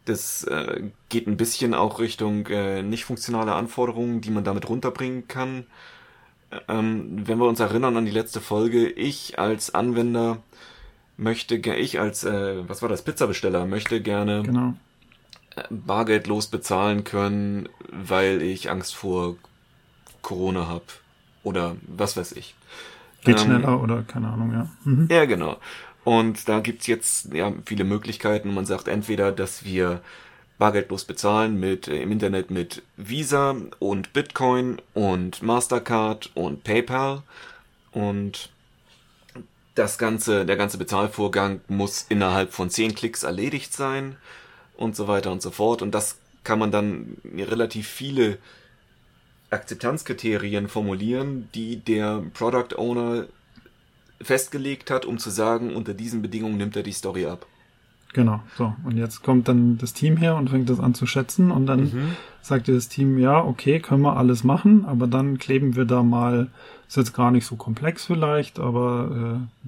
das 0.05 0.43
äh, 0.43 0.83
geht 1.09 1.27
ein 1.27 1.37
bisschen 1.37 1.73
auch 1.73 1.99
Richtung 1.99 2.47
äh, 2.47 2.81
nicht 2.81 3.05
funktionale 3.05 3.53
Anforderungen, 3.53 4.21
die 4.21 4.31
man 4.31 4.43
damit 4.43 4.67
runterbringen 4.67 5.27
kann. 5.27 5.65
Ähm, 6.67 7.27
wenn 7.27 7.37
wir 7.37 7.47
uns 7.47 7.59
erinnern 7.59 7.95
an 7.95 8.05
die 8.05 8.11
letzte 8.11 8.41
Folge, 8.41 8.89
ich 8.89 9.37
als 9.39 9.73
Anwender 9.73 10.41
möchte, 11.15 11.55
ich 11.55 11.99
als, 11.99 12.23
äh, 12.23 12.67
was 12.67 12.81
war 12.81 12.89
das, 12.89 13.03
Pizzabesteller, 13.03 13.65
möchte 13.65 14.01
gerne 14.01 14.43
Genau. 14.43 14.73
Bargeldlos 15.69 16.47
bezahlen 16.47 17.03
können, 17.03 17.69
weil 17.91 18.41
ich 18.41 18.69
Angst 18.69 18.95
vor 18.95 19.35
Corona 20.21 20.67
habe 20.67 20.85
oder 21.43 21.75
was 21.87 22.17
weiß 22.17 22.33
ich. 22.33 22.55
Geht 23.23 23.39
Ähm, 23.39 23.45
schneller 23.45 23.81
oder 23.81 24.03
keine 24.03 24.29
Ahnung, 24.29 24.51
ja. 24.53 24.69
Mhm. 24.83 25.07
Ja, 25.09 25.25
genau. 25.25 25.57
Und 26.03 26.47
da 26.47 26.59
gibt's 26.59 26.87
jetzt 26.87 27.33
ja 27.33 27.53
viele 27.65 27.83
Möglichkeiten. 27.83 28.53
Man 28.53 28.65
sagt 28.65 28.87
entweder, 28.87 29.31
dass 29.31 29.65
wir 29.65 30.01
bargeldlos 30.57 31.05
bezahlen 31.05 31.59
mit 31.59 31.87
äh, 31.87 32.01
im 32.01 32.11
Internet 32.11 32.51
mit 32.51 32.83
Visa 32.97 33.55
und 33.79 34.13
Bitcoin 34.13 34.81
und 34.93 35.41
Mastercard 35.41 36.31
und 36.35 36.63
PayPal 36.63 37.23
und 37.91 38.49
das 39.75 39.97
ganze 39.97 40.45
der 40.45 40.57
ganze 40.57 40.77
Bezahlvorgang 40.77 41.61
muss 41.69 42.05
innerhalb 42.09 42.53
von 42.53 42.69
zehn 42.69 42.93
Klicks 42.93 43.23
erledigt 43.23 43.73
sein 43.73 44.17
und 44.79 44.95
so 44.95 45.07
weiter 45.07 45.31
und 45.31 45.41
so 45.41 45.51
fort 45.51 45.81
und 45.81 45.93
das 45.93 46.17
kann 46.43 46.57
man 46.59 46.71
dann 46.71 47.17
relativ 47.37 47.87
viele 47.87 48.37
Akzeptanzkriterien 49.49 50.67
formulieren, 50.67 51.49
die 51.53 51.77
der 51.77 52.23
Product 52.33 52.77
Owner 52.77 53.25
festgelegt 54.21 54.91
hat, 54.91 55.05
um 55.05 55.17
zu 55.17 55.29
sagen, 55.29 55.75
unter 55.75 55.93
diesen 55.93 56.21
Bedingungen 56.21 56.57
nimmt 56.57 56.75
er 56.75 56.83
die 56.83 56.91
Story 56.91 57.25
ab. 57.25 57.45
Genau, 58.13 58.41
so. 58.57 58.73
Und 58.83 58.97
jetzt 58.97 59.21
kommt 59.23 59.47
dann 59.47 59.77
das 59.77 59.93
Team 59.93 60.17
her 60.17 60.35
und 60.35 60.49
fängt 60.49 60.69
das 60.69 60.79
an 60.79 60.93
zu 60.95 61.05
schätzen 61.05 61.51
und 61.51 61.67
dann 61.67 61.81
Mhm. 61.81 62.15
sagt 62.41 62.67
dir 62.67 62.73
das 62.73 62.89
Team, 62.89 63.19
ja, 63.19 63.43
okay, 63.43 63.79
können 63.79 64.01
wir 64.01 64.17
alles 64.17 64.43
machen, 64.43 64.85
aber 64.85 65.07
dann 65.07 65.37
kleben 65.37 65.75
wir 65.75 65.85
da 65.85 66.03
mal, 66.03 66.49
ist 66.87 66.97
jetzt 66.97 67.13
gar 67.13 67.31
nicht 67.31 67.45
so 67.45 67.55
komplex 67.55 68.05
vielleicht, 68.05 68.59
aber 68.59 69.39
äh, 69.65 69.67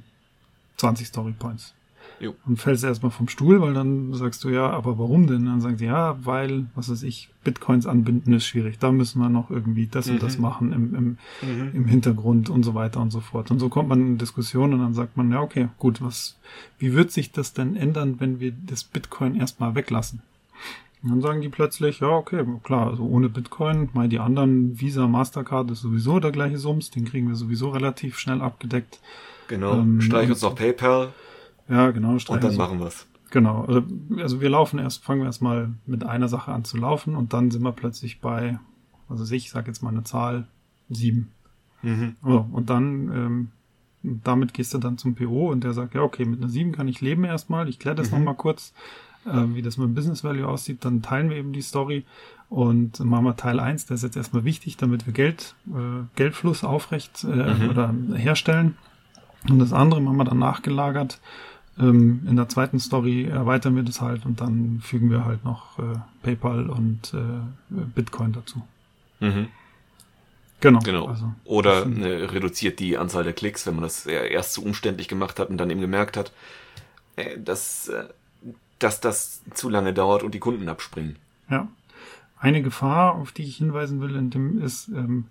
20 0.77 1.07
Story 1.07 1.33
Points. 1.37 1.73
Jo. 2.21 2.35
Und 2.45 2.57
fällst 2.61 2.83
erstmal 2.83 3.09
vom 3.11 3.27
Stuhl, 3.27 3.61
weil 3.61 3.73
dann 3.73 4.13
sagst 4.13 4.43
du, 4.43 4.49
ja, 4.49 4.69
aber 4.69 4.99
warum 4.99 5.25
denn? 5.25 5.45
Dann 5.47 5.59
sagen 5.59 5.77
sie, 5.77 5.85
ja, 5.85 6.17
weil, 6.23 6.67
was 6.75 6.91
weiß 6.91 7.01
ich, 7.01 7.29
Bitcoins 7.43 7.87
anbinden 7.87 8.31
ist 8.33 8.45
schwierig. 8.45 8.77
Da 8.77 8.91
müssen 8.91 9.19
wir 9.19 9.29
noch 9.29 9.49
irgendwie 9.49 9.87
das 9.87 10.07
und 10.07 10.21
das 10.21 10.37
Mhm. 10.37 10.41
machen 10.43 10.71
im, 10.71 10.95
im, 10.95 11.05
Mhm. 11.41 11.71
im 11.73 11.85
Hintergrund 11.85 12.51
und 12.51 12.61
so 12.61 12.75
weiter 12.75 13.01
und 13.01 13.09
so 13.09 13.21
fort. 13.21 13.49
Und 13.49 13.57
so 13.57 13.69
kommt 13.69 13.89
man 13.89 14.01
in 14.01 14.17
Diskussion 14.19 14.71
und 14.73 14.79
dann 14.81 14.93
sagt 14.93 15.17
man, 15.17 15.31
ja, 15.31 15.41
okay, 15.41 15.69
gut, 15.79 15.99
was, 16.03 16.37
wie 16.77 16.93
wird 16.93 17.11
sich 17.11 17.31
das 17.31 17.53
denn 17.53 17.75
ändern, 17.75 18.17
wenn 18.19 18.39
wir 18.39 18.51
das 18.67 18.83
Bitcoin 18.83 19.35
erstmal 19.35 19.73
weglassen? 19.73 20.21
Und 21.01 21.09
dann 21.09 21.21
sagen 21.21 21.41
die 21.41 21.49
plötzlich, 21.49 22.01
ja, 22.01 22.09
okay, 22.09 22.45
klar, 22.61 22.91
also 22.91 23.03
ohne 23.03 23.29
Bitcoin, 23.29 23.89
mal 23.93 24.07
die 24.07 24.19
anderen 24.19 24.79
Visa, 24.79 25.07
Mastercard 25.07 25.71
ist 25.71 25.81
sowieso 25.81 26.19
der 26.19 26.31
gleiche 26.31 26.59
Sums, 26.59 26.91
den 26.91 27.05
kriegen 27.05 27.27
wir 27.27 27.35
sowieso 27.35 27.69
relativ 27.69 28.19
schnell 28.19 28.39
abgedeckt. 28.43 28.99
Genau. 29.47 29.79
Ähm, 29.79 29.99
Streich 30.01 30.25
und- 30.27 30.33
uns 30.33 30.43
noch 30.43 30.53
PayPal 30.53 31.11
Ja, 31.71 31.89
genau, 31.91 32.11
und 32.11 32.29
dann 32.43 32.55
machen 32.57 32.79
wir's. 32.79 33.07
Genau, 33.31 33.63
also, 33.63 33.81
also 34.17 34.41
wir 34.41 34.49
laufen 34.49 34.77
erst, 34.77 35.03
fangen 35.05 35.21
wir 35.21 35.25
erstmal 35.27 35.69
mit 35.85 36.03
einer 36.05 36.27
Sache 36.27 36.51
an 36.51 36.65
zu 36.65 36.75
laufen 36.77 37.15
und 37.15 37.31
dann 37.31 37.49
sind 37.49 37.63
wir 37.63 37.71
plötzlich 37.71 38.19
bei, 38.19 38.59
also 39.07 39.23
ich 39.33 39.49
sage 39.49 39.67
jetzt 39.67 39.81
mal 39.81 39.89
eine 39.89 40.03
Zahl, 40.03 40.47
sieben. 40.89 41.31
Mhm. 41.81 42.17
So, 42.23 42.45
und 42.51 42.69
dann, 42.69 42.91
ähm, 43.13 43.47
damit 44.03 44.53
gehst 44.53 44.73
du 44.73 44.79
dann 44.79 44.97
zum 44.97 45.15
PO 45.15 45.49
und 45.49 45.63
der 45.63 45.71
sagt, 45.73 45.95
ja, 45.95 46.01
okay, 46.01 46.25
mit 46.25 46.39
einer 46.41 46.49
7 46.49 46.73
kann 46.73 46.89
ich 46.89 46.99
leben 46.99 47.23
erstmal, 47.23 47.69
ich 47.69 47.79
kläre 47.79 47.95
das 47.95 48.11
Mhm. 48.11 48.17
noch 48.17 48.25
mal 48.25 48.33
kurz, 48.33 48.73
äh, 49.25 49.55
wie 49.55 49.61
das 49.61 49.77
mit 49.77 49.87
dem 49.87 49.95
Business 49.95 50.25
Value 50.25 50.45
aussieht, 50.47 50.83
dann 50.83 51.01
teilen 51.01 51.29
wir 51.29 51.37
eben 51.37 51.53
die 51.53 51.61
Story 51.61 52.03
und 52.49 52.99
machen 52.99 53.23
wir 53.23 53.37
Teil 53.37 53.61
1, 53.61 53.85
der 53.85 53.95
ist 53.95 54.03
jetzt 54.03 54.17
erstmal 54.17 54.43
wichtig, 54.43 54.75
damit 54.75 55.05
wir 55.05 55.13
Geld, 55.13 55.55
äh, 55.69 56.03
Geldfluss 56.17 56.65
aufrecht 56.65 57.23
äh, 57.23 57.27
Mhm. 57.53 57.69
oder 57.69 57.95
herstellen. 58.15 58.75
Und 59.49 59.59
das 59.59 59.71
andere 59.71 60.01
machen 60.01 60.17
wir 60.17 60.25
dann 60.25 60.39
nachgelagert. 60.39 61.21
Ähm, 61.79 62.25
in 62.27 62.35
der 62.35 62.49
zweiten 62.49 62.79
Story 62.79 63.25
erweitern 63.25 63.75
wir 63.75 63.83
das 63.83 64.01
halt 64.01 64.25
und 64.25 64.41
dann 64.41 64.79
fügen 64.81 65.09
wir 65.09 65.25
halt 65.25 65.45
noch 65.45 65.79
äh, 65.79 65.95
PayPal 66.21 66.69
und 66.69 67.13
äh, 67.13 67.41
Bitcoin 67.69 68.33
dazu. 68.33 68.61
Mhm. 69.19 69.47
Genau. 70.59 70.79
Genau. 70.79 71.07
Also, 71.07 71.33
Oder 71.43 71.85
ne, 71.85 72.31
reduziert 72.31 72.79
die 72.79 72.97
Anzahl 72.97 73.23
der 73.23 73.33
Klicks, 73.33 73.65
wenn 73.65 73.75
man 73.75 73.83
das 73.83 74.05
äh, 74.05 74.31
erst 74.31 74.53
zu 74.53 74.63
umständlich 74.63 75.07
gemacht 75.07 75.39
hat 75.39 75.49
und 75.49 75.57
dann 75.57 75.69
eben 75.69 75.81
gemerkt 75.81 76.17
hat, 76.17 76.31
äh, 77.15 77.39
dass, 77.39 77.87
äh, 77.87 78.05
dass 78.77 79.01
das 79.01 79.41
zu 79.53 79.69
lange 79.69 79.93
dauert 79.93 80.23
und 80.23 80.33
die 80.35 80.39
Kunden 80.39 80.69
abspringen. 80.69 81.17
Ja. 81.49 81.67
eine 82.39 82.61
Gefahr, 82.61 83.15
auf 83.15 83.31
die 83.31 83.43
ich 83.43 83.57
hinweisen 83.57 84.01
will, 84.01 84.15
in 84.15 84.29
dem 84.29 84.61
ist, 84.61 84.87
ähm, 84.89 85.25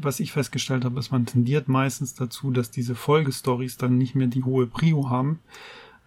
was 0.00 0.20
ich 0.20 0.32
festgestellt 0.32 0.84
habe, 0.84 0.98
ist, 0.98 1.12
man 1.12 1.26
tendiert 1.26 1.68
meistens 1.68 2.14
dazu, 2.14 2.50
dass 2.50 2.70
diese 2.70 2.94
Folgestories 2.94 3.76
dann 3.76 3.98
nicht 3.98 4.14
mehr 4.14 4.26
die 4.26 4.44
hohe 4.44 4.66
Prio 4.66 5.10
haben. 5.10 5.40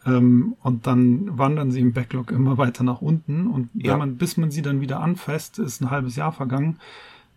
Ähm, 0.06 0.56
und 0.62 0.88
dann 0.88 1.38
wandern 1.38 1.72
sie 1.72 1.80
im 1.80 1.94
Backlog 1.94 2.32
immer 2.32 2.58
weiter 2.58 2.84
nach 2.84 3.02
unten. 3.02 3.48
Und 3.48 3.70
ja. 3.74 3.92
wenn 3.92 4.00
man, 4.00 4.18
bis 4.18 4.38
man 4.38 4.52
sie 4.52 4.62
dann 4.62 4.82
wieder 4.82 5.00
anfasst, 5.00 5.60
ist 5.60 5.82
ein 5.82 5.92
halbes 5.92 6.16
Jahr 6.16 6.32
vergangen, 6.32 6.78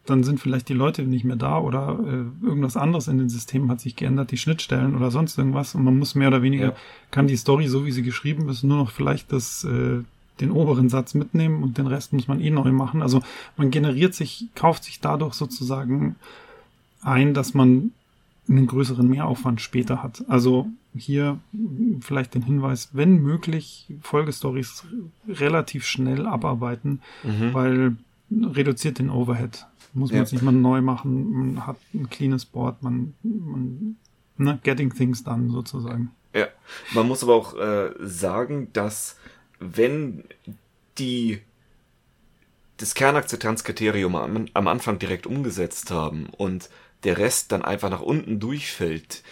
dann 0.07 0.22
sind 0.22 0.38
vielleicht 0.38 0.68
die 0.68 0.74
Leute 0.74 1.03
nicht 1.03 1.24
mehr 1.24 1.36
da 1.36 1.59
oder 1.59 1.99
äh, 2.01 2.47
irgendwas 2.47 2.76
anderes 2.76 3.09
in 3.09 3.18
den 3.18 3.30
Systemen 3.30 3.70
hat 3.70 3.80
sich 3.80 3.97
geändert, 3.97 4.30
die 4.30 4.36
Schnittstellen 4.36 4.95
oder 4.95 5.11
sonst 5.11 5.38
irgendwas. 5.38 5.74
Und 5.74 5.84
man 5.84 5.99
muss 5.99 6.14
mehr 6.14 6.28
oder 6.28 6.42
weniger, 6.42 6.66
ja. 6.66 6.76
kann 7.11 7.26
die 7.26 7.36
Story, 7.36 7.68
so 7.68 7.86
wie 7.86 7.92
sie 7.92 8.03
geschrieben 8.03 8.49
ist, 8.49 8.62
nur 8.64 8.76
noch 8.76 8.90
vielleicht 8.90 9.32
das, 9.32 9.64
äh, 9.64 10.03
den 10.41 10.51
oberen 10.51 10.89
Satz 10.89 11.14
mitnehmen 11.14 11.62
und 11.62 11.78
den 11.78 11.87
Rest 11.87 12.12
muss 12.12 12.28
man 12.28 12.41
eh 12.41 12.51
neu 12.51 12.72
machen. 12.72 13.03
Also 13.03 13.22
man 13.57 13.70
generiert 13.70 14.14
sich, 14.14 14.49
kauft 14.55 14.85
sich 14.85 15.01
dadurch 15.01 15.35
sozusagen 15.35 16.16
ein, 17.03 17.35
dass 17.35 17.55
man 17.55 17.93
einen 18.49 18.66
größeren 18.66 19.09
Mehraufwand 19.09 19.61
später 19.61 20.03
hat. 20.03 20.24
Also 20.28 20.68
hier 20.97 21.39
vielleicht 22.01 22.35
den 22.35 22.43
Hinweis, 22.43 22.91
wenn 22.93 23.22
möglich, 23.22 23.87
Folgestories 24.03 24.85
relativ 25.28 25.87
schnell 25.87 26.26
abarbeiten, 26.26 27.01
mhm. 27.22 27.55
weil 27.55 27.97
reduziert 28.30 28.99
den 28.99 29.11
Overhead. 29.11 29.66
Muss 29.93 30.11
man 30.11 30.16
ja. 30.16 30.22
jetzt 30.22 30.32
nicht 30.32 30.43
mal 30.43 30.53
neu 30.53 30.82
machen, 30.82 31.30
man 31.32 31.66
hat 31.66 31.76
ein 31.95 32.11
cleanes 32.11 32.45
Board, 32.45 32.82
man, 32.82 33.14
man 33.22 33.97
ne, 34.37 34.59
getting 34.62 34.93
things 34.93 35.22
done 35.22 35.51
sozusagen. 35.51 36.11
Ja, 36.35 36.49
man 36.93 37.07
muss 37.07 37.22
aber 37.22 37.35
auch 37.35 37.57
äh, 37.57 37.93
sagen, 38.01 38.68
dass 38.72 39.16
wenn 39.61 40.24
die 40.98 41.40
das 42.76 42.94
Kernakzeptanzkriterium 42.94 44.16
am, 44.16 44.46
am 44.52 44.68
Anfang 44.68 44.98
direkt 44.98 45.26
umgesetzt 45.26 45.90
haben 45.90 46.26
und 46.36 46.68
der 47.05 47.18
Rest 47.18 47.52
dann 47.52 47.62
einfach 47.62 47.90
nach 47.90 48.00
unten 48.00 48.40
durchfällt, 48.40 49.22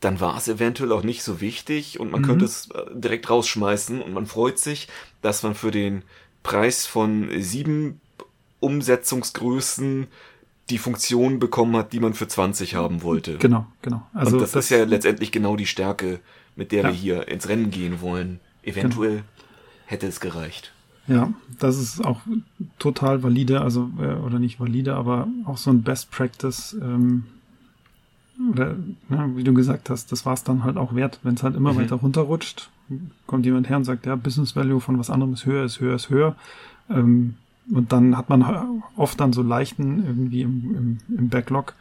dann 0.00 0.20
war 0.20 0.36
es 0.36 0.48
eventuell 0.48 0.92
auch 0.92 1.02
nicht 1.02 1.22
so 1.22 1.40
wichtig 1.40 1.98
und 1.98 2.12
man 2.12 2.20
mhm. 2.20 2.26
könnte 2.26 2.44
es 2.44 2.70
äh, 2.70 2.82
direkt 2.94 3.30
rausschmeißen 3.30 4.02
und 4.02 4.12
man 4.12 4.26
freut 4.26 4.58
sich, 4.58 4.88
dass 5.22 5.42
man 5.42 5.54
für 5.54 5.70
den 5.70 6.02
Preis 6.42 6.86
von 6.86 7.30
sieben 7.40 8.00
Umsetzungsgrößen 8.60 10.06
die 10.70 10.78
Funktion 10.78 11.38
bekommen 11.38 11.76
hat, 11.76 11.92
die 11.92 12.00
man 12.00 12.14
für 12.14 12.28
20 12.28 12.74
haben 12.74 13.02
wollte. 13.02 13.38
Genau, 13.38 13.66
genau. 13.82 14.06
Also 14.14 14.36
und 14.36 14.42
das, 14.42 14.52
das 14.52 14.66
ist 14.66 14.70
ja 14.70 14.84
letztendlich 14.84 15.32
genau 15.32 15.56
die 15.56 15.66
Stärke, 15.66 16.20
mit 16.56 16.72
der 16.72 16.82
ja. 16.82 16.88
wir 16.88 16.94
hier 16.94 17.28
ins 17.28 17.48
Rennen 17.48 17.70
gehen 17.70 18.00
wollen. 18.00 18.40
Eventuell 18.62 19.10
genau. 19.10 19.24
Hätte 19.94 20.06
es 20.06 20.20
gereicht. 20.20 20.72
Ja, 21.06 21.32
das 21.58 21.78
ist 21.78 22.04
auch 22.04 22.20
total 22.78 23.22
valide, 23.22 23.60
also 23.60 23.90
äh, 23.98 24.14
oder 24.14 24.38
nicht 24.38 24.58
valide, 24.58 24.94
aber 24.94 25.28
auch 25.44 25.58
so 25.58 25.70
ein 25.70 25.82
Best 25.82 26.10
Practice. 26.10 26.76
Ähm, 26.80 27.24
oder 28.52 28.74
ja, 29.10 29.36
wie 29.36 29.44
du 29.44 29.54
gesagt 29.54 29.90
hast, 29.90 30.10
das 30.10 30.26
war 30.26 30.34
es 30.34 30.42
dann 30.42 30.64
halt 30.64 30.76
auch 30.76 30.94
wert, 30.94 31.20
wenn 31.22 31.34
es 31.34 31.42
halt 31.42 31.56
immer 31.56 31.74
mhm. 31.74 31.78
weiter 31.78 31.96
runterrutscht. 31.96 32.70
Kommt 33.26 33.46
jemand 33.46 33.68
her 33.68 33.76
und 33.76 33.84
sagt, 33.84 34.06
ja, 34.06 34.16
Business 34.16 34.56
Value 34.56 34.80
von 34.80 34.98
was 34.98 35.10
anderem 35.10 35.34
ist 35.34 35.46
höher, 35.46 35.64
ist 35.64 35.80
höher, 35.80 35.94
ist 35.94 36.10
höher. 36.10 36.36
Ähm, 36.90 37.36
und 37.70 37.92
dann 37.92 38.16
hat 38.16 38.28
man 38.28 38.82
oft 38.96 39.20
dann 39.20 39.32
so 39.32 39.42
Leichten 39.42 40.04
irgendwie 40.04 40.42
im, 40.42 40.76
im, 41.08 41.16
im 41.16 41.28
Backlog, 41.28 41.74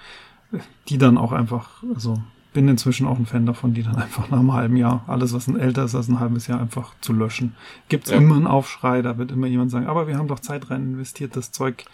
die 0.88 0.97
dann 0.97 1.18
auch 1.18 1.32
einfach, 1.32 1.84
also 1.93 2.22
bin 2.54 2.68
inzwischen 2.68 3.08
auch 3.08 3.18
ein 3.18 3.26
Fan 3.26 3.45
davon, 3.45 3.74
die 3.74 3.84
dann 3.84 3.95
einfach 3.95 4.30
nach 4.30 4.39
einem 4.39 4.54
halben 4.54 4.78
Jahr, 4.78 5.04
alles 5.08 5.34
was 5.34 5.47
ein 5.47 5.60
älter 5.60 5.84
ist 5.84 5.95
als 5.95 6.08
ein 6.08 6.20
halbes 6.20 6.47
Jahr, 6.47 6.62
einfach 6.62 6.93
zu 7.01 7.12
löschen. 7.12 7.56
Gibt's 7.89 8.12
ja. 8.12 8.18
immer 8.18 8.36
einen 8.36 8.47
Aufschrei, 8.47 9.01
da 9.01 9.18
wird 9.18 9.32
immer 9.32 9.47
jemand 9.47 9.72
sagen, 9.72 9.88
aber 9.88 10.08
wir 10.08 10.18
haben 10.18 10.28
doch 10.28 10.39
Zeit 10.39 10.70
rein 10.70 10.84
investiert, 10.84 11.36
das 11.36 11.51
Zeug 11.51 11.86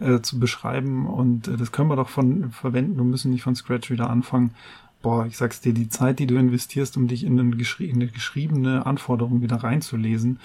äh, 0.00 0.20
zu 0.20 0.38
beschreiben 0.38 1.06
und 1.06 1.48
äh, 1.48 1.56
das 1.56 1.72
können 1.72 1.88
wir 1.88 1.96
doch 1.96 2.08
von 2.08 2.50
verwenden 2.50 3.00
und 3.00 3.10
müssen 3.10 3.30
nicht 3.30 3.42
von 3.42 3.54
Scratch 3.54 3.90
wieder 3.90 4.10
anfangen. 4.10 4.54
Boah, 5.02 5.26
ich 5.26 5.36
sag's 5.36 5.60
dir, 5.60 5.74
die 5.74 5.88
Zeit, 5.88 6.18
die 6.18 6.26
du 6.26 6.36
investierst, 6.36 6.96
um 6.96 7.08
dich 7.08 7.24
in 7.24 7.38
eine, 7.38 7.56
geschri 7.56 7.86
in 7.86 7.96
eine 7.96 8.06
geschriebene 8.06 8.86
Anforderung 8.86 9.42
wieder 9.42 9.56
reinzulesen, 9.56 10.40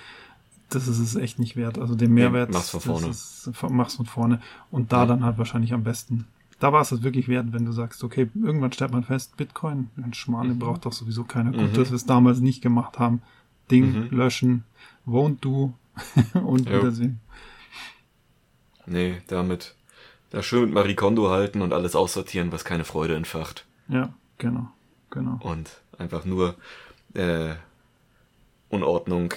das 0.69 0.87
ist 0.87 0.99
es 0.99 1.15
echt 1.15 1.39
nicht 1.39 1.55
wert. 1.55 1.79
Also 1.79 1.95
den 1.95 2.13
Mehrwert, 2.13 2.49
ja, 2.49 2.57
mach's 2.57 2.69
von 2.69 2.81
vorne. 2.81 3.07
Ist, 3.07 3.49
mach's 3.69 3.95
von 3.95 4.05
vorne. 4.05 4.41
Und 4.69 4.91
da 4.91 5.05
dann 5.05 5.23
halt 5.23 5.37
wahrscheinlich 5.37 5.73
am 5.73 5.83
besten. 5.83 6.27
Da 6.59 6.73
war 6.73 6.81
es 6.81 6.89
das 6.89 7.03
wirklich 7.03 7.27
wert, 7.27 7.53
wenn 7.53 7.65
du 7.65 7.71
sagst, 7.71 8.03
okay, 8.03 8.29
irgendwann 8.35 8.73
stellt 8.73 8.91
man 8.91 9.03
fest, 9.03 9.37
Bitcoin, 9.37 9.89
ein 9.97 10.13
Schmarrn, 10.13 10.49
mhm. 10.49 10.59
braucht 10.59 10.85
doch 10.85 10.91
sowieso 10.91 11.23
keiner. 11.23 11.51
Gut, 11.51 11.71
mhm. 11.71 11.73
dass 11.73 11.89
wir 11.89 11.95
es 11.95 12.05
damals 12.05 12.39
nicht 12.39 12.61
gemacht 12.61 12.99
haben. 12.99 13.21
Ding, 13.71 14.07
mhm. 14.09 14.17
löschen, 14.17 14.63
won't 15.05 15.39
do 15.41 15.73
und 16.33 16.69
jo. 16.69 16.77
wiedersehen. 16.77 17.19
Nee, 18.85 19.21
damit 19.27 19.75
da 20.31 20.43
schön 20.43 20.65
mit 20.65 20.73
Marie 20.73 20.95
Kondo 20.95 21.29
halten 21.29 21.61
und 21.61 21.73
alles 21.73 21.95
aussortieren, 21.95 22.51
was 22.51 22.65
keine 22.65 22.83
Freude 22.83 23.15
entfacht. 23.15 23.65
Ja, 23.87 24.13
genau, 24.37 24.67
genau. 25.09 25.39
Und 25.41 25.69
einfach 25.97 26.25
nur 26.25 26.55
äh, 27.13 27.53
Unordnung 28.69 29.33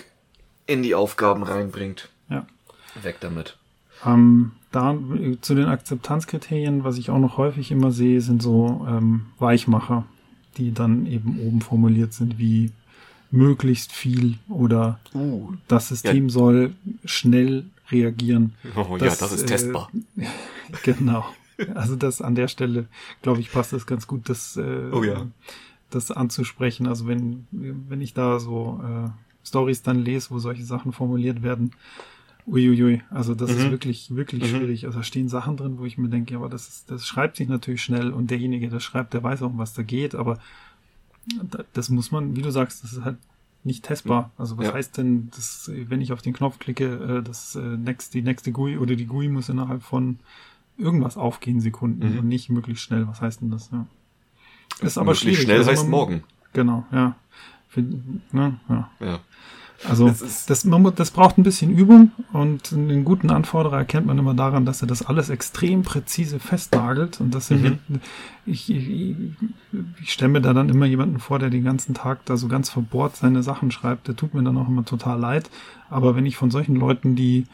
in 0.66 0.83
die 0.83 0.95
Aufgaben 0.95 1.43
reinbringt. 1.43 2.09
Ja. 2.29 2.47
Weg 3.03 3.16
damit. 3.20 3.59
Ähm, 4.05 4.53
da 4.73 4.99
zu 5.41 5.55
den 5.55 5.66
Akzeptanzkriterien, 5.66 6.83
was 6.85 6.99
ich 6.99 7.11
auch 7.11 7.18
noch 7.18 7.37
häufig 7.37 7.70
immer 7.70 7.93
sehe, 7.93 8.20
sind 8.20 8.43
so 8.43 8.87
ähm, 8.89 9.27
Weichmacher, 9.39 10.05
die 10.57 10.73
dann 10.73 11.07
eben 11.07 11.39
oben 11.41 11.61
formuliert 11.61 12.12
sind 12.12 12.39
wie 12.39 12.73
möglichst 13.31 13.93
viel 13.93 14.39
oder 14.49 14.99
uh, 15.14 15.53
das 15.68 15.89
System 15.89 16.25
ja. 16.25 16.31
soll 16.31 16.75
schnell 17.05 17.66
reagieren. 17.91 18.55
Oh 18.77 18.97
das, 18.99 19.20
ja, 19.20 19.27
das 19.27 19.33
ist 19.33 19.45
äh, 19.45 19.47
testbar. 19.47 19.91
genau. 20.83 21.25
Also 21.75 21.97
das 21.97 22.20
an 22.20 22.35
der 22.35 22.49
Stelle, 22.49 22.87
glaube 23.23 23.41
ich, 23.41 23.53
passt 23.53 23.73
das 23.73 23.87
ganz 23.87 24.07
gut, 24.07 24.29
das, 24.29 24.57
äh, 24.57 24.91
oh 24.91 25.03
ja. 25.03 25.27
das 25.91 26.11
anzusprechen. 26.11 26.87
Also 26.87 27.07
wenn, 27.07 27.47
wenn 27.51 28.01
ich 28.01 28.14
da 28.14 28.39
so 28.39 28.81
äh, 28.83 29.11
Stories 29.47 29.83
dann 29.83 29.99
lese, 29.99 30.31
wo 30.31 30.39
solche 30.39 30.64
Sachen 30.64 30.93
formuliert 30.93 31.43
werden. 31.43 31.73
Uiuiui, 32.47 33.03
also 33.11 33.34
das 33.34 33.51
mhm. 33.51 33.57
ist 33.57 33.70
wirklich, 33.70 34.14
wirklich 34.14 34.43
mhm. 34.43 34.57
schwierig. 34.57 34.86
Also 34.86 34.99
da 34.99 35.05
stehen 35.05 35.28
Sachen 35.28 35.57
drin, 35.57 35.78
wo 35.78 35.84
ich 35.84 35.99
mir 35.99 36.09
denke, 36.09 36.36
aber 36.36 36.49
das 36.49 36.68
ist, 36.68 36.90
das 36.90 37.07
schreibt 37.07 37.36
sich 37.36 37.49
natürlich 37.49 37.82
schnell 37.82 38.11
und 38.11 38.30
derjenige, 38.30 38.68
der 38.68 38.80
schreibt, 38.80 39.14
der 39.14 39.22
weiß 39.22 39.43
auch, 39.43 39.51
um 39.51 39.59
was 39.59 39.74
da 39.74 39.82
geht, 39.82 40.14
aber 40.14 40.38
das 41.72 41.88
muss 41.88 42.11
man, 42.11 42.34
wie 42.36 42.43
du 42.43 42.51
sagst, 42.51 42.82
das 42.82 42.93
ist 42.93 43.05
halt 43.05 43.18
nicht 43.64 43.84
testbar. 43.84 44.32
Also 44.38 44.59
was 44.59 44.66
ja. 44.66 44.74
heißt 44.74 44.99
denn, 44.99 45.30
dass, 45.30 45.70
wenn 45.72 46.01
ich 46.01 46.12
auf 46.12 46.22
den 46.22 46.32
Knopf 46.32 46.59
klicke, 46.59 47.18
äh, 47.18 47.22
das 47.22 47.55
äh, 47.55 47.61
next, 47.61 48.14
die 48.14 48.22
nächste 48.22 48.51
GUI 48.51 48.78
oder 48.78 48.97
die 48.97 49.07
GUI 49.07 49.28
muss 49.28 49.49
innerhalb 49.49 49.82
von 49.82 50.18
irgendwas 50.76 51.16
aufgehen 51.16 51.61
Sekunden 51.61 52.12
mhm. 52.12 52.18
und 52.18 52.28
nicht 52.28 52.51
möglichst 52.51 52.82
schnell. 52.82 53.07
Was 53.07 53.20
heißt 53.20 53.40
denn 53.40 53.51
das? 53.51 53.70
Ja. 53.70 53.86
Ist 54.80 54.99
aber 54.99 55.14
schwierig. 55.14 55.43
schnell 55.43 55.59
also 55.59 55.70
heißt 55.70 55.82
man, 55.82 55.90
morgen. 55.90 56.24
Genau, 56.53 56.84
ja. 56.90 57.14
Für, 57.68 57.82
ne, 57.82 58.61
ja. 58.68 58.90
ja. 59.01 59.20
Also 59.89 60.09
das, 60.09 60.47
das, 60.47 60.64
man, 60.64 60.95
das 60.95 61.11
braucht 61.11 61.39
ein 61.39 61.43
bisschen 61.43 61.76
Übung 61.76 62.12
und 62.33 62.72
einen 62.72 63.05
guten 63.05 63.30
Anforderer 63.30 63.78
erkennt 63.78 64.07
man 64.07 64.18
immer 64.18 64.35
daran, 64.35 64.64
dass 64.64 64.83
er 64.83 64.87
das 64.87 65.03
alles 65.03 65.28
extrem 65.28 65.83
präzise 65.83 66.39
festnagelt 66.39 67.20
und 67.20 67.35
dass 67.35 67.51
mhm. 67.51 67.78
ich, 68.47 68.70
ich, 68.70 69.16
ich 70.01 70.12
stelle 70.12 70.30
mir 70.30 70.41
da 70.41 70.53
dann 70.53 70.68
immer 70.68 70.87
jemanden 70.87 71.18
vor, 71.18 71.39
der 71.39 71.51
den 71.51 71.64
ganzen 71.64 71.95
Tag 71.95 72.24
da 72.26 72.37
so 72.37 72.49
ganz 72.49 72.70
verbohrt 72.70 73.16
seine 73.16 73.43
Sachen 73.43 73.70
schreibt. 73.70 74.09
Der 74.09 74.16
tut 74.16 74.35
mir 74.35 74.43
dann 74.43 74.57
auch 74.57 74.68
immer 74.68 74.85
total 74.85 75.18
leid. 75.18 75.51
Aber 75.91 76.14
wenn 76.14 76.26
ich 76.26 76.37
von 76.37 76.51
solchen 76.51 76.76
Leuten 76.76 77.16
die 77.16 77.47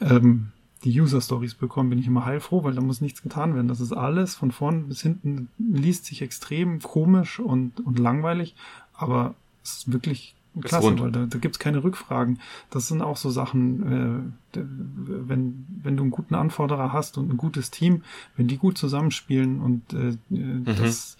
ähm, 0.00 0.48
die 0.84 1.00
User 1.00 1.20
Stories 1.20 1.54
bekomme, 1.54 1.90
bin 1.90 1.98
ich 1.98 2.06
immer 2.06 2.26
heilfroh, 2.26 2.62
weil 2.62 2.74
da 2.74 2.82
muss 2.82 3.00
nichts 3.00 3.22
getan 3.22 3.54
werden. 3.54 3.68
Das 3.68 3.80
ist 3.80 3.92
alles 3.92 4.34
von 4.34 4.50
vorn 4.50 4.88
bis 4.88 5.00
hinten 5.00 5.48
liest 5.58 6.04
sich 6.04 6.20
extrem 6.20 6.80
komisch 6.80 7.40
und, 7.40 7.80
und 7.80 7.98
langweilig, 7.98 8.54
aber 8.92 9.34
es 9.62 9.78
ist 9.78 9.92
wirklich 9.92 10.34
Klasse, 10.62 10.98
weil 11.00 11.10
da, 11.10 11.26
da 11.26 11.38
gibt 11.38 11.56
es 11.56 11.58
keine 11.58 11.82
Rückfragen. 11.82 12.38
Das 12.70 12.88
sind 12.88 13.02
auch 13.02 13.16
so 13.16 13.30
Sachen, 13.30 14.22
äh, 14.54 14.58
wenn, 14.58 15.66
wenn 15.82 15.96
du 15.96 16.04
einen 16.04 16.10
guten 16.10 16.34
Anforderer 16.34 16.92
hast 16.92 17.18
und 17.18 17.30
ein 17.32 17.36
gutes 17.36 17.70
Team, 17.70 18.02
wenn 18.36 18.46
die 18.46 18.58
gut 18.58 18.78
zusammenspielen 18.78 19.60
und 19.60 19.92
äh, 19.92 20.08
äh, 20.08 20.16
mhm. 20.30 20.64
das, 20.64 21.16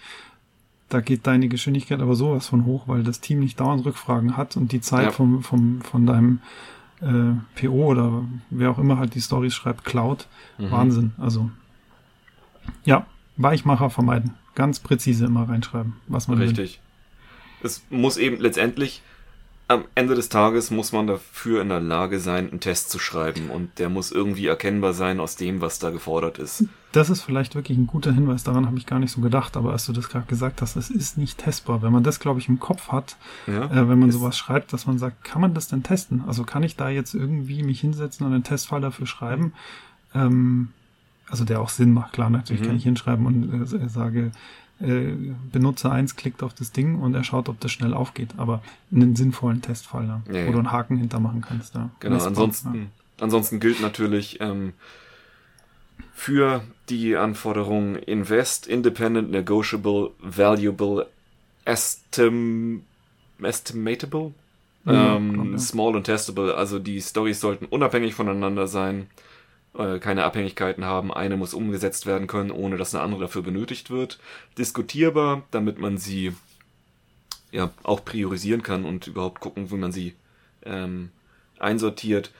da 0.88 1.00
geht 1.00 1.26
deine 1.26 1.48
Geschwindigkeit 1.48 2.00
aber 2.00 2.14
sowas 2.14 2.46
von 2.46 2.64
hoch, 2.64 2.86
weil 2.86 3.02
das 3.02 3.20
Team 3.20 3.40
nicht 3.40 3.58
dauernd 3.58 3.84
Rückfragen 3.84 4.36
hat 4.36 4.56
und 4.56 4.72
die 4.72 4.80
Zeit 4.80 5.06
ja. 5.06 5.10
vom, 5.10 5.42
vom, 5.42 5.80
von 5.80 6.06
deinem 6.06 6.40
äh, 7.00 7.34
PO 7.60 7.86
oder 7.86 8.24
wer 8.50 8.70
auch 8.70 8.78
immer 8.78 8.98
halt 8.98 9.14
die 9.14 9.20
Stories 9.20 9.54
schreibt, 9.54 9.84
klaut. 9.84 10.28
Mhm. 10.58 10.70
Wahnsinn. 10.70 11.12
Also 11.18 11.50
ja, 12.84 13.06
Weichmacher 13.36 13.90
vermeiden. 13.90 14.34
Ganz 14.54 14.78
präzise 14.78 15.26
immer 15.26 15.48
reinschreiben, 15.48 15.94
was 16.06 16.28
man 16.28 16.38
Richtig. 16.38 16.80
Will. 17.60 17.68
Es 17.68 17.82
muss 17.90 18.16
eben 18.16 18.40
letztendlich 18.40 19.02
am 19.66 19.84
Ende 19.94 20.14
des 20.14 20.28
Tages 20.28 20.70
muss 20.70 20.92
man 20.92 21.06
dafür 21.06 21.62
in 21.62 21.70
der 21.70 21.80
Lage 21.80 22.20
sein, 22.20 22.50
einen 22.50 22.60
Test 22.60 22.90
zu 22.90 22.98
schreiben 22.98 23.48
und 23.48 23.78
der 23.78 23.88
muss 23.88 24.12
irgendwie 24.12 24.46
erkennbar 24.46 24.92
sein 24.92 25.20
aus 25.20 25.36
dem, 25.36 25.62
was 25.62 25.78
da 25.78 25.90
gefordert 25.90 26.38
ist. 26.38 26.64
Das 26.92 27.08
ist 27.08 27.22
vielleicht 27.22 27.54
wirklich 27.54 27.78
ein 27.78 27.86
guter 27.86 28.12
Hinweis, 28.12 28.44
daran 28.44 28.66
habe 28.66 28.76
ich 28.76 28.86
gar 28.86 28.98
nicht 28.98 29.10
so 29.10 29.20
gedacht, 29.20 29.56
aber 29.56 29.72
als 29.72 29.86
du 29.86 29.92
das 29.92 30.08
gerade 30.08 30.26
gesagt 30.26 30.60
hast, 30.60 30.76
es 30.76 30.90
ist 30.90 31.16
nicht 31.16 31.38
testbar. 31.38 31.82
Wenn 31.82 31.92
man 31.92 32.04
das, 32.04 32.20
glaube 32.20 32.40
ich, 32.40 32.48
im 32.48 32.60
Kopf 32.60 32.88
hat, 32.88 33.16
ja, 33.46 33.64
äh, 33.64 33.88
wenn 33.88 33.98
man 33.98 34.12
sowas 34.12 34.36
schreibt, 34.36 34.72
dass 34.72 34.86
man 34.86 34.98
sagt, 34.98 35.24
kann 35.24 35.40
man 35.40 35.54
das 35.54 35.66
denn 35.68 35.82
testen? 35.82 36.22
Also 36.26 36.44
kann 36.44 36.62
ich 36.62 36.76
da 36.76 36.90
jetzt 36.90 37.14
irgendwie 37.14 37.62
mich 37.62 37.80
hinsetzen 37.80 38.26
und 38.26 38.34
einen 38.34 38.44
Testfall 38.44 38.82
dafür 38.82 39.06
schreiben? 39.06 39.54
Ähm, 40.14 40.68
also 41.28 41.44
der 41.44 41.60
auch 41.60 41.70
Sinn 41.70 41.92
macht, 41.92 42.12
klar, 42.12 42.28
natürlich 42.28 42.62
mhm. 42.62 42.66
kann 42.66 42.76
ich 42.76 42.84
hinschreiben 42.84 43.26
und 43.26 43.72
äh, 43.72 43.88
sage, 43.88 44.20
äh, 44.20 44.30
Benutzer 44.80 45.92
1 45.92 46.16
klickt 46.16 46.42
auf 46.42 46.52
das 46.52 46.72
Ding 46.72 47.00
und 47.00 47.14
er 47.14 47.22
schaut, 47.24 47.48
ob 47.48 47.60
das 47.60 47.70
schnell 47.70 47.94
aufgeht, 47.94 48.30
aber 48.36 48.62
einen 48.92 49.14
sinnvollen 49.14 49.62
Testfall, 49.62 50.06
ja, 50.06 50.22
ja, 50.32 50.46
wo 50.46 50.52
du 50.52 50.58
einen 50.58 50.72
Haken 50.72 50.96
hintermachen 50.96 51.42
kannst. 51.42 51.74
Ja. 51.74 51.90
Genau, 52.00 52.22
ansonsten, 52.22 52.74
ja. 52.74 52.80
ansonsten 53.20 53.60
gilt 53.60 53.80
natürlich 53.80 54.40
ähm, 54.40 54.72
für 56.12 56.64
die 56.88 57.16
Anforderungen 57.16 57.96
Invest, 57.96 58.66
Independent, 58.66 59.30
Negotiable, 59.30 60.10
Valuable, 60.20 61.06
Estim, 61.64 62.82
Estimatable, 63.40 64.32
ähm, 64.86 65.36
kommt, 65.36 65.60
Small 65.60 65.94
und 65.94 66.04
Testable, 66.04 66.56
also 66.56 66.78
die 66.78 67.00
Stories 67.00 67.40
sollten 67.40 67.66
unabhängig 67.66 68.14
voneinander 68.14 68.66
sein 68.66 69.06
äh, 69.76 69.98
keine 69.98 70.24
Abhängigkeiten 70.24 70.84
haben. 70.84 71.12
Eine 71.12 71.36
muss 71.36 71.54
umgesetzt 71.54 72.06
werden 72.06 72.26
können, 72.26 72.50
ohne 72.50 72.76
dass 72.76 72.94
eine 72.94 73.02
andere 73.02 73.22
dafür 73.22 73.42
benötigt 73.42 73.90
wird. 73.90 74.18
Diskutierbar, 74.56 75.42
damit 75.50 75.78
man 75.78 75.98
sie 75.98 76.34
ja 77.50 77.70
auch 77.82 78.04
priorisieren 78.04 78.62
kann 78.62 78.84
und 78.84 79.06
überhaupt 79.06 79.40
gucken, 79.40 79.70
wie 79.70 79.76
man 79.76 79.92
sie 79.92 80.14
ähm, 80.64 81.10
einsortiert. 81.58 82.32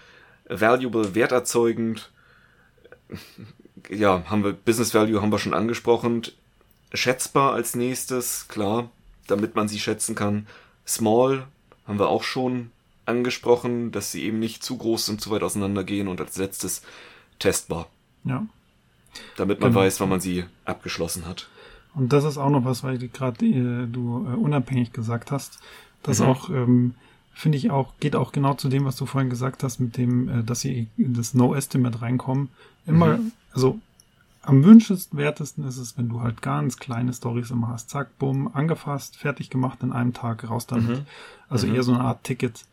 Valuable, 0.48 1.14
werterzeugend. 1.14 2.10
Ja, 3.88 4.24
haben 4.26 4.44
wir 4.44 4.52
Business 4.52 4.94
Value 4.94 5.20
haben 5.20 5.32
wir 5.32 5.38
schon 5.38 5.54
angesprochen. 5.54 6.22
Schätzbar 6.92 7.54
als 7.54 7.74
nächstes, 7.74 8.48
klar, 8.48 8.90
damit 9.26 9.56
man 9.56 9.68
sie 9.68 9.80
schätzen 9.80 10.14
kann. 10.14 10.46
Small 10.86 11.46
haben 11.86 11.98
wir 11.98 12.08
auch 12.08 12.22
schon 12.22 12.70
angesprochen, 13.06 13.92
dass 13.92 14.12
sie 14.12 14.24
eben 14.24 14.38
nicht 14.38 14.62
zu 14.62 14.78
groß 14.78 15.08
und 15.10 15.20
zu 15.20 15.30
weit 15.30 15.42
auseinandergehen. 15.42 16.08
Und 16.08 16.20
als 16.20 16.36
letztes 16.36 16.82
testbar. 17.38 17.88
Ja. 18.24 18.46
Damit 19.36 19.60
man 19.60 19.70
genau. 19.70 19.82
weiß, 19.82 20.00
wann 20.00 20.08
man 20.08 20.20
sie 20.20 20.44
abgeschlossen 20.64 21.26
hat. 21.26 21.48
Und 21.94 22.12
das 22.12 22.24
ist 22.24 22.38
auch 22.38 22.50
noch 22.50 22.64
was, 22.64 22.82
weil 22.82 22.98
gerade 22.98 23.46
äh, 23.46 23.86
du 23.86 24.26
äh, 24.28 24.34
unabhängig 24.34 24.92
gesagt 24.92 25.30
hast, 25.30 25.60
das 26.02 26.20
mhm. 26.20 26.26
auch, 26.26 26.50
ähm, 26.50 26.94
finde 27.32 27.58
ich 27.58 27.70
auch, 27.70 27.94
geht 28.00 28.16
auch 28.16 28.32
genau 28.32 28.54
zu 28.54 28.68
dem, 28.68 28.84
was 28.84 28.96
du 28.96 29.06
vorhin 29.06 29.30
gesagt 29.30 29.62
hast, 29.62 29.78
mit 29.78 29.96
dem, 29.96 30.28
äh, 30.28 30.42
dass 30.42 30.60
sie 30.60 30.88
in 30.96 31.14
das 31.14 31.34
No-Estimate 31.34 32.02
reinkommen. 32.02 32.48
Immer, 32.86 33.18
mhm. 33.18 33.32
also 33.52 33.78
am 34.42 34.64
wünschenswertesten 34.64 35.66
ist 35.66 35.78
es, 35.78 35.96
wenn 35.96 36.08
du 36.08 36.20
halt 36.20 36.42
ganz 36.42 36.76
kleine 36.76 37.12
Stories 37.12 37.50
immer 37.50 37.68
hast. 37.68 37.90
Zack, 37.90 38.18
bumm, 38.18 38.50
angefasst, 38.52 39.16
fertig 39.16 39.48
gemacht 39.48 39.82
in 39.82 39.92
einem 39.92 40.12
Tag, 40.12 40.48
raus 40.48 40.66
damit. 40.66 40.98
Mhm. 41.00 41.06
Also 41.48 41.66
mhm. 41.66 41.74
eher 41.74 41.82
so 41.82 41.92
eine 41.92 42.02
Art 42.02 42.24
Ticket. 42.24 42.66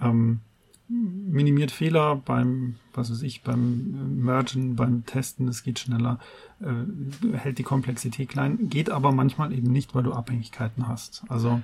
Ähm, 0.00 0.40
minimiert 0.88 1.70
Fehler 1.70 2.16
beim, 2.16 2.76
was 2.94 3.10
weiß 3.10 3.22
ich, 3.22 3.42
beim 3.42 4.22
Mergen, 4.22 4.74
beim 4.74 5.04
Testen, 5.04 5.46
es 5.48 5.62
geht 5.62 5.78
schneller, 5.78 6.18
äh, 6.60 7.36
hält 7.36 7.58
die 7.58 7.62
Komplexität 7.62 8.30
klein, 8.30 8.68
geht 8.68 8.90
aber 8.90 9.12
manchmal 9.12 9.52
eben 9.52 9.70
nicht, 9.70 9.94
weil 9.94 10.02
du 10.02 10.12
Abhängigkeiten 10.12 10.88
hast. 10.88 11.24
Also. 11.28 11.60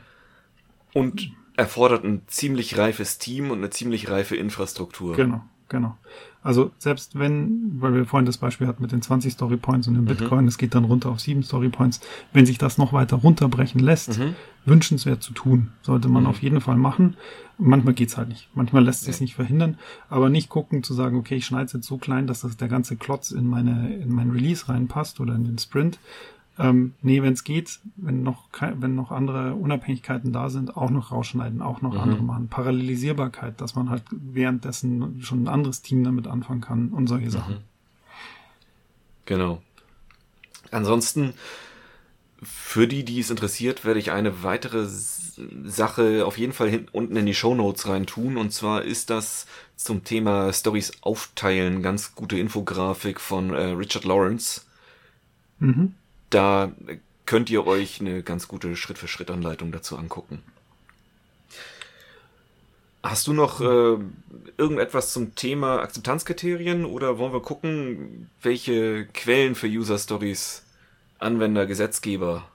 Und 0.92 1.32
erfordert 1.56 2.04
ein 2.04 2.22
ziemlich 2.26 2.76
reifes 2.76 3.18
Team 3.18 3.50
und 3.50 3.58
eine 3.58 3.70
ziemlich 3.70 4.10
reife 4.10 4.36
Infrastruktur. 4.36 5.16
Genau, 5.16 5.42
genau. 5.68 5.96
Also 6.42 6.72
selbst 6.76 7.18
wenn, 7.18 7.80
weil 7.80 7.94
wir 7.94 8.04
vorhin 8.04 8.26
das 8.26 8.36
Beispiel 8.36 8.66
hatten 8.66 8.82
mit 8.82 8.92
den 8.92 9.00
20 9.00 9.32
Story 9.32 9.56
Points 9.56 9.88
und 9.88 9.94
dem 9.94 10.04
mhm. 10.04 10.08
Bitcoin, 10.08 10.46
es 10.46 10.58
geht 10.58 10.74
dann 10.74 10.84
runter 10.84 11.10
auf 11.10 11.20
7 11.20 11.42
Story 11.42 11.70
Points, 11.70 12.00
wenn 12.34 12.44
sich 12.44 12.58
das 12.58 12.76
noch 12.76 12.92
weiter 12.92 13.16
runterbrechen 13.16 13.80
lässt, 13.80 14.18
mhm. 14.18 14.34
wünschenswert 14.66 15.22
zu 15.22 15.32
tun, 15.32 15.72
sollte 15.80 16.08
man 16.08 16.24
mhm. 16.24 16.28
auf 16.28 16.42
jeden 16.42 16.60
Fall 16.60 16.76
machen. 16.76 17.16
Manchmal 17.56 17.94
geht's 17.94 18.18
halt 18.18 18.28
nicht. 18.28 18.48
Manchmal 18.54 18.84
lässt 18.84 19.04
sich 19.04 19.16
ja. 19.16 19.22
nicht 19.22 19.34
verhindern, 19.34 19.78
aber 20.10 20.28
nicht 20.28 20.50
gucken 20.50 20.82
zu 20.82 20.92
sagen, 20.92 21.16
okay, 21.16 21.36
ich 21.36 21.46
schneide 21.46 21.66
es 21.66 21.72
jetzt 21.72 21.86
so 21.86 21.96
klein, 21.96 22.26
dass 22.26 22.40
das 22.40 22.56
der 22.56 22.68
ganze 22.68 22.96
Klotz 22.96 23.30
in 23.30 23.46
meine 23.46 23.94
in 23.94 24.12
mein 24.12 24.30
Release 24.30 24.68
reinpasst 24.68 25.20
oder 25.20 25.34
in 25.34 25.44
den 25.44 25.58
Sprint, 25.58 25.98
ähm, 26.58 26.94
nee, 27.02 27.20
wenn 27.22 27.32
es 27.32 27.42
geht, 27.42 27.80
wenn 27.96 28.22
noch, 28.22 28.48
wenn 28.60 28.94
noch 28.94 29.10
andere 29.10 29.54
Unabhängigkeiten 29.54 30.32
da 30.32 30.50
sind, 30.50 30.76
auch 30.76 30.90
noch 30.90 31.10
rausschneiden, 31.10 31.62
auch 31.62 31.82
noch 31.82 31.94
mhm. 31.94 32.00
andere 32.00 32.22
machen. 32.22 32.48
Parallelisierbarkeit, 32.48 33.60
dass 33.60 33.74
man 33.74 33.90
halt 33.90 34.04
währenddessen 34.10 35.20
schon 35.22 35.44
ein 35.44 35.48
anderes 35.48 35.82
Team 35.82 36.04
damit 36.04 36.28
anfangen 36.28 36.60
kann 36.60 36.90
und 36.90 37.08
solche 37.08 37.30
Sachen. 37.30 37.54
Mhm. 37.54 37.60
Genau. 39.26 39.62
Ansonsten, 40.70 41.34
für 42.40 42.86
die, 42.86 43.04
die 43.04 43.18
es 43.18 43.30
interessiert, 43.30 43.84
werde 43.84 43.98
ich 43.98 44.12
eine 44.12 44.44
weitere 44.44 44.86
Sache 44.86 46.24
auf 46.24 46.38
jeden 46.38 46.52
Fall 46.52 46.68
hin, 46.68 46.86
unten 46.92 47.16
in 47.16 47.26
die 47.26 47.34
Show 47.34 47.56
Notes 47.56 47.88
rein 47.88 48.06
tun. 48.06 48.36
Und 48.36 48.52
zwar 48.52 48.82
ist 48.82 49.10
das 49.10 49.46
zum 49.74 50.04
Thema 50.04 50.52
Stories 50.52 50.92
aufteilen 51.00 51.82
ganz 51.82 52.14
gute 52.14 52.38
Infografik 52.38 53.18
von 53.18 53.50
äh, 53.50 53.70
Richard 53.70 54.04
Lawrence. 54.04 54.62
Mhm 55.58 55.94
da 56.34 56.72
könnt 57.26 57.50
ihr 57.50 57.66
euch 57.66 58.00
eine 58.00 58.22
ganz 58.22 58.48
gute 58.48 58.76
Schritt-für-Schritt-Anleitung 58.76 59.72
dazu 59.72 59.96
angucken. 59.96 60.42
Hast 63.02 63.26
du 63.26 63.34
noch 63.34 63.60
äh, 63.60 63.98
irgendetwas 64.56 65.12
zum 65.12 65.34
Thema 65.34 65.80
Akzeptanzkriterien 65.80 66.86
oder 66.86 67.18
wollen 67.18 67.34
wir 67.34 67.42
gucken, 67.42 68.30
welche 68.40 69.06
Quellen 69.06 69.54
für 69.54 69.66
User 69.66 69.98
Stories 69.98 70.64
Anwender, 71.18 71.66
Gesetzgeber 71.66 72.48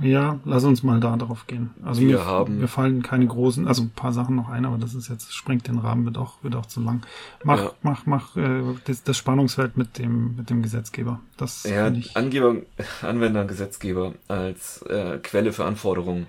ja, 0.00 0.38
lass 0.44 0.62
uns 0.64 0.82
mal 0.84 1.00
da 1.00 1.16
drauf 1.16 1.46
gehen. 1.48 1.70
Also 1.84 2.00
wir 2.00 2.18
mir, 2.18 2.24
haben. 2.24 2.58
Mir 2.60 2.68
fallen 2.68 3.02
keine 3.02 3.26
großen, 3.26 3.66
also 3.66 3.82
ein 3.82 3.90
paar 3.90 4.12
Sachen 4.12 4.36
noch 4.36 4.48
ein, 4.48 4.64
aber 4.64 4.78
das 4.78 4.94
ist 4.94 5.08
jetzt, 5.08 5.34
sprengt 5.34 5.66
den 5.66 5.78
Rahmen, 5.78 6.04
wird 6.04 6.16
auch, 6.16 6.34
wird 6.42 6.54
auch 6.54 6.66
zu 6.66 6.80
lang. 6.80 7.02
Mach, 7.42 7.58
ja. 7.58 7.72
mach, 7.82 8.06
mach 8.06 8.36
äh, 8.36 8.62
das, 8.84 9.02
das 9.02 9.16
Spannungsfeld 9.16 9.76
mit 9.76 9.98
dem, 9.98 10.36
mit 10.36 10.48
dem 10.48 10.62
Gesetzgeber. 10.62 11.20
Das 11.36 11.64
ja, 11.64 11.88
ich. 11.88 12.16
Angeber, 12.16 12.56
Anwender, 13.02 13.44
Gesetzgeber 13.44 14.14
als 14.28 14.82
äh, 14.82 15.18
Quelle 15.18 15.52
für 15.52 15.64
Anforderungen. 15.64 16.26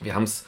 Wir 0.00 0.14
haben 0.14 0.24
es 0.24 0.44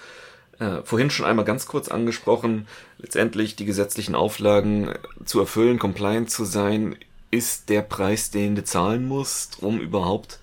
äh, 0.60 0.82
vorhin 0.84 1.10
schon 1.10 1.26
einmal 1.26 1.44
ganz 1.44 1.66
kurz 1.66 1.88
angesprochen. 1.88 2.68
Letztendlich 2.98 3.56
die 3.56 3.64
gesetzlichen 3.64 4.14
Auflagen 4.14 4.90
zu 5.24 5.40
erfüllen, 5.40 5.80
compliant 5.80 6.30
zu 6.30 6.44
sein, 6.44 6.94
ist 7.30 7.68
der 7.68 7.82
Preis, 7.82 8.30
den 8.30 8.54
du 8.54 8.62
zahlen 8.62 9.08
musst, 9.08 9.62
um 9.62 9.80
überhaupt 9.80 10.38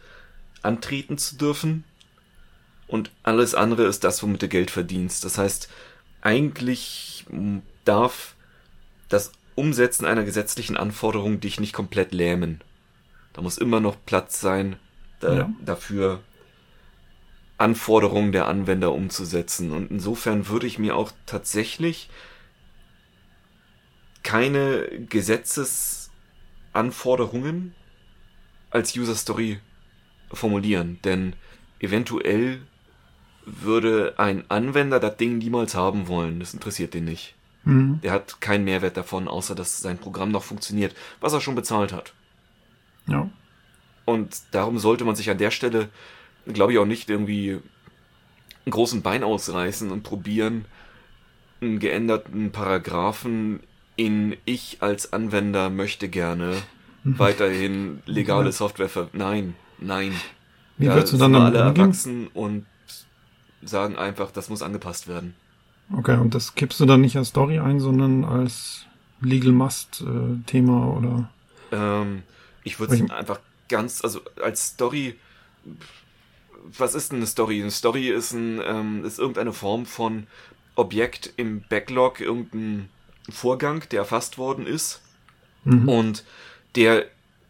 antreten 0.66 1.18
zu 1.18 1.38
dürfen. 1.38 1.86
Und 2.88 3.12
alles 3.24 3.56
andere 3.56 3.86
ist 3.86 4.04
das, 4.04 4.22
womit 4.22 4.42
du 4.42 4.48
Geld 4.48 4.72
verdienst. 4.72 5.24
Das 5.24 5.38
heißt, 5.38 5.70
eigentlich 6.22 7.26
darf 7.84 8.36
das 9.10 9.32
Umsetzen 9.56 10.06
einer 10.06 10.24
gesetzlichen 10.24 10.78
Anforderung 10.78 11.40
dich 11.40 11.60
nicht 11.60 11.74
komplett 11.74 12.14
lähmen. 12.14 12.62
Da 13.34 13.42
muss 13.42 13.58
immer 13.58 13.80
noch 13.80 13.98
Platz 14.06 14.42
sein, 14.42 14.78
da, 15.20 15.34
ja. 15.34 15.50
dafür 15.64 16.22
Anforderungen 17.58 18.32
der 18.32 18.48
Anwender 18.48 18.92
umzusetzen. 18.92 19.72
Und 19.72 19.92
insofern 19.92 20.48
würde 20.48 20.68
ich 20.68 20.78
mir 20.78 20.96
auch 20.96 21.12
tatsächlich 21.26 22.10
keine 24.24 24.88
Gesetzesanforderungen 25.10 27.74
als 28.72 28.98
User 28.98 29.16
Story 29.16 29.60
formulieren, 30.36 31.00
denn 31.04 31.34
eventuell 31.80 32.62
würde 33.46 34.16
ein 34.18 34.44
Anwender 34.50 35.00
das 35.00 35.18
Ding 35.18 35.38
niemals 35.38 35.76
haben 35.76 36.08
wollen. 36.08 36.40
Das 36.40 36.54
interessiert 36.54 36.94
den 36.94 37.06
nicht. 37.06 37.36
Mhm. 37.64 38.00
Der 38.02 38.12
hat 38.12 38.42
keinen 38.42 38.64
Mehrwert 38.64 38.98
davon, 38.98 39.28
außer 39.28 39.56
dass 39.56 39.80
sein 39.80 39.98
Programm 39.98 40.32
noch 40.32 40.44
funktioniert, 40.44 40.96
was 41.20 41.34
er 41.34 41.42
schon 41.42 41.56
bezahlt 41.56 41.94
hat. 41.94 42.14
Ja. 43.08 43.30
Und 44.06 44.38
darum 44.52 44.78
sollte 44.80 45.04
man 45.04 45.16
sich 45.16 45.30
an 45.30 45.38
der 45.38 45.52
Stelle, 45.52 45.90
glaube 46.46 46.74
ich, 46.74 46.80
auch 46.80 46.86
nicht 46.86 47.10
irgendwie 47.10 47.60
einen 48.66 48.72
großen 48.72 49.02
Bein 49.02 49.24
ausreißen 49.24 49.92
und 49.92 50.04
probieren, 50.04 50.66
einen 51.62 51.80
geänderten 51.80 52.52
Paragraphen 52.52 53.62
in 53.96 54.36
ich 54.46 54.78
als 54.82 55.14
Anwender 55.14 55.70
möchte 55.70 56.10
gerne 56.10 56.62
mhm. 57.04 57.20
weiterhin 57.20 58.04
legale 58.06 58.52
Software 58.52 58.90
ver... 58.90 59.10
Nein, 59.14 59.56
Nein. 59.80 60.14
Wie 60.78 60.86
ja, 60.86 60.96
würdest 60.96 61.14
du 61.14 61.18
dann 61.18 61.34
damit 61.34 61.56
alle 61.56 61.68
umgehen? 61.70 61.84
erwachsen 61.84 62.28
und 62.28 62.66
sagen 63.62 63.96
einfach, 63.96 64.32
das 64.32 64.50
muss 64.50 64.62
angepasst 64.62 65.08
werden. 65.08 65.36
Okay, 65.94 66.18
und 66.18 66.34
das 66.34 66.56
kippst 66.56 66.80
du 66.80 66.86
dann 66.86 67.02
nicht 67.02 67.16
als 67.18 67.30
Story 67.30 67.60
ein, 67.60 67.80
sondern 67.80 68.24
als 68.26 68.86
Legal 69.22 69.52
Must-Thema 69.52 70.84
äh, 70.84 70.98
oder? 70.98 71.30
Ähm, 71.72 72.24
ich 72.64 72.80
würde 72.80 72.96
es 72.96 73.12
einfach 73.12 73.40
ganz, 73.70 74.04
also 74.04 74.22
als 74.42 74.68
Story, 74.70 75.16
was 76.78 76.96
ist 76.96 77.12
denn 77.12 77.20
eine 77.20 77.28
Story? 77.28 77.62
Eine 77.62 77.72
Story 77.72 78.10
ist, 78.10 78.34
ein, 78.34 78.62
ähm, 78.66 79.06
ist 79.06 79.20
irgendeine 79.20 79.54
Form 79.54 79.86
von 79.86 80.28
Objekt 80.76 81.34
im 81.38 81.64
Backlog 81.70 82.20
irgendein 82.20 82.90
Vorgang, 83.30 83.84
der 83.92 84.02
erfasst 84.02 84.38
worden 84.38 84.68
ist. 84.68 85.02
Mhm. 85.64 85.90
Und 85.90 86.24
der 86.76 87.06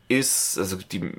ist, 0.08 0.58
also 0.58 0.78
die, 0.78 1.12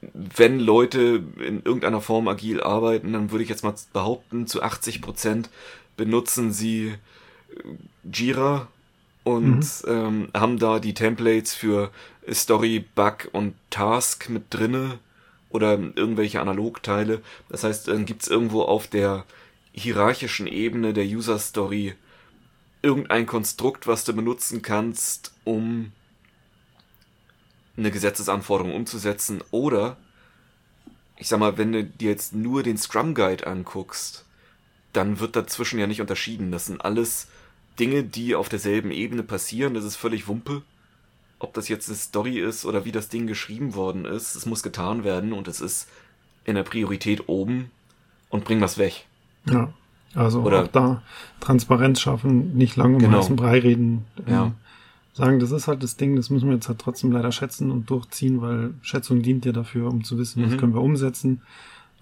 wenn 0.00 0.58
Leute 0.58 1.22
in 1.38 1.62
irgendeiner 1.62 2.00
Form 2.00 2.28
agil 2.28 2.62
arbeiten, 2.62 3.12
dann 3.12 3.30
würde 3.30 3.44
ich 3.44 3.50
jetzt 3.50 3.64
mal 3.64 3.74
behaupten, 3.92 4.46
zu 4.46 4.62
80 4.62 5.02
Prozent 5.02 5.50
benutzen 5.96 6.52
sie 6.52 6.94
äh, 7.54 7.62
Jira 8.10 8.68
und 9.24 9.58
mhm. 9.58 9.64
ähm, 9.86 10.28
haben 10.34 10.58
da 10.58 10.78
die 10.78 10.94
Templates 10.94 11.54
für 11.54 11.90
Story, 12.30 12.84
Bug 12.94 13.28
und 13.32 13.54
Task 13.68 14.28
mit 14.28 14.44
drinne 14.50 14.98
oder 15.50 15.72
irgendwelche 15.72 16.40
Analogteile. 16.40 17.20
Das 17.48 17.64
heißt, 17.64 17.88
dann 17.88 18.06
gibt's 18.06 18.28
irgendwo 18.28 18.62
auf 18.62 18.86
der 18.86 19.24
hierarchischen 19.72 20.46
Ebene 20.46 20.92
der 20.92 21.04
User 21.04 21.38
Story 21.38 21.94
irgendein 22.82 23.26
Konstrukt, 23.26 23.86
was 23.86 24.04
du 24.04 24.14
benutzen 24.14 24.62
kannst, 24.62 25.34
um 25.44 25.92
eine 27.76 27.90
Gesetzesanforderung 27.90 28.74
umzusetzen 28.74 29.42
oder 29.50 29.96
ich 31.20 31.28
sag 31.28 31.38
mal, 31.38 31.58
wenn 31.58 31.72
du 31.72 31.84
dir 31.84 32.10
jetzt 32.10 32.34
nur 32.34 32.62
den 32.62 32.78
Scrum 32.78 33.14
Guide 33.14 33.46
anguckst, 33.46 34.24
dann 34.92 35.20
wird 35.20 35.36
dazwischen 35.36 35.78
ja 35.78 35.86
nicht 35.86 36.00
unterschieden. 36.00 36.50
Das 36.50 36.66
sind 36.66 36.82
alles 36.82 37.28
Dinge, 37.78 38.02
die 38.02 38.34
auf 38.34 38.48
derselben 38.48 38.90
Ebene 38.90 39.22
passieren. 39.22 39.74
Das 39.74 39.84
ist 39.84 39.96
völlig 39.96 40.26
Wumpe. 40.28 40.62
Ob 41.38 41.54
das 41.54 41.68
jetzt 41.68 41.88
eine 41.88 41.96
Story 41.96 42.38
ist 42.38 42.64
oder 42.64 42.84
wie 42.84 42.92
das 42.92 43.08
Ding 43.10 43.26
geschrieben 43.26 43.74
worden 43.74 44.04
ist, 44.06 44.34
es 44.34 44.46
muss 44.46 44.62
getan 44.62 45.04
werden 45.04 45.32
und 45.32 45.46
es 45.46 45.60
ist 45.60 45.88
in 46.44 46.54
der 46.54 46.62
Priorität 46.62 47.28
oben 47.28 47.70
und 48.30 48.44
bring 48.44 48.60
was 48.60 48.78
weg. 48.78 49.06
Ja, 49.46 49.72
also 50.14 50.42
oder, 50.42 50.64
auch 50.64 50.68
da 50.68 51.02
Transparenz 51.40 52.00
schaffen, 52.00 52.56
nicht 52.56 52.76
lange 52.76 52.96
um 52.96 53.02
genau. 53.02 53.18
heißen 53.18 53.36
Brei 53.36 53.58
reden. 53.58 54.06
Ja. 54.26 54.46
Ähm, 54.46 54.54
sagen, 55.12 55.38
das 55.38 55.50
ist 55.50 55.68
halt 55.68 55.82
das 55.82 55.96
Ding, 55.96 56.16
das 56.16 56.30
müssen 56.30 56.48
wir 56.48 56.54
jetzt 56.54 56.68
halt 56.68 56.78
trotzdem 56.78 57.12
leider 57.12 57.32
schätzen 57.32 57.70
und 57.70 57.90
durchziehen, 57.90 58.40
weil 58.40 58.74
Schätzung 58.82 59.22
dient 59.22 59.44
ja 59.44 59.52
dafür, 59.52 59.88
um 59.88 60.04
zu 60.04 60.18
wissen, 60.18 60.44
was 60.44 60.52
mhm. 60.52 60.56
können 60.56 60.74
wir 60.74 60.82
umsetzen. 60.82 61.42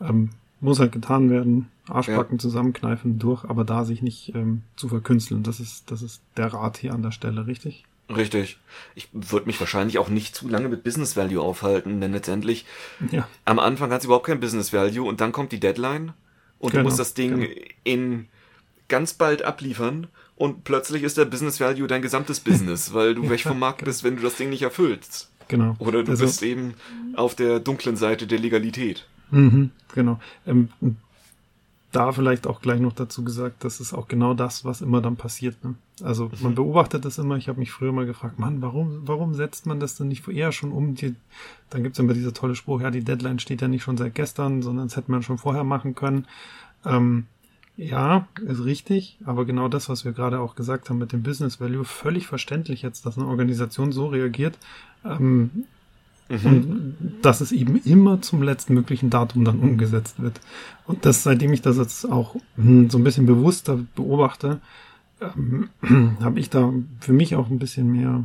Ähm, 0.01 0.31
muss 0.61 0.81
halt 0.81 0.93
getan 0.93 1.31
werden, 1.31 1.69
Arschbacken 1.89 2.37
ja. 2.37 2.41
zusammenkneifen 2.41 3.19
durch, 3.19 3.45
aber 3.45 3.65
da 3.65 3.85
sich 3.85 4.03
nicht 4.03 4.35
ähm, 4.35 4.63
zu 4.77 4.89
verkünsteln. 4.89 5.43
Das 5.43 5.61
ist, 5.61 5.91
das 5.91 6.03
ist 6.03 6.21
der 6.37 6.53
Rat 6.53 6.79
hier 6.79 6.93
an 6.93 7.03
der 7.03 7.13
Stelle, 7.13 7.47
richtig? 7.47 7.85
Richtig. 8.15 8.59
Ich 8.95 9.09
würde 9.13 9.47
mich 9.47 9.61
wahrscheinlich 9.61 9.99
auch 9.99 10.09
nicht 10.09 10.35
zu 10.35 10.49
lange 10.49 10.69
mit 10.69 10.83
Business 10.83 11.17
Value 11.17 11.41
aufhalten, 11.41 12.01
denn 12.01 12.13
letztendlich 12.13 12.65
ja. 13.11 13.29
am 13.45 13.59
Anfang 13.59 13.91
hat 13.93 14.01
es 14.01 14.07
überhaupt 14.07 14.27
kein 14.27 14.41
Business 14.41 14.73
Value 14.73 15.07
und 15.07 15.21
dann 15.21 15.31
kommt 15.31 15.53
die 15.53 15.61
Deadline 15.61 16.15
und 16.59 16.71
genau, 16.71 16.83
du 16.83 16.89
musst 16.89 16.99
das 16.99 17.15
Ding 17.15 17.41
genau. 17.41 17.55
in 17.85 18.29
ganz 18.89 19.13
bald 19.13 19.43
abliefern 19.43 20.07
und 20.39 20.65
plötzlich 20.65 21.03
ist 21.03 21.19
der 21.19 21.25
Business 21.25 21.61
Value 21.61 21.89
dein 21.89 22.01
gesamtes 22.01 22.41
Business, 22.41 22.95
weil 22.95 23.15
du 23.15 23.29
weg 23.29 23.41
vom 23.41 23.59
Markt 23.59 23.85
bist, 23.85 24.05
wenn 24.05 24.17
du 24.17 24.23
das 24.23 24.37
Ding 24.37 24.51
nicht 24.51 24.63
erfüllst. 24.63 25.31
Genau. 25.49 25.75
Oder 25.79 26.05
du 26.05 26.13
also, 26.13 26.25
bist 26.25 26.43
eben 26.43 26.75
auf 27.15 27.35
der 27.35 27.59
dunklen 27.59 27.97
Seite 27.97 28.27
der 28.27 28.39
Legalität. 28.39 29.07
Mhm, 29.31 29.71
genau. 29.95 30.21
Ähm, 30.47 30.69
da 31.91 32.13
vielleicht 32.13 32.47
auch 32.47 32.61
gleich 32.61 32.81
noch 32.81 32.93
dazu 32.93 33.25
gesagt, 33.25 33.65
das 33.65 33.81
ist 33.81 33.95
auch 33.95 34.09
genau 34.09 34.35
das, 34.35 34.65
was 34.65 34.83
immer 34.83 35.01
dann 35.01 35.17
passiert. 35.17 35.65
Ne? 35.65 35.75
Also 36.03 36.31
man 36.41 36.53
mhm. 36.53 36.57
beobachtet 36.57 37.05
das 37.05 37.19
immer. 37.19 37.37
Ich 37.37 37.49
habe 37.49 37.59
mich 37.59 37.73
früher 37.73 37.93
mal 37.93 38.07
gefragt, 38.07 38.39
Mann, 38.39 38.61
warum, 38.61 39.03
warum 39.07 39.35
setzt 39.35 39.67
man 39.67 39.81
das 39.81 39.97
denn 39.97 40.09
nicht 40.09 40.29
eher 40.29 40.53
schon 40.53 40.71
um? 40.71 40.95
Die, 40.95 41.15
dann 41.71 41.83
gibt's 41.83 41.99
immer 41.99 42.13
dieser 42.13 42.35
tolle 42.35 42.55
Spruch, 42.55 42.83
ja, 42.83 42.91
die 42.91 43.03
Deadline 43.03 43.39
steht 43.39 43.63
ja 43.63 43.69
nicht 43.69 43.83
schon 43.83 43.97
seit 43.97 44.15
gestern, 44.15 44.63
sondern 44.63 44.89
das 44.89 44.97
hätte 44.97 45.11
man 45.11 45.23
schon 45.23 45.39
vorher 45.39 45.65
machen 45.65 45.95
können. 45.95 46.27
Ähm, 46.85 47.27
ja, 47.79 48.29
ist 48.47 48.65
richtig, 48.65 49.19
aber 49.25 49.47
genau 49.47 49.69
das, 49.69 49.89
was 49.89 50.05
wir 50.05 50.13
gerade 50.13 50.41
auch 50.41 50.55
gesagt 50.55 50.91
haben 50.91 50.99
mit 50.99 51.13
dem 51.13 51.23
Business 51.23 51.61
Value, 51.61 51.85
völlig 51.85 52.27
verständlich 52.27 52.83
jetzt, 52.83 53.07
dass 53.07 53.17
eine 53.17 53.27
Organisation 53.27 53.93
so 53.93 54.09
reagiert. 54.09 54.59
Ähm, 55.05 55.65
Mhm. 56.29 56.47
Und 56.47 56.97
dass 57.23 57.41
es 57.41 57.53
eben 57.53 57.81
immer 57.85 58.21
zum 58.21 58.43
letzten 58.43 58.75
möglichen 58.75 59.11
Datum 59.11 59.45
dann 59.45 59.61
umgesetzt 59.61 60.21
wird. 60.21 60.41
Und 60.87 61.05
das, 61.05 61.23
seitdem 61.23 61.53
ich 61.53 61.63
das 61.63 61.79
jetzt 61.79 62.05
auch 62.05 62.37
hm, 62.57 62.91
so 62.91 62.99
ein 62.99 63.05
bisschen 63.05 63.27
bewusster 63.27 63.79
beobachte, 63.95 64.61
ähm, 65.21 65.71
habe 66.21 66.39
ich 66.39 66.51
da 66.51 66.73
für 67.01 67.13
mich 67.13 67.35
auch 67.35 67.49
ein 67.49 67.59
bisschen 67.59 67.91
mehr, 67.91 68.25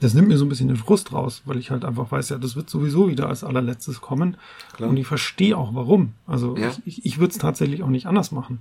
das 0.00 0.14
nimmt 0.14 0.28
mir 0.28 0.36
so 0.36 0.44
ein 0.44 0.48
bisschen 0.48 0.68
den 0.68 0.76
Frust 0.76 1.12
raus, 1.12 1.42
weil 1.44 1.58
ich 1.58 1.70
halt 1.70 1.84
einfach 1.84 2.10
weiß, 2.10 2.28
ja, 2.28 2.38
das 2.38 2.56
wird 2.56 2.68
sowieso 2.68 3.08
wieder 3.08 3.28
als 3.28 3.44
allerletztes 3.44 4.00
kommen. 4.00 4.36
Klar. 4.74 4.90
Und 4.90 4.96
ich 4.96 5.06
verstehe 5.06 5.56
auch 5.56 5.74
warum. 5.74 6.12
Also 6.26 6.56
ja. 6.56 6.68
ich, 6.68 6.82
ich, 6.86 7.06
ich 7.06 7.18
würde 7.18 7.32
es 7.32 7.38
tatsächlich 7.38 7.82
auch 7.82 7.88
nicht 7.88 8.06
anders 8.06 8.30
machen. 8.30 8.60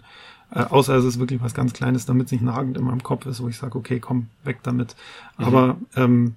Äh, 0.52 0.64
außer 0.64 0.96
es 0.96 1.06
ist 1.06 1.20
wirklich 1.20 1.42
was 1.42 1.54
ganz 1.54 1.74
Kleines, 1.74 2.06
damit 2.06 2.28
es 2.28 2.32
nicht 2.32 2.44
nagend 2.44 2.78
in 2.78 2.84
meinem 2.84 3.04
Kopf 3.04 3.26
ist, 3.26 3.42
wo 3.42 3.50
ich 3.50 3.58
sage, 3.58 3.78
okay, 3.78 4.00
komm, 4.00 4.28
weg 4.44 4.60
damit. 4.64 4.96
Mhm. 5.38 5.46
Aber 5.46 5.78
ähm, 5.96 6.36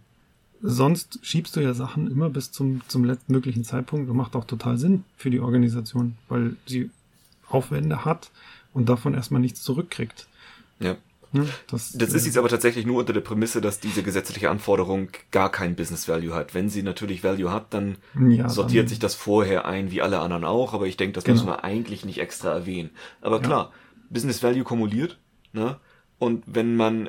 sonst 0.63 1.21
schiebst 1.23 1.55
du 1.57 1.61
ja 1.61 1.75
Sachen 1.75 2.11
immer 2.11 2.31
bis 2.31 2.51
zum, 2.51 2.81
zum 2.89 3.05
letztmöglichen 3.05 3.65
Zeitpunkt 3.65 4.11
und 4.11 4.17
macht 4.17 4.35
auch 4.35 4.45
total 4.45 4.79
Sinn 4.79 5.05
für 5.17 5.31
die 5.31 5.41
Organisation, 5.41 6.17
weil 6.29 6.57
sie 6.67 6.91
Aufwände 7.49 8.05
hat 8.05 8.31
und 8.75 8.89
davon 8.89 9.15
erstmal 9.15 9.41
nichts 9.41 9.63
zurückkriegt. 9.63 10.27
Ja. 10.81 10.97
Ja 11.33 11.45
das, 11.71 11.93
das 11.93 12.15
ist 12.15 12.27
jetzt 12.27 12.39
aber 12.39 12.49
tatsächlich 12.49 12.87
nur 12.87 12.99
unter 13.01 13.13
der 13.13 13.21
Prämisse, 13.21 13.61
dass 13.61 13.81
diese 13.81 14.03
gesetzliche 14.03 14.51
Anforderung 14.51 15.09
gar 15.31 15.51
kein 15.51 15.77
Business 15.77 16.09
Value 16.09 16.35
hat. 16.35 16.55
Wenn 16.55 16.69
sie 16.69 16.83
natürlich 16.83 17.25
Value 17.25 17.53
hat, 17.53 17.75
dann 17.75 17.97
ja, 18.29 18.49
sortiert 18.49 18.85
dann, 18.85 18.89
sich 18.89 18.99
das 18.99 19.15
vorher 19.15 19.67
ein, 19.67 19.91
wie 19.91 20.03
alle 20.03 20.21
anderen 20.21 20.45
auch, 20.45 20.75
aber 20.75 20.87
ich 20.87 20.97
denke, 20.97 21.15
das 21.15 21.25
genau. 21.25 21.35
müssen 21.35 21.49
wir 21.49 21.65
eigentlich 21.65 22.05
nicht 22.05 22.19
extra 22.19 22.53
erwähnen. 22.53 22.91
Aber 23.21 23.41
klar, 23.41 23.73
ja. 23.73 24.03
Business 24.11 24.43
Value 24.43 24.65
kumuliert, 24.65 25.19
ne? 25.53 25.77
Und 26.19 26.43
wenn 26.47 26.75
man 26.75 27.09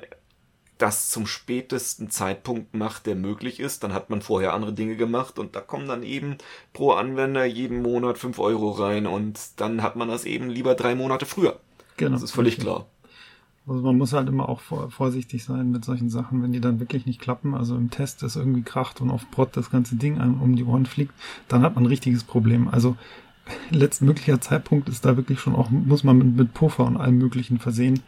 das 0.79 1.09
zum 1.09 1.27
spätesten 1.27 2.09
Zeitpunkt 2.09 2.73
macht, 2.73 3.05
der 3.05 3.15
möglich 3.15 3.59
ist. 3.59 3.83
Dann 3.83 3.93
hat 3.93 4.09
man 4.09 4.21
vorher 4.21 4.53
andere 4.53 4.73
Dinge 4.73 4.95
gemacht 4.95 5.37
und 5.37 5.55
da 5.55 5.59
kommen 5.59 5.87
dann 5.87 6.03
eben 6.03 6.37
pro 6.73 6.91
Anwender 6.93 7.45
jeden 7.45 7.81
Monat 7.81 8.17
fünf 8.17 8.39
Euro 8.39 8.71
rein 8.71 9.05
und 9.05 9.39
dann 9.57 9.83
hat 9.83 9.97
man 9.97 10.07
das 10.07 10.23
eben 10.23 10.49
lieber 10.49 10.75
drei 10.75 10.95
Monate 10.95 11.25
früher. 11.25 11.59
Genau. 11.97 12.11
Das 12.11 12.23
ist 12.23 12.31
völlig 12.31 12.53
richtig. 12.53 12.65
klar. 12.65 12.87
Also 13.67 13.81
man 13.81 13.97
muss 13.97 14.13
halt 14.13 14.27
immer 14.27 14.49
auch 14.49 14.61
vorsichtig 14.61 15.43
sein 15.43 15.71
mit 15.71 15.85
solchen 15.85 16.09
Sachen, 16.09 16.41
wenn 16.41 16.51
die 16.51 16.61
dann 16.61 16.79
wirklich 16.79 17.05
nicht 17.05 17.21
klappen. 17.21 17.53
Also 17.53 17.75
im 17.75 17.91
Test 17.91 18.23
ist 18.23 18.35
irgendwie 18.35 18.63
kracht 18.63 18.99
und 19.01 19.11
auf 19.11 19.29
Prot 19.29 19.49
das 19.53 19.69
ganze 19.69 19.95
Ding 19.95 20.19
einem 20.19 20.41
um 20.41 20.55
die 20.55 20.63
Ohren 20.63 20.85
fliegt, 20.85 21.13
dann 21.47 21.61
hat 21.61 21.75
man 21.75 21.83
ein 21.83 21.87
richtiges 21.89 22.23
Problem. 22.23 22.67
Also 22.67 22.97
letztmöglicher 23.69 24.41
Zeitpunkt 24.41 24.89
ist 24.89 25.05
da 25.05 25.17
wirklich 25.17 25.39
schon 25.39 25.55
auch, 25.55 25.69
muss 25.69 26.03
man 26.03 26.17
mit, 26.17 26.35
mit 26.35 26.53
Puffer 26.53 26.85
und 26.85 26.97
allem 26.97 27.17
Möglichen 27.17 27.59
versehen. 27.59 28.01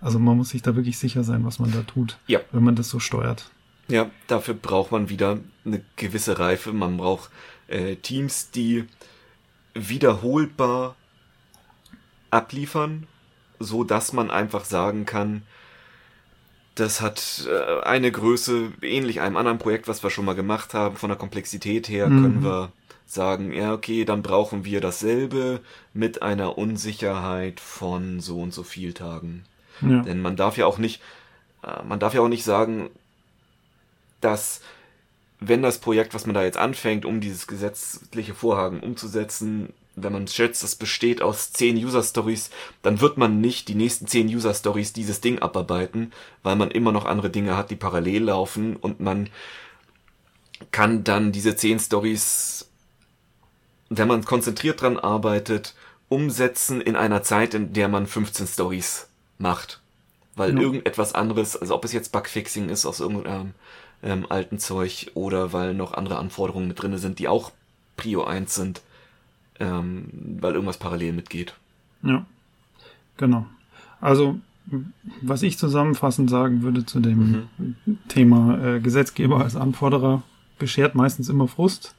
Also 0.00 0.18
man 0.18 0.36
muss 0.36 0.50
sich 0.50 0.62
da 0.62 0.76
wirklich 0.76 0.98
sicher 0.98 1.24
sein, 1.24 1.44
was 1.44 1.58
man 1.58 1.72
da 1.72 1.82
tut, 1.82 2.18
ja. 2.26 2.40
wenn 2.52 2.62
man 2.62 2.76
das 2.76 2.88
so 2.88 3.00
steuert. 3.00 3.50
Ja, 3.88 4.10
dafür 4.26 4.54
braucht 4.54 4.92
man 4.92 5.08
wieder 5.08 5.38
eine 5.64 5.82
gewisse 5.96 6.38
Reife. 6.38 6.72
Man 6.72 6.98
braucht 6.98 7.30
äh, 7.68 7.96
Teams, 7.96 8.50
die 8.50 8.84
wiederholbar 9.74 10.94
abliefern, 12.30 13.06
so 13.58 13.84
dass 13.84 14.12
man 14.12 14.30
einfach 14.30 14.64
sagen 14.64 15.06
kann, 15.06 15.42
das 16.74 17.00
hat 17.00 17.48
äh, 17.48 17.80
eine 17.84 18.12
Größe 18.12 18.72
ähnlich 18.82 19.20
einem 19.20 19.36
anderen 19.36 19.58
Projekt, 19.58 19.88
was 19.88 20.02
wir 20.02 20.10
schon 20.10 20.24
mal 20.24 20.34
gemacht 20.34 20.74
haben. 20.74 20.96
Von 20.96 21.08
der 21.08 21.18
Komplexität 21.18 21.88
her 21.88 22.08
mhm. 22.08 22.22
können 22.22 22.44
wir 22.44 22.72
sagen, 23.06 23.52
ja, 23.52 23.72
okay, 23.72 24.04
dann 24.04 24.22
brauchen 24.22 24.64
wir 24.64 24.80
dasselbe 24.80 25.60
mit 25.92 26.22
einer 26.22 26.58
Unsicherheit 26.58 27.58
von 27.58 28.20
so 28.20 28.40
und 28.40 28.52
so 28.52 28.62
viel 28.62 28.92
Tagen. 28.92 29.44
Ja. 29.80 30.02
Denn 30.02 30.20
man 30.20 30.36
darf 30.36 30.56
ja 30.56 30.66
auch 30.66 30.78
nicht, 30.78 31.00
äh, 31.62 31.82
man 31.84 31.98
darf 31.98 32.14
ja 32.14 32.20
auch 32.20 32.28
nicht 32.28 32.44
sagen, 32.44 32.90
dass 34.20 34.60
wenn 35.40 35.62
das 35.62 35.78
Projekt, 35.78 36.14
was 36.14 36.26
man 36.26 36.34
da 36.34 36.42
jetzt 36.42 36.58
anfängt, 36.58 37.04
um 37.04 37.20
dieses 37.20 37.46
gesetzliche 37.46 38.34
Vorhaben 38.34 38.80
umzusetzen, 38.80 39.72
wenn 40.02 40.12
man 40.12 40.28
schätzt, 40.28 40.62
das 40.62 40.76
besteht 40.76 41.22
aus 41.22 41.52
zehn 41.52 41.76
User 41.76 42.02
Stories, 42.02 42.50
dann 42.82 43.00
wird 43.00 43.18
man 43.18 43.40
nicht 43.40 43.68
die 43.68 43.74
nächsten 43.74 44.06
zehn 44.06 44.28
User 44.28 44.54
Stories 44.54 44.92
dieses 44.92 45.20
Ding 45.20 45.38
abarbeiten, 45.38 46.12
weil 46.42 46.56
man 46.56 46.70
immer 46.70 46.92
noch 46.92 47.04
andere 47.04 47.30
Dinge 47.30 47.56
hat, 47.56 47.70
die 47.70 47.76
parallel 47.76 48.24
laufen 48.24 48.76
und 48.76 49.00
man 49.00 49.30
kann 50.70 51.04
dann 51.04 51.32
diese 51.32 51.56
zehn 51.56 51.78
Stories, 51.78 52.68
wenn 53.88 54.08
man 54.08 54.24
konzentriert 54.24 54.82
dran 54.82 54.98
arbeitet, 54.98 55.74
umsetzen 56.08 56.80
in 56.80 56.96
einer 56.96 57.22
Zeit, 57.22 57.54
in 57.54 57.72
der 57.72 57.88
man 57.88 58.06
15 58.06 58.46
Stories 58.46 59.08
macht. 59.38 59.80
Weil 60.34 60.54
ja. 60.54 60.60
irgendetwas 60.60 61.14
anderes, 61.14 61.56
also 61.56 61.74
ob 61.74 61.84
es 61.84 61.92
jetzt 61.92 62.12
Bugfixing 62.12 62.68
ist 62.68 62.86
aus 62.86 63.00
irgendeinem 63.00 63.54
ähm, 64.02 64.26
alten 64.28 64.58
Zeug 64.58 65.10
oder 65.14 65.52
weil 65.52 65.74
noch 65.74 65.92
andere 65.92 66.18
Anforderungen 66.18 66.68
mit 66.68 66.80
drinne 66.80 66.98
sind, 66.98 67.18
die 67.18 67.28
auch 67.28 67.52
Prio 67.96 68.24
1 68.24 68.54
sind, 68.54 68.82
ähm, 69.60 70.08
weil 70.40 70.54
irgendwas 70.54 70.78
parallel 70.78 71.12
mitgeht. 71.12 71.54
Ja, 72.02 72.26
genau. 73.16 73.46
Also, 74.00 74.38
was 75.22 75.42
ich 75.42 75.58
zusammenfassend 75.58 76.30
sagen 76.30 76.62
würde 76.62 76.86
zu 76.86 77.00
dem 77.00 77.48
mhm. 77.58 77.98
Thema 78.08 78.76
äh, 78.76 78.80
Gesetzgeber 78.80 79.42
als 79.42 79.56
Anforderer, 79.56 80.22
beschert 80.58 80.94
meistens 80.94 81.28
immer 81.28 81.48
Frust 81.48 81.94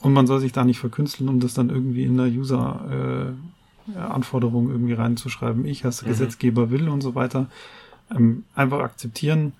und 0.00 0.12
man 0.12 0.26
soll 0.26 0.40
sich 0.40 0.52
da 0.52 0.64
nicht 0.64 0.78
verkünsteln, 0.78 1.28
um 1.28 1.40
das 1.40 1.54
dann 1.54 1.70
irgendwie 1.70 2.04
in 2.04 2.16
der 2.16 2.26
User 2.26 3.34
äh, 3.96 3.98
Anforderungen 3.98 4.70
irgendwie 4.70 4.92
reinzuschreiben. 4.92 5.64
Ich 5.66 5.84
als 5.84 6.04
Gesetzgeber 6.04 6.70
will 6.70 6.88
und 6.88 7.00
so 7.00 7.14
weiter. 7.14 7.46
Ähm, 8.10 8.44
einfach 8.54 8.80
akzeptieren 8.80 9.52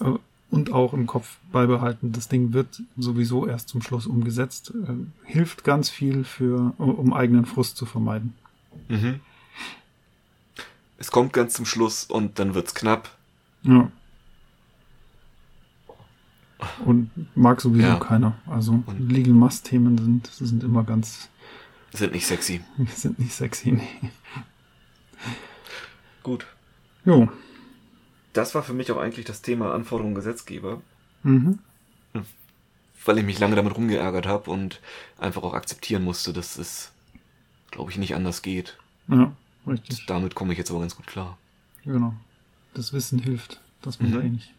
äh, 0.00 0.14
und 0.52 0.70
auch 0.72 0.92
im 0.92 1.06
Kopf 1.06 1.38
beibehalten. 1.50 2.12
Das 2.12 2.28
Ding 2.28 2.52
wird 2.52 2.82
sowieso 2.96 3.46
erst 3.48 3.68
zum 3.70 3.82
Schluss 3.82 4.06
umgesetzt. 4.06 4.72
Äh, 4.86 4.92
hilft 5.24 5.64
ganz 5.64 5.88
viel 5.90 6.22
für, 6.24 6.74
um 6.78 7.12
eigenen 7.12 7.46
Frust 7.46 7.76
zu 7.76 7.86
vermeiden. 7.86 8.34
Mhm. 8.88 9.20
Es 10.98 11.10
kommt 11.10 11.32
ganz 11.32 11.54
zum 11.54 11.64
Schluss 11.66 12.04
und 12.04 12.38
dann 12.38 12.54
wird's 12.54 12.74
knapp. 12.74 13.10
Ja. 13.62 13.90
Und 16.84 17.10
mag 17.34 17.60
sowieso 17.60 17.88
Ja. 17.88 17.96
keiner. 17.98 18.36
Also 18.46 18.82
Und- 18.86 19.10
Legal 19.10 19.32
Must 19.34 19.64
Themen 19.66 19.98
sind, 19.98 20.26
sind 20.28 20.62
immer 20.62 20.84
ganz, 20.84 21.28
Sind 21.92 22.12
nicht 22.12 22.26
sexy. 22.26 22.60
sind 22.94 23.18
nicht 23.18 23.32
sexy. 23.32 23.72
Nee. 23.72 24.10
Gut. 26.22 26.46
Jo. 27.04 27.28
Das 28.32 28.54
war 28.54 28.62
für 28.62 28.72
mich 28.72 28.90
auch 28.92 28.96
eigentlich 28.98 29.26
das 29.26 29.42
Thema 29.42 29.74
Anforderungen 29.74 30.14
Gesetzgeber, 30.14 30.80
Mhm. 31.22 31.58
weil 33.04 33.18
ich 33.18 33.24
mich 33.24 33.38
lange 33.38 33.56
damit 33.56 33.76
rumgeärgert 33.76 34.26
habe 34.26 34.50
und 34.50 34.80
einfach 35.18 35.42
auch 35.42 35.54
akzeptieren 35.54 36.02
musste, 36.04 36.32
dass 36.32 36.56
es, 36.56 36.92
glaube 37.70 37.90
ich, 37.90 37.98
nicht 37.98 38.14
anders 38.14 38.42
geht. 38.42 38.78
Ja, 39.08 39.32
richtig. 39.66 40.06
Damit 40.06 40.34
komme 40.34 40.52
ich 40.52 40.58
jetzt 40.58 40.70
aber 40.70 40.80
ganz 40.80 40.96
gut 40.96 41.06
klar. 41.06 41.36
Genau. 41.84 42.14
Das 42.74 42.92
Wissen 42.92 43.18
hilft, 43.18 43.60
dass 43.82 44.00
man 44.00 44.10
Mhm. 44.10 44.14
da 44.14 44.20
eh 44.20 44.28
nicht. 44.30 44.52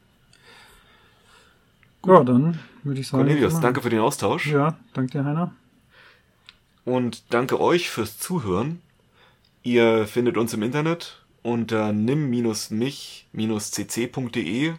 Ja, 2.05 2.23
dann 2.23 2.59
würde 2.83 2.99
ich 2.99 3.07
sagen. 3.07 3.23
Cornelius, 3.25 3.59
danke 3.61 3.81
für 3.81 3.89
den 3.89 3.99
Austausch 4.01 4.47
Ja, 4.47 4.77
danke 4.93 5.13
dir, 5.13 5.25
Heiner. 5.25 5.53
und 6.85 7.23
danke 7.33 7.59
euch 7.61 7.89
fürs 7.89 8.19
Zuhören. 8.19 8.81
Ihr 9.63 10.05
findet 10.05 10.35
uns 10.37 10.53
im 10.53 10.61
Internet 10.63 11.22
unter 11.43 11.93
nim-mich-cc.de 11.93 14.73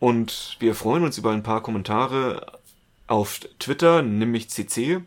und 0.00 0.56
wir 0.58 0.74
freuen 0.74 1.04
uns 1.04 1.18
über 1.18 1.30
ein 1.30 1.42
paar 1.42 1.62
Kommentare 1.62 2.58
auf 3.06 3.40
Twitter, 3.58 4.02
nimm-mich-cc 4.02 5.02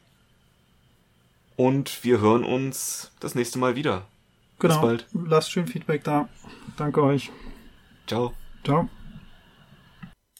und 1.55 2.03
wir 2.03 2.21
hören 2.21 2.43
uns 2.43 3.11
das 3.19 3.35
nächste 3.35 3.59
Mal 3.59 3.75
wieder. 3.75 4.05
Genau. 4.59 4.75
Bis 4.75 4.81
bald. 4.81 5.05
Lasst 5.13 5.51
schön 5.51 5.67
Feedback 5.67 6.03
da. 6.03 6.27
Danke 6.77 7.03
euch. 7.03 7.31
Ciao. 8.07 8.33
Ciao. 8.63 8.89